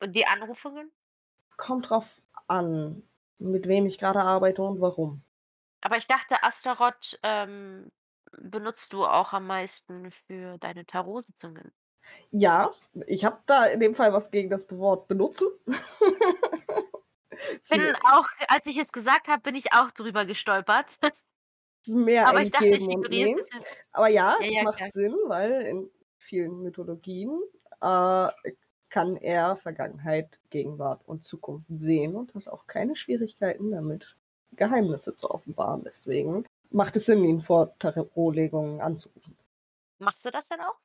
Und 0.00 0.14
die 0.14 0.26
Anrufungen? 0.26 0.92
Kommt 1.56 1.88
drauf 1.88 2.20
an, 2.46 3.02
mit 3.38 3.66
wem 3.66 3.86
ich 3.86 3.98
grade 3.98 4.20
arbeite 4.20 4.62
und 4.62 4.80
warum. 4.80 5.22
Aber 5.80 5.96
ich 5.96 6.06
dachte, 6.06 6.42
Astaroth, 6.42 7.18
ähm, 7.22 7.90
benutzt 8.38 8.92
du 8.92 9.04
auch 9.04 9.32
am 9.32 9.46
meisten 9.46 10.10
für 10.10 10.58
deine 10.58 10.86
Tarotsitzungen. 10.86 11.72
Ja, 12.30 12.72
ich 13.06 13.24
habe 13.24 13.38
da 13.46 13.64
in 13.66 13.80
dem 13.80 13.94
Fall 13.94 14.12
was 14.12 14.30
gegen 14.30 14.50
das 14.50 14.66
Wort 14.70 15.08
benutzen. 15.08 15.48
Bin 17.70 17.94
auch 18.04 18.26
als 18.48 18.66
ich 18.66 18.76
es 18.78 18.92
gesagt 18.92 19.28
habe, 19.28 19.42
bin 19.42 19.54
ich 19.54 19.72
auch 19.72 19.90
drüber 19.90 20.24
gestolpert. 20.24 20.98
mehr 21.86 22.26
Aber 22.28 22.42
ich 22.42 22.50
dachte, 22.50 22.66
ich 22.66 22.88
ignoriere 22.88 23.30
es 23.30 23.36
bisschen. 23.36 23.64
Aber 23.92 24.08
ja, 24.08 24.36
Ja, 24.40 24.46
es 24.46 24.54
ja, 24.54 24.62
macht 24.62 24.76
klar. 24.78 24.90
Sinn, 24.90 25.14
weil 25.26 25.62
in 25.62 25.90
vielen 26.18 26.62
Mythologien, 26.62 27.40
äh, 27.80 28.28
kann 28.94 29.16
er 29.16 29.56
Vergangenheit, 29.56 30.38
Gegenwart 30.50 31.02
und 31.06 31.24
Zukunft 31.24 31.66
sehen 31.74 32.14
und 32.14 32.32
hat 32.34 32.46
auch 32.46 32.68
keine 32.68 32.94
Schwierigkeiten 32.94 33.72
damit, 33.72 34.14
Geheimnisse 34.52 35.16
zu 35.16 35.32
offenbaren. 35.32 35.82
Deswegen 35.82 36.46
macht 36.70 36.94
es 36.94 37.06
Sinn, 37.06 37.24
ihn 37.24 37.40
vor 37.40 37.76
Tarotlegungen 37.80 38.80
anzurufen. 38.80 39.36
Machst 39.98 40.24
du 40.24 40.30
das 40.30 40.48
denn 40.48 40.60
auch? 40.60 40.78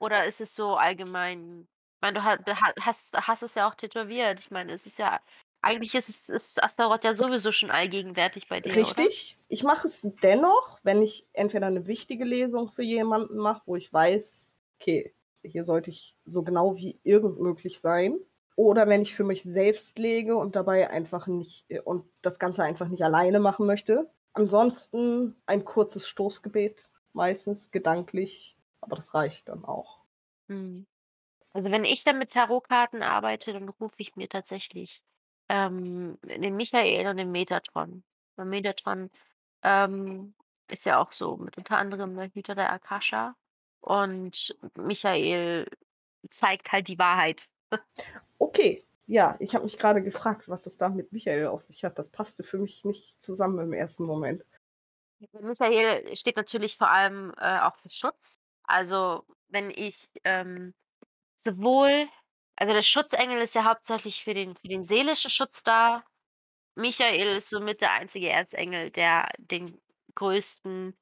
Oder 0.00 0.26
ist 0.26 0.42
es 0.42 0.54
so 0.54 0.76
allgemein 0.76 1.66
ich 1.96 2.02
meine, 2.02 2.18
du 2.18 2.24
ha 2.24 2.36
du 2.36 2.54
ha 2.54 2.74
hast 2.78 3.16
hast 3.16 3.42
es 3.42 3.54
ja 3.54 3.66
auch 3.66 3.74
tätowiert. 3.74 4.38
Ich 4.40 4.50
meine, 4.50 4.72
es 4.72 4.84
ist 4.84 4.98
ja 4.98 5.18
eigentlich 5.62 5.94
ist 5.94 6.08
es 6.08 6.28
ist 6.28 6.62
Astaroth 6.62 7.04
ja 7.04 7.14
sowieso 7.14 7.52
schon 7.52 7.70
allgegenwärtig 7.70 8.48
bei 8.48 8.60
dir, 8.60 8.86
oder? 8.86 9.06
Richtig. 9.06 9.38
Ich 9.48 9.62
mache 9.62 9.86
es 9.86 10.06
dennoch, 10.22 10.80
wenn 10.82 11.00
ich 11.02 11.28
entweder 11.32 11.70
'ne 11.70 11.86
wichtige 11.86 12.24
Lesung 12.24 12.68
für 12.68 12.82
jemanden 12.82 13.36
mache, 13.36 13.62
wo 13.66 13.76
ich 13.76 13.92
weiß: 13.92 14.56
„Okay, 14.80 15.14
hier 15.44 15.64
sollte 15.64 15.90
ich 15.90 16.16
so 16.24 16.42
genau 16.42 16.76
wie 16.76 16.98
irgend 17.04 17.38
möglich 17.40 17.80
sein.“ 17.80 18.18
Oder 18.56 18.88
wenn 18.88 19.02
ich 19.02 19.14
für 19.14 19.22
mich 19.24 19.42
selbst 19.42 19.98
lege 19.98 20.36
und 20.36 20.56
dabei 20.56 20.90
einfach 20.90 21.26
nicht 21.28 21.64
äh, 21.68 21.80
und 21.80 22.06
das 22.22 22.38
Ganze 22.38 22.64
einfach 22.64 22.88
nicht 22.88 23.02
alleine 23.04 23.38
machen 23.40 23.66
möchte. 23.66 24.10
Ansonsten 24.32 25.36
ein 25.46 25.64
kurzes 25.64 26.08
Stoßgebet, 26.08 26.88
meistens 27.12 27.70
gedanklich, 27.70 28.56
aber 28.80 28.96
das 28.96 29.14
reicht 29.14 29.48
dann 29.48 29.64
auch. 29.64 30.00
Mhm. 30.48 30.86
Also, 31.52 31.70
wenn 31.72 31.84
ich 31.86 32.04
dann 32.04 32.18
mit 32.18 32.32
Tarotkarten 32.32 33.02
arbeite, 33.02 33.52
dann 33.54 33.68
rufe 33.70 33.96
ich 33.98 34.16
mir 34.16 34.28
tatsächlich, 34.28 35.02
ähm, 35.48 36.18
den 36.22 36.56
Michael 36.56 37.06
und 37.08 37.16
den 37.16 37.32
Metatron. 37.32 38.02
Weil 38.36 38.46
Metatron, 38.46 39.10
ähm, 39.62 40.34
ist 40.70 40.86
ja 40.86 40.98
auch 41.00 41.12
so 41.12 41.36
mit 41.36 41.56
unter 41.58 41.78
anderem 41.78 42.16
der 42.16 42.28
Hüter 42.32 42.54
der 42.54 42.72
Akasha 42.72 43.36
und 43.80 44.56
Michael 44.76 45.66
zeigt 46.30 46.72
halt 46.72 46.88
die 46.88 46.98
Wahrheit. 46.98 47.48
Okay, 48.38 48.84
ja, 49.06 49.36
ich 49.38 49.54
habe 49.54 49.64
mich 49.64 49.78
grade 49.78 50.02
gefragt, 50.02 50.48
was 50.48 50.66
es 50.66 50.76
da 50.76 50.88
mit 50.88 51.12
Michael 51.12 51.46
auf 51.46 51.62
sich 51.62 51.84
hat. 51.84 51.98
Das 51.98 52.08
passte 52.08 52.42
für 52.42 52.58
mich 52.58 52.84
nicht 52.84 53.22
zusammen 53.22 53.60
im 53.60 53.72
ersten 53.72 54.04
Moment. 54.04 54.44
Michael 55.32 56.14
steht 56.16 56.36
natürlich 56.36 56.76
vor 56.76 56.90
allem, 56.90 57.32
äh, 57.38 57.60
auch 57.60 57.76
für 57.76 57.88
Schutz. 57.88 58.40
Also, 58.64 59.24
wenn 59.48 59.70
ich, 59.70 60.10
ähm, 60.24 60.74
sowohl 61.36 62.08
also, 62.56 62.72
der 62.72 62.82
Schutzengel 62.82 63.40
ist 63.42 63.54
ja 63.54 63.64
hauptsächlich 63.64 64.24
für 64.24 64.34
den 64.34 64.56
für 64.56 64.68
den 64.68 64.82
seelischen 64.82 65.30
Schutz 65.30 65.62
da. 65.64 66.04
Michael 66.76 67.36
ist 67.38 67.50
somit 67.50 67.80
der 67.82 67.92
einzige 67.92 68.30
Erzengel, 68.30 68.90
der 68.90 69.28
den 69.38 69.80
größten, 70.16 70.96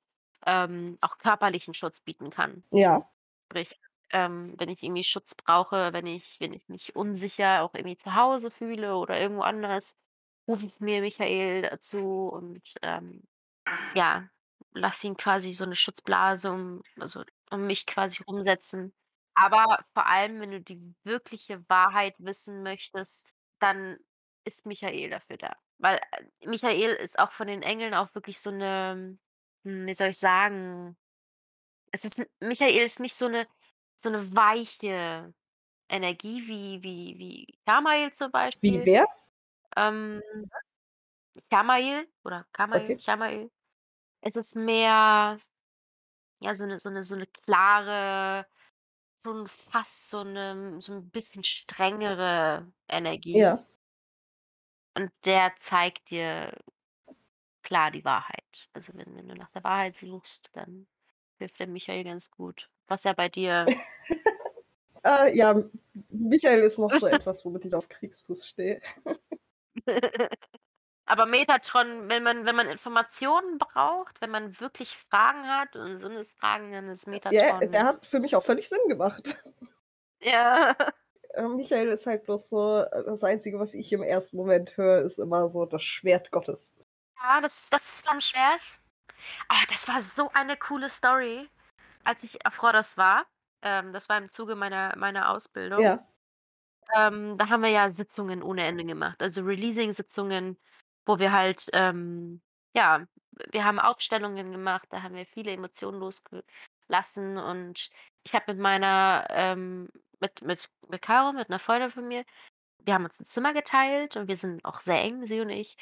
ähm, 0.46 0.98
auch 1.02 1.18
körperlichen 1.18 1.74
Schutz 1.74 2.00
bieten 2.00 2.30
kann. 2.30 2.64
Ja. 2.72 3.08
Sprich, 3.50 3.80
ähm, 4.12 4.54
wenn 4.58 4.68
ich 4.70 4.82
irgendwie 4.82 5.04
Schutz 5.04 5.34
brauche, 5.36 5.92
wenn 5.94 6.06
ich 6.06 6.40
wenn 6.40 6.52
ich 6.54 6.68
mich 6.68 6.96
unsicher 6.96 7.62
auch 7.62 7.74
irgendwie 7.74 7.96
zu 7.98 8.14
Hause 8.16 8.50
fühle 8.52 8.96
oder 8.98 9.20
irgendwo 9.20 9.42
anders, 9.42 9.98
rufe 10.48 10.66
ich 10.66 10.80
mir 10.80 11.00
Michael 11.02 11.62
dazu 11.62 12.28
und, 12.32 12.62
ähm, 12.82 13.24
ja, 13.94 14.28
lasse 14.74 15.06
ihn 15.08 15.16
quasi 15.18 15.52
so 15.52 15.64
'ne 15.66 15.76
Schutzblase 15.76 16.52
um 16.52 16.82
also, 17.00 17.24
um 17.50 17.66
mich 17.66 17.86
quasi 17.86 18.22
rumsetzen. 18.24 18.92
Aber 19.36 19.78
vor 19.94 20.06
allem, 20.06 20.40
wenn 20.40 20.52
du 20.52 20.60
die 20.60 20.94
wirkliche 21.02 21.68
Wahrheit 21.68 22.14
wissen 22.18 22.62
möchtest, 22.62 23.34
dann 23.58 23.98
ist 24.44 24.64
Michael 24.66 25.10
dafür 25.10 25.36
da. 25.38 25.56
Weil, 25.78 25.98
äh, 26.40 26.46
Michael 26.48 26.94
ist 26.94 27.18
auch 27.18 27.32
von 27.32 27.48
den 27.48 27.62
Engeln 27.62 27.94
auch 27.94 28.14
wirklich 28.14 28.40
so 28.40 28.50
'ne 28.50 29.18
hm, 29.64 29.86
wie 29.86 29.94
soll 29.94 30.08
ich 30.08 30.18
sagen? 30.18 30.96
Es 31.92 32.04
ist 32.04 32.22
Michael 32.40 32.84
ist 32.84 33.00
nicht 33.00 33.14
so 33.16 33.28
'ne 33.28 33.46
so 33.96 34.10
'ne 34.10 34.36
weiche 34.36 35.34
Energie 35.90 36.46
wie 36.48 36.82
wie 36.82 37.18
wie 37.18 37.58
Samael 37.66 38.12
zum 38.12 38.32
Wie 38.62 38.80
Beispiel. 38.80 38.84
wer? 38.84 39.06
Ähm, 39.76 40.22
Samael 41.50 42.08
oder 42.24 42.46
Kamael, 42.52 42.96
Okay. 42.96 43.04
Samael. 43.06 43.50
Es 44.22 44.36
ist 44.36 44.56
mehr 44.56 45.38
ja, 46.40 46.54
so 46.54 46.66
'ne 46.66 46.78
so 46.80 46.90
'ne 46.90 47.04
so 47.04 47.16
'ne 47.16 47.26
klare, 47.28 48.46
schon 49.24 49.46
fast 49.48 50.10
so 50.10 50.22
'ne 50.22 50.80
so 50.80 50.92
'n 50.92 51.10
bisschen 51.10 51.44
strengere 51.44 52.70
Energie. 52.88 53.40
Ja. 53.40 53.64
Und 54.96 55.10
der 55.24 55.54
zeigt 55.58 56.10
dir 56.10 56.52
klar 57.64 57.90
die 57.90 58.04
Wahrheit. 58.04 58.68
Also, 58.74 58.92
wenn 58.94 59.16
wenn 59.16 59.28
du 59.28 59.34
nach 59.34 59.50
der 59.50 59.64
Wahrheit 59.64 59.96
suchst, 59.96 60.50
dann 60.52 60.86
hilft 61.38 61.58
der 61.60 61.66
Michael 61.68 62.04
ganz 62.04 62.30
gut. 62.30 62.70
Was 62.88 63.04
ja 63.04 63.14
bei 63.14 63.28
dir 63.30 63.72
Äh, 65.04 65.36
ja, 65.36 65.50
M 65.52 65.70
Michael 66.10 66.60
ist 66.62 66.78
noch 66.78 66.94
so 66.94 67.06
etwas, 67.06 67.44
womit 67.44 67.64
ich 67.66 67.74
auf 67.74 67.88
Kriegsfuß 67.88 68.46
stehe. 68.46 68.80
Aber 71.06 71.26
Metatron, 71.26 72.08
wenn 72.08 72.22
man 72.22 72.46
wenn 72.46 72.56
man 72.56 72.68
Informationen 72.68 73.58
braucht, 73.58 74.20
wenn 74.20 74.30
man 74.30 74.58
wirklich 74.60 74.96
Fragen 75.10 75.46
hat 75.46 75.76
und 75.76 75.98
Sinnesfragen, 75.98 76.72
dann 76.72 76.88
ist 76.88 77.06
Ja, 77.06 77.12
der 77.12 77.50
Metatron 77.50 77.84
hat 77.84 78.06
für 78.06 78.20
mich 78.20 78.34
auch 78.36 78.42
völlig 78.42 78.68
Sinn 78.68 78.88
gemacht. 78.88 79.36
Ja. 80.20 80.74
Äh, 81.34 81.48
Michael 81.48 81.88
ist 81.88 82.06
halt 82.06 82.22
bloß 82.24 82.48
so 82.48 82.78
äh, 82.78 83.04
das 83.04 83.24
Einzige, 83.24 83.58
was 83.58 83.74
ich 83.74 83.92
im 83.92 84.04
ersten 84.04 84.36
Moment 84.36 84.76
höre, 84.76 85.00
ist 85.02 85.18
immer 85.18 85.50
so 85.50 85.66
das 85.66 85.82
Schwert 85.82 86.30
Gottes. 86.30 86.76
Ja, 87.22 87.40
das 87.40 87.70
das 87.70 88.00
Flammenschwert. 88.02 88.78
Ah, 89.48 89.64
das 89.70 89.88
war 89.88 90.02
so 90.02 90.30
eine 90.34 90.56
coole 90.56 90.90
Story, 90.90 91.48
als 92.04 92.24
ich 92.24 92.46
auf 92.46 92.62
Rhodos 92.62 92.96
war. 92.98 93.26
Ähm, 93.62 93.92
das 93.92 94.08
war 94.08 94.18
im 94.18 94.30
Zuge 94.30 94.56
meiner 94.56 94.96
meiner 94.96 95.30
Ausbildung. 95.30 95.80
Ja. 95.80 96.06
Ähm, 96.96 97.38
da 97.38 97.48
haben 97.48 97.62
wir 97.62 97.70
ja 97.70 97.88
Sitzungen 97.88 98.42
ohne 98.42 98.64
Ende 98.64 98.84
gemacht, 98.84 99.22
also 99.22 99.42
Releasing-Sitzungen, 99.42 100.58
wo 101.06 101.18
wir 101.18 101.32
halt, 101.32 101.66
ähm 101.72 102.42
ja, 102.76 103.06
wir 103.52 103.64
haben 103.64 103.78
Aufstellungen 103.80 104.52
gemacht, 104.52 104.86
da 104.90 105.02
haben 105.02 105.14
wir 105.16 105.26
viele 105.26 105.52
Emotionen 105.52 105.98
losgelassen 106.00 107.38
und 107.38 107.90
ich 108.24 108.34
habe 108.34 108.52
mit 108.54 108.60
meiner, 108.60 109.26
ähm 109.30 109.88
mit 110.20 110.42
mit 110.42 110.70
mit 110.88 111.02
Caro, 111.02 111.32
mit 111.32 111.48
'ner 111.50 111.58
Freundin 111.60 111.90
von 111.90 112.06
mir 112.08 112.24
wir 112.80 112.94
haben 112.94 113.04
uns 113.06 113.20
'n 113.20 113.26
Zimmer 113.26 113.54
geteilt 113.54 114.16
und 114.16 114.28
wir 114.28 114.36
sind 114.38 114.64
auch 114.64 114.80
sehr 114.80 115.02
eng, 115.02 115.26
sie 115.26 115.40
und 115.42 115.50
ich. 115.50 115.76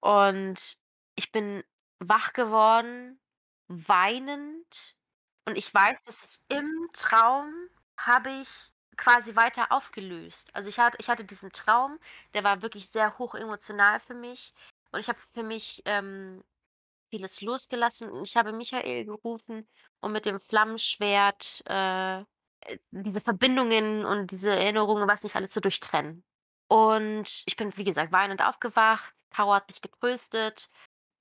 Und 0.00 0.78
ich 1.16 1.32
bin 1.32 1.64
wach 2.00 2.32
geworden, 2.34 3.20
weinend. 3.68 4.96
Und 5.46 5.56
ich 5.58 5.72
weiß, 5.74 6.04
dass 6.04 6.24
ich 6.50 6.56
im 6.58 6.88
Traum 6.94 7.52
habe 7.98 8.30
ich 8.42 8.70
quasi 8.96 9.36
weiter 9.36 9.72
aufgelöst. 9.72 10.50
Also, 10.54 10.68
ich 10.68 10.78
hatte 10.78 10.98
ich 11.00 11.08
hatte 11.08 11.24
diesen 11.24 11.52
Traum, 11.52 11.98
der 12.34 12.44
war 12.44 12.62
wirklich 12.62 12.88
sehr 12.88 13.18
hochemotional 13.18 14.00
für 14.00 14.14
mich. 14.14 14.54
Und 14.92 15.00
ich 15.00 15.08
habe 15.08 15.18
für 15.34 15.42
mich, 15.42 15.82
ähm, 15.86 16.42
vieles 17.10 17.40
losgelassen 17.40 18.10
und 18.10 18.26
ich 18.26 18.36
habe 18.36 18.52
Michael 18.52 19.04
gerufen, 19.04 19.68
um 20.00 20.12
mit 20.12 20.26
dem 20.26 20.40
Flammenschwert, 20.40 21.62
äh, 21.68 22.20
äh, 22.20 22.78
diese 22.90 23.20
Verbindungen 23.20 24.04
und 24.04 24.30
diese 24.30 24.50
Erinnerungen, 24.50 25.08
was 25.08 25.22
nicht 25.22 25.36
alles 25.36 25.50
zu 25.52 25.60
durchtrennen. 25.60 26.24
Und 26.68 27.42
ich 27.46 27.56
bin, 27.56 27.76
wie 27.76 27.84
gesagt, 27.84 28.12
weinend 28.12 28.42
aufgewacht. 28.42 29.14
Caro 29.30 29.54
hat 29.54 29.68
mich 29.68 29.80
getröstet. 29.80 30.68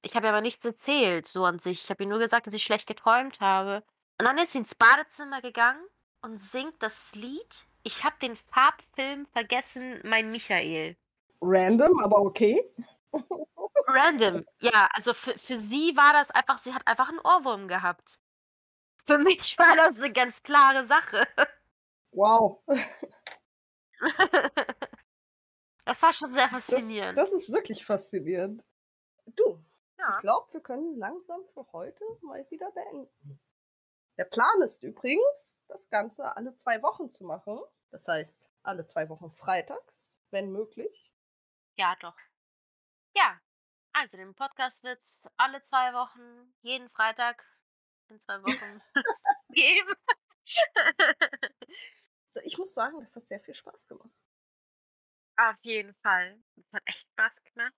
Ich 0.03 0.15
habe 0.15 0.29
aber 0.29 0.41
nichts 0.41 0.65
erzählt 0.65 1.27
so 1.27 1.45
an 1.45 1.59
sich. 1.59 1.83
Ich 1.83 1.89
habe 1.89 2.03
ihr 2.03 2.09
nur 2.09 2.19
gesagt, 2.19 2.47
dass 2.47 2.53
ich 2.53 2.63
schlecht 2.63 2.87
geträumt 2.87 3.39
habe. 3.41 3.83
Und 4.19 4.25
dann 4.27 4.37
ist 4.37 4.53
sie 4.53 4.59
ins 4.59 4.75
Badezimmer 4.75 5.41
gegangen 5.41 5.83
und 6.25 6.39
singt 6.41 6.81
das 6.81 7.13
Lied 7.15 7.67
„Ich 7.83 8.03
habe 8.03 8.15
den 8.19 8.35
Farbfilm 8.35 9.27
vergessen, 9.27 10.01
mein 10.03 10.31
Michael“. 10.31 10.97
Random, 11.41 11.99
aber 11.99 12.21
okay. 12.21 12.61
Random, 13.87 14.45
ja, 14.59 14.87
also 14.93 15.13
für 15.13 15.37
für 15.37 15.57
sie 15.59 15.95
war 15.95 16.13
das 16.13 16.31
einfach 16.31 16.57
sie 16.57 16.73
hat 16.73 16.87
einfach 16.87 17.09
'n 17.09 17.19
Ohrwurm 17.23 17.67
gehabt. 17.67 18.19
Für 19.07 19.17
mich 19.19 19.57
war 19.59 19.75
das 19.77 19.97
'ne 19.97 20.11
ganz 20.13 20.43
klare 20.43 20.85
Sache. 20.85 21.27
Wow. 22.13 22.61
Das 25.85 26.01
war 26.03 26.13
schon 26.13 26.33
sehr 26.33 26.49
Das 26.69 26.99
faszinierend. 26.99 27.13
das 27.13 27.31
ist 27.31 27.51
wirklich 27.51 27.85
faszinierend. 27.85 28.67
Du, 29.35 29.63
ich 30.07 30.17
Ja. 30.17 30.21
glaube, 30.21 30.53
wir 30.53 30.61
können 30.61 30.97
langsam 30.97 31.41
für 31.53 31.71
heute 31.73 32.03
mal 32.21 32.45
wieder 32.51 32.71
beenden. 32.71 33.39
Der 34.17 34.25
Plan 34.25 34.61
ist 34.61 34.83
übrigens, 34.83 35.61
das 35.67 35.89
Ganze 35.89 36.35
alle 36.37 36.55
2 36.55 36.81
Wochen 36.81 37.09
zu 37.09 37.25
machen. 37.25 37.59
Das 37.91 38.07
heißt, 38.07 38.49
alle 38.63 38.85
2 38.85 39.09
Wochen 39.09 39.29
freitags, 39.29 40.09
wenn 40.31 40.51
möglich. 40.51 41.11
Ja, 41.77 41.95
doch. 41.99 42.17
Ja, 43.15 43.39
also 43.93 44.17
den 44.17 44.33
Podcast 44.33 44.83
wird's 44.83 45.27
alle 45.37 45.61
2 45.61 45.93
Wochen, 45.93 46.53
jeden 46.61 46.89
Freitag 46.89 47.45
in 48.09 48.19
2 48.19 48.41
Wochen 48.43 48.81
geben. 49.49 49.95
Ich 52.43 52.57
muss 52.57 52.73
sagen, 52.73 52.99
das 52.99 53.15
hat 53.15 53.27
sehr 53.27 53.39
viel 53.39 53.53
Spaß 53.53 53.87
gemacht. 53.87 54.09
Auf 55.37 55.57
jeden 55.63 55.93
Fall. 55.95 56.41
Es 56.55 56.71
hat 56.73 56.83
echt 56.85 57.05
Spaß 57.13 57.43
gemacht. 57.43 57.73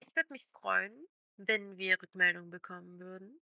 Ich 0.00 0.08
würde 0.16 0.32
mich 0.32 0.46
freuen, 0.52 1.06
wenn 1.36 1.76
wir 1.76 2.00
Rückmeldungen 2.00 2.50
bekommen 2.50 2.98
würden. 2.98 3.40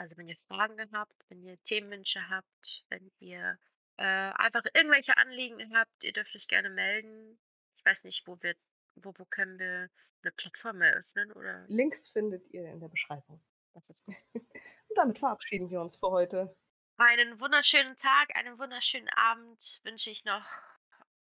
Also, 0.00 0.16
wenn 0.16 0.28
ihr 0.28 0.36
Fragen 0.38 0.78
habt, 0.92 1.12
wenn 1.28 1.42
ihr 1.42 1.62
Themenwünsche 1.64 2.26
habt, 2.30 2.86
wenn 2.88 3.12
ihr, 3.18 3.58
äh, 3.98 4.02
einfach 4.34 4.62
irgendwelche 4.72 5.18
Anliegen 5.18 5.76
habt, 5.76 6.02
ihr 6.04 6.14
dürft 6.14 6.34
euch 6.34 6.48
gerne 6.48 6.70
melden. 6.70 7.38
Ich 7.76 7.84
weiß 7.84 8.04
nicht, 8.04 8.26
wo 8.26 8.38
wir 8.40 8.54
wo 8.94 9.12
wo 9.18 9.26
können 9.26 9.58
wir 9.58 9.90
'ne 10.22 10.32
Plattform 10.32 10.80
eröffnen 10.80 11.32
oder 11.32 11.68
Links 11.68 12.08
findet 12.08 12.46
ihr 12.52 12.70
in 12.70 12.80
der 12.80 12.88
Beschreibung. 12.88 13.40
Das 13.74 13.88
ist 13.88 14.04
gut. 14.04 14.16
Und 14.34 14.96
damit 14.96 15.18
verabschieden 15.18 15.70
wir 15.70 15.80
uns 15.80 15.96
für 15.96 16.10
heute. 16.10 16.54
Einen 16.98 17.40
wunderschönen 17.40 17.96
Tag, 17.96 18.36
einen 18.36 18.56
wunderschönen 18.60 19.08
Abend 19.08 19.80
wünsche 19.82 20.10
ich 20.10 20.24
noch 20.24 20.44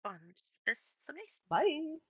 und 0.03 0.35
bis 0.65 0.99
zum 0.99 1.15
nächsten 1.15 1.43
Bye. 1.49 2.01